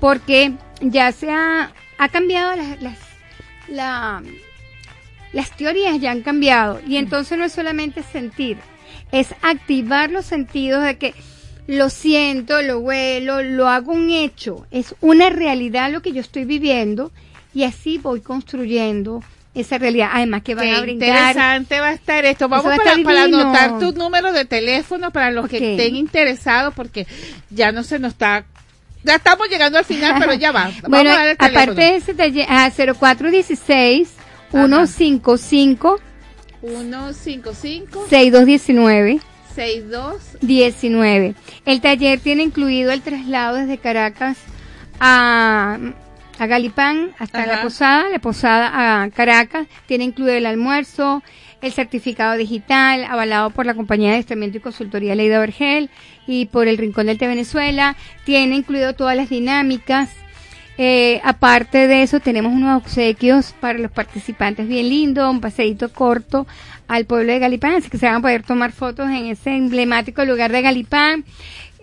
[0.00, 2.98] porque ya se ha, ha cambiado las, las,
[3.68, 4.22] la-
[5.32, 8.58] las teorías ya han cambiado y entonces no es solamente sentir,
[9.12, 11.14] es activar los sentidos de que
[11.66, 16.44] lo siento, lo huelo, lo hago un hecho, es una realidad lo que yo estoy
[16.44, 17.12] viviendo
[17.54, 19.22] y así voy construyendo
[19.54, 20.10] esa realidad.
[20.12, 21.08] Además que van Qué a brindar.
[21.08, 22.48] interesante va a estar esto.
[22.48, 22.74] Vamos
[23.04, 27.06] para, anotar tu número de teléfono para los que estén interesados, porque
[27.50, 28.44] ya no se nos está.
[29.04, 30.64] Ya estamos llegando al final, pero ya va.
[30.82, 34.14] Vamos Bueno, a dar el aparte de ese taller, a 0416
[34.50, 36.00] 155
[36.60, 39.20] 155 6219
[39.54, 41.34] 62 19.
[41.64, 44.38] El taller tiene incluido el traslado desde Caracas
[44.98, 45.78] a,
[46.38, 47.56] a Galipán hasta Ajá.
[47.56, 49.66] la posada, la posada a Caracas.
[49.86, 51.22] Tiene incluido el almuerzo,
[51.60, 55.90] el certificado digital avalado por la compañía de adiestramiento y consultoría Leida Vergel
[56.26, 57.96] y por el Rincón del Té Venezuela.
[58.24, 60.10] Tiene incluido todas las dinámicas.
[60.78, 66.46] Eh, aparte de eso, tenemos unos obsequios para los participantes bien lindo, un paseíto corto
[66.92, 70.24] al pueblo de Galipán, así que se van a poder tomar fotos en ese emblemático
[70.26, 71.24] lugar de Galipán.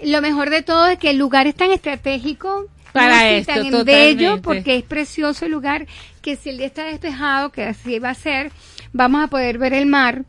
[0.03, 3.21] Lo mejor de todo es que el lugar es tan estratégico Para ¿no?
[3.23, 3.91] Esto, tan totalmente.
[3.91, 5.87] bello, porque es precioso el lugar,
[6.21, 8.51] que si el día está despejado, que así va a ser,
[8.93, 10.25] vamos a poder ver el mar.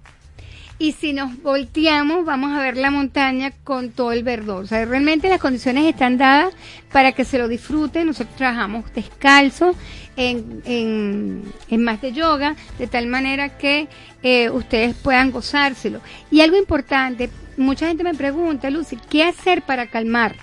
[0.80, 4.64] Y si nos volteamos, vamos a ver la montaña con todo el verdor.
[4.64, 6.54] O sea, realmente las condiciones están dadas
[6.90, 8.06] para que se lo disfruten.
[8.06, 9.74] Nosotros trabajamos descalzo
[10.16, 13.88] en, en, en más de yoga, de tal manera que
[14.22, 16.00] eh, ustedes puedan gozárselo.
[16.30, 17.28] Y algo importante,
[17.58, 20.34] mucha gente me pregunta, Lucy, ¿qué hacer para calmar?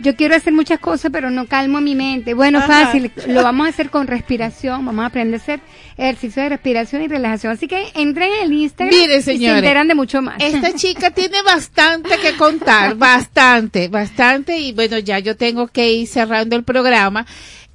[0.00, 2.34] Yo quiero hacer muchas cosas, pero no calmo mi mente.
[2.34, 2.86] Bueno, Ajá.
[2.86, 5.60] fácil, lo vamos a hacer con respiración, vamos a aprender a hacer
[5.96, 7.52] ejercicio de respiración y relajación.
[7.52, 10.36] Así que entren en el Instagram Miren, y se enteran de mucho más.
[10.40, 14.58] Esta chica tiene bastante que contar, bastante, bastante.
[14.58, 17.26] Y bueno, ya yo tengo que ir cerrando el programa.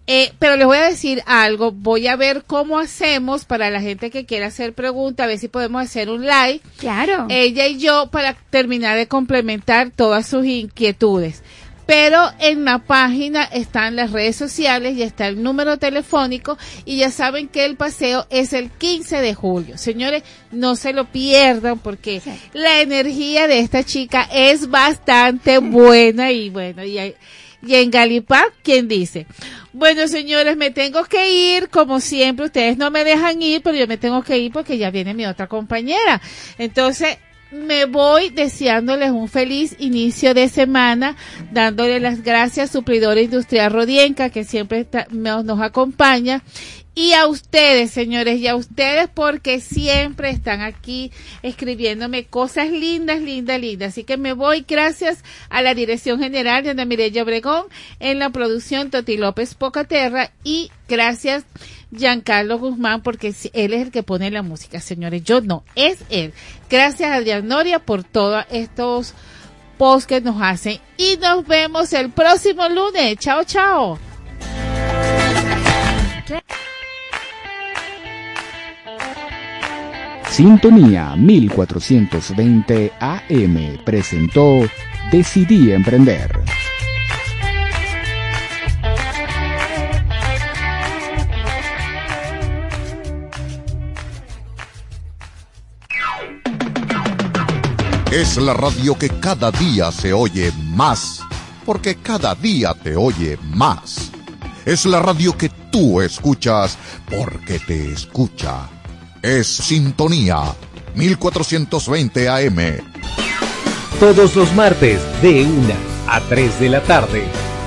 [0.08, 4.12] Eh, pero les voy a decir algo, voy a ver cómo hacemos para la gente
[4.12, 6.62] que quiera hacer preguntas, a ver si podemos hacer un live.
[6.78, 7.26] Claro.
[7.30, 11.42] Ella y yo para terminar de complementar todas sus inquietudes.
[11.86, 17.12] Pero en la página están las redes sociales y está el número telefónico y ya
[17.12, 19.78] saben que el paseo es el 15 de julio.
[19.78, 22.22] Señores, no se lo pierdan porque
[22.54, 27.16] la energía de esta chica es bastante buena y bueno, y, hay-
[27.66, 29.28] y en Galipán, ¿quién dice?
[29.74, 33.88] Bueno, señores, me tengo que ir, como siempre, ustedes no me dejan ir, pero yo
[33.88, 36.22] me tengo que ir porque ya viene mi otra compañera.
[36.58, 37.18] Entonces,
[37.52, 41.16] me voy deseándoles un feliz inicio de semana,
[41.52, 46.44] dándole las gracias a Suplidora Industrial Rodienca, que siempre nos acompaña.
[46.98, 51.12] Y a ustedes, señores, y a ustedes porque siempre están aquí
[51.44, 53.90] escribiéndome cosas lindas, lindas, lindas.
[53.90, 57.66] Así que me voy gracias a la Dirección General de Ana Mireya Obregón
[58.00, 61.44] en la producción Toti López Pocaterra y gracias
[61.96, 65.24] Giancarlo Guzmán porque él es el que pone la música, señores.
[65.24, 66.34] Yo no, es él.
[66.70, 69.14] Gracias a Adrián Noria por todos estos
[69.78, 73.18] posts que nos hacen y nos vemos el próximo lunes.
[73.18, 74.00] Chao, chao.
[80.30, 84.68] Sintonía 1420 AM presentó
[85.10, 86.30] Decidí Emprender.
[98.16, 101.20] Es la radio que cada día se oye más,
[101.66, 104.10] porque cada día te oye más.
[104.66, 106.78] Es la radio que tú escuchas,
[107.10, 108.70] porque te escucha.
[109.22, 110.44] Es Sintonía
[110.96, 112.80] 1420 AM.
[114.00, 115.74] Todos los martes de 1
[116.08, 117.26] a 3 de la tarde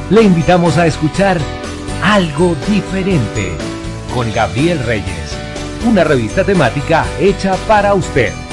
[0.08, 1.38] le invitamos a escuchar
[2.02, 3.52] Algo Diferente
[4.14, 5.36] con Gabriel Reyes,
[5.86, 8.47] una revista temática hecha para usted.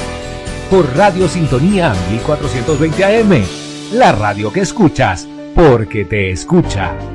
[0.70, 3.44] Por Radio Sintonía 1420 AM,
[3.94, 7.15] la radio que escuchas porque te escucha.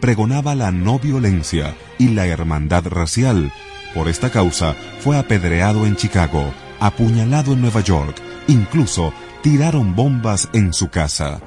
[0.00, 3.52] pregonaba la no violencia y la hermandad racial.
[3.94, 8.16] Por esta causa fue apedreado en Chicago, apuñalado en Nueva York,
[8.48, 9.12] incluso
[9.42, 11.40] tiraron bombas en su casa.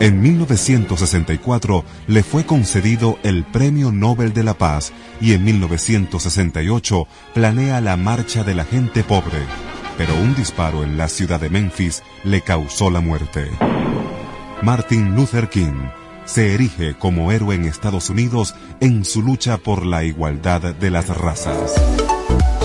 [0.00, 7.80] En 1964 le fue concedido el Premio Nobel de la Paz y en 1968 planea
[7.80, 9.38] la Marcha de la Gente Pobre,
[9.96, 13.48] pero un disparo en la ciudad de Memphis le causó la muerte.
[14.62, 16.01] Martin Luther King
[16.32, 21.08] se erige como héroe en Estados Unidos en su lucha por la igualdad de las
[21.08, 21.74] razas.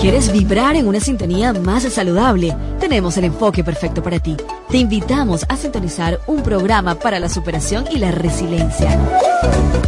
[0.00, 2.56] ¿Quieres vibrar en una sintonía más saludable?
[2.80, 4.38] Tenemos el enfoque perfecto para ti.
[4.70, 8.98] Te invitamos a sintonizar un programa para la superación y la resiliencia.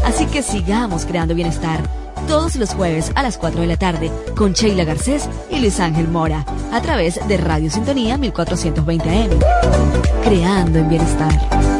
[0.05, 1.81] Así que sigamos creando bienestar
[2.29, 6.07] todos los jueves a las 4 de la tarde con Sheila Garcés y Luis Ángel
[6.07, 9.31] Mora a través de Radio Sintonía 1420 AM.
[10.23, 11.80] Creando en bienestar.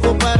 [0.00, 0.35] Que seguir,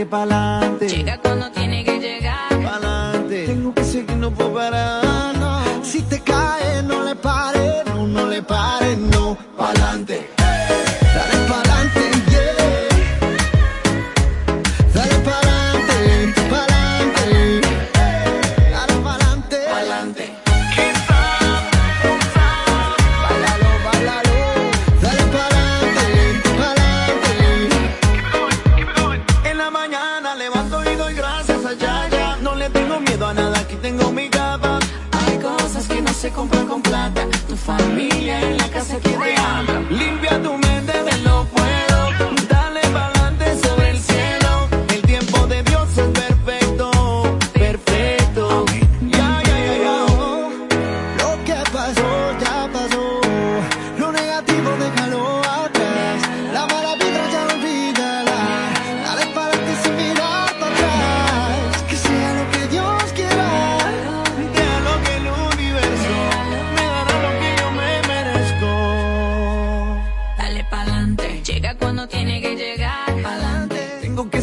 [0.00, 0.88] Dale pa'lante.
[0.88, 2.48] Llega cuando tiene que llegar.
[2.48, 3.44] Pa'lante.
[3.46, 5.36] Tengo que seguir, no puedo parar.
[5.36, 5.84] no.
[5.84, 7.84] Si te caes, no le pares.
[7.84, 9.36] No, no le pares, no.
[9.58, 10.39] Pa'lante.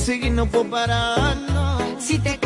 [0.08, 1.36] Seguir, no puedo parar.
[1.36, 2.00] no.
[2.00, 2.37] Si te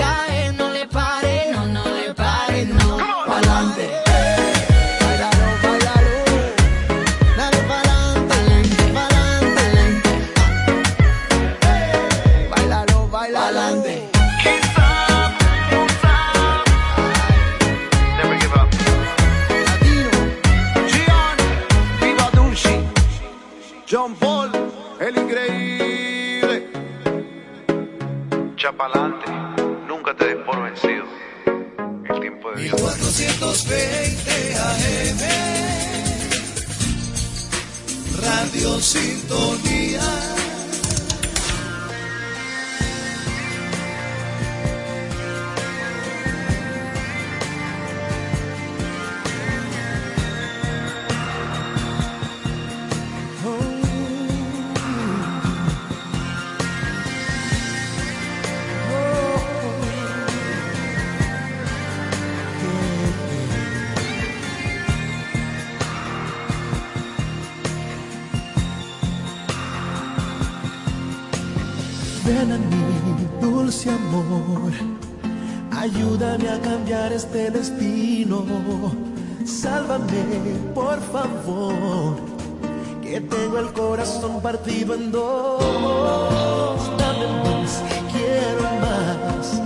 [84.81, 86.97] partido en dos.
[86.97, 89.61] Dame más, quiero más.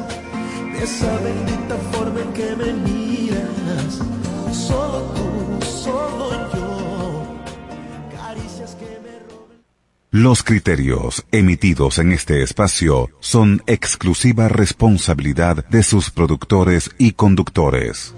[0.73, 4.01] De esa bendita forma en que me miras.
[4.51, 7.37] Solo tú, solo yo.
[8.17, 16.91] Caricias que me Los criterios emitidos en este espacio son exclusiva responsabilidad de sus productores
[16.97, 18.13] y conductores.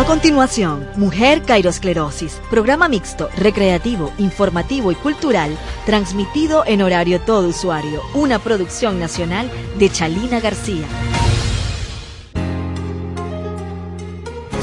[0.00, 8.00] A continuación, Mujer Cairosclerosis, programa mixto, recreativo, informativo y cultural, transmitido en horario todo usuario,
[8.14, 10.86] una producción nacional de Chalina García.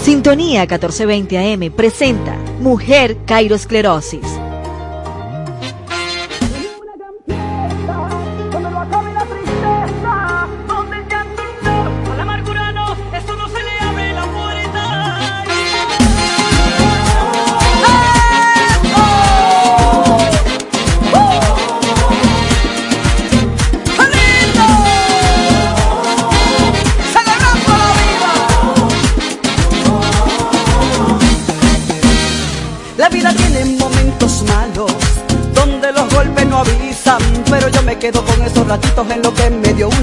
[0.02, 4.47] Sintonía 1420 AM presenta Mujer Cairosclerosis.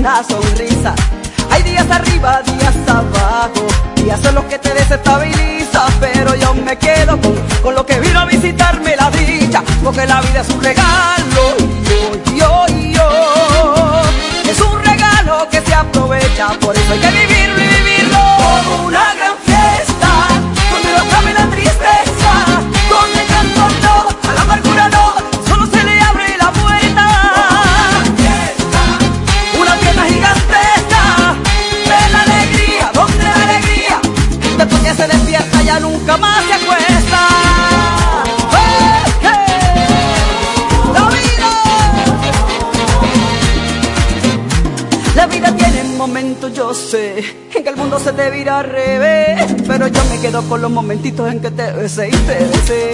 [0.05, 0.95] Una sonrisa.
[1.51, 3.67] Hay días arriba, días abajo,
[3.97, 8.21] días son los que te desestabilizan, pero yo me quedo con, con lo que vino
[8.21, 11.57] a visitarme la dicha, porque la vida es un regalo,
[11.89, 14.03] yo, yo, yo,
[14.51, 17.54] es un regalo que se aprovecha, por eso hay que vivirlo
[48.49, 49.55] al revés.
[49.67, 52.93] Pero yo me quedo con los momentitos en que te besé y te besé.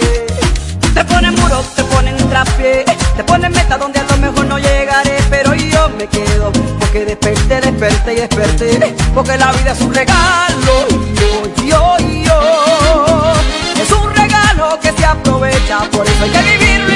[0.93, 5.17] Te ponen muro, te ponen trapié, te ponen meta donde a lo mejor no llegaré.
[5.29, 8.95] Pero yo me quedo, porque desperté, desperté y desperté.
[9.13, 10.87] Porque la vida es un regalo,
[11.19, 13.33] yo, yo, yo.
[13.81, 16.90] Es un regalo que se aprovecha, por eso hay que vivirlo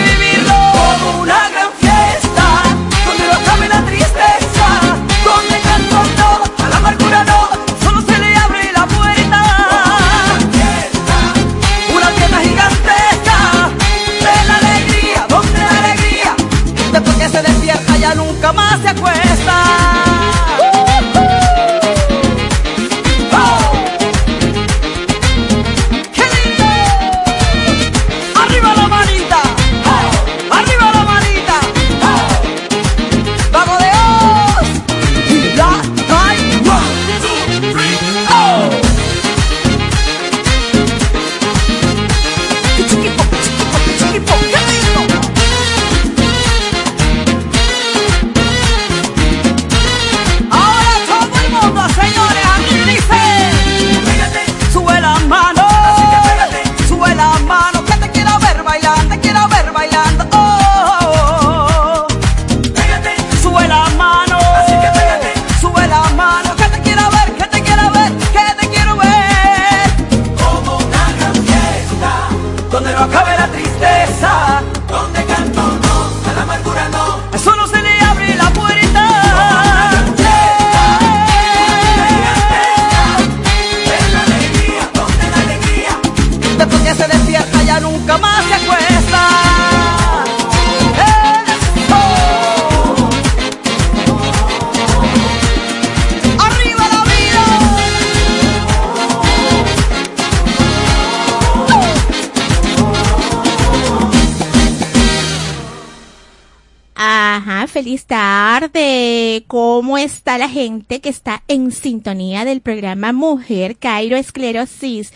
[107.95, 109.43] Ajá, feliz tarde.
[109.47, 115.13] ¿Cómo está la gente que está en sintonía del programa Mujer Cairo Esclerosis?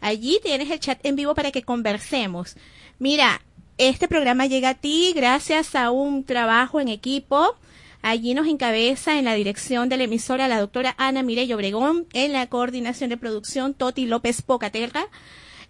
[0.01, 2.55] Allí tienes el chat en vivo para que conversemos.
[2.99, 3.41] Mira,
[3.77, 7.55] este programa llega a ti gracias a un trabajo en equipo.
[8.03, 12.33] Allí nos encabeza en la dirección de la emisora la doctora Ana Mireya Obregón, en
[12.33, 15.07] la coordinación de producción Toti López Pocaterra.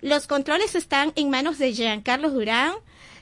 [0.01, 2.73] Los controles están en manos de Jean Carlos Durán,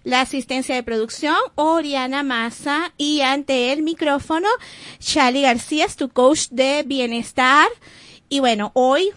[0.06, 4.48] la asistencia de producción Oriana Massa y ante el micrófono
[5.00, 7.68] Charlie García, tu coach de bienestar.
[8.30, 9.10] Y bueno, hoy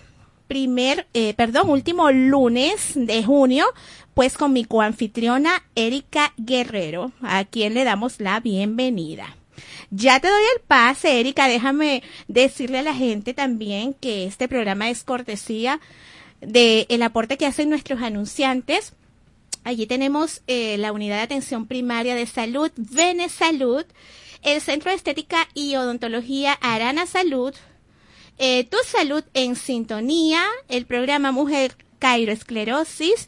[0.48, 3.64] primer, eh, perdón, último lunes de junio,
[4.12, 9.36] pues con mi coanfitriona Erika Guerrero, a quien le damos la bienvenida.
[9.90, 11.48] Ya te doy el pase, Erika.
[11.48, 15.80] Déjame decirle a la gente también que este programa es cortesía
[16.40, 18.94] del el aporte que hacen nuestros anunciantes.
[19.62, 23.84] Allí tenemos eh, la unidad de atención primaria de salud, Venesalud,
[24.42, 27.54] el Centro de Estética y Odontología Arana Salud,
[28.36, 31.76] eh, Tu Salud en Sintonía, el programa Mujer
[32.12, 33.26] Esclerosis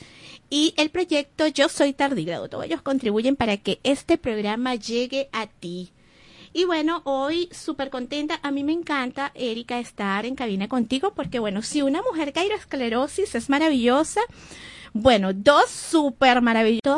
[0.51, 2.49] y el proyecto Yo Soy Tardígrado.
[2.49, 5.93] Todos ellos contribuyen para que este programa llegue a ti.
[6.57, 8.41] Y bueno, hoy súper contenta.
[8.43, 13.35] A mí me encanta, Erika, estar en cabina contigo porque, bueno, si una mujer esclerosis
[13.35, 14.23] es maravillosa,
[14.95, 16.81] bueno, dos súper maravillosos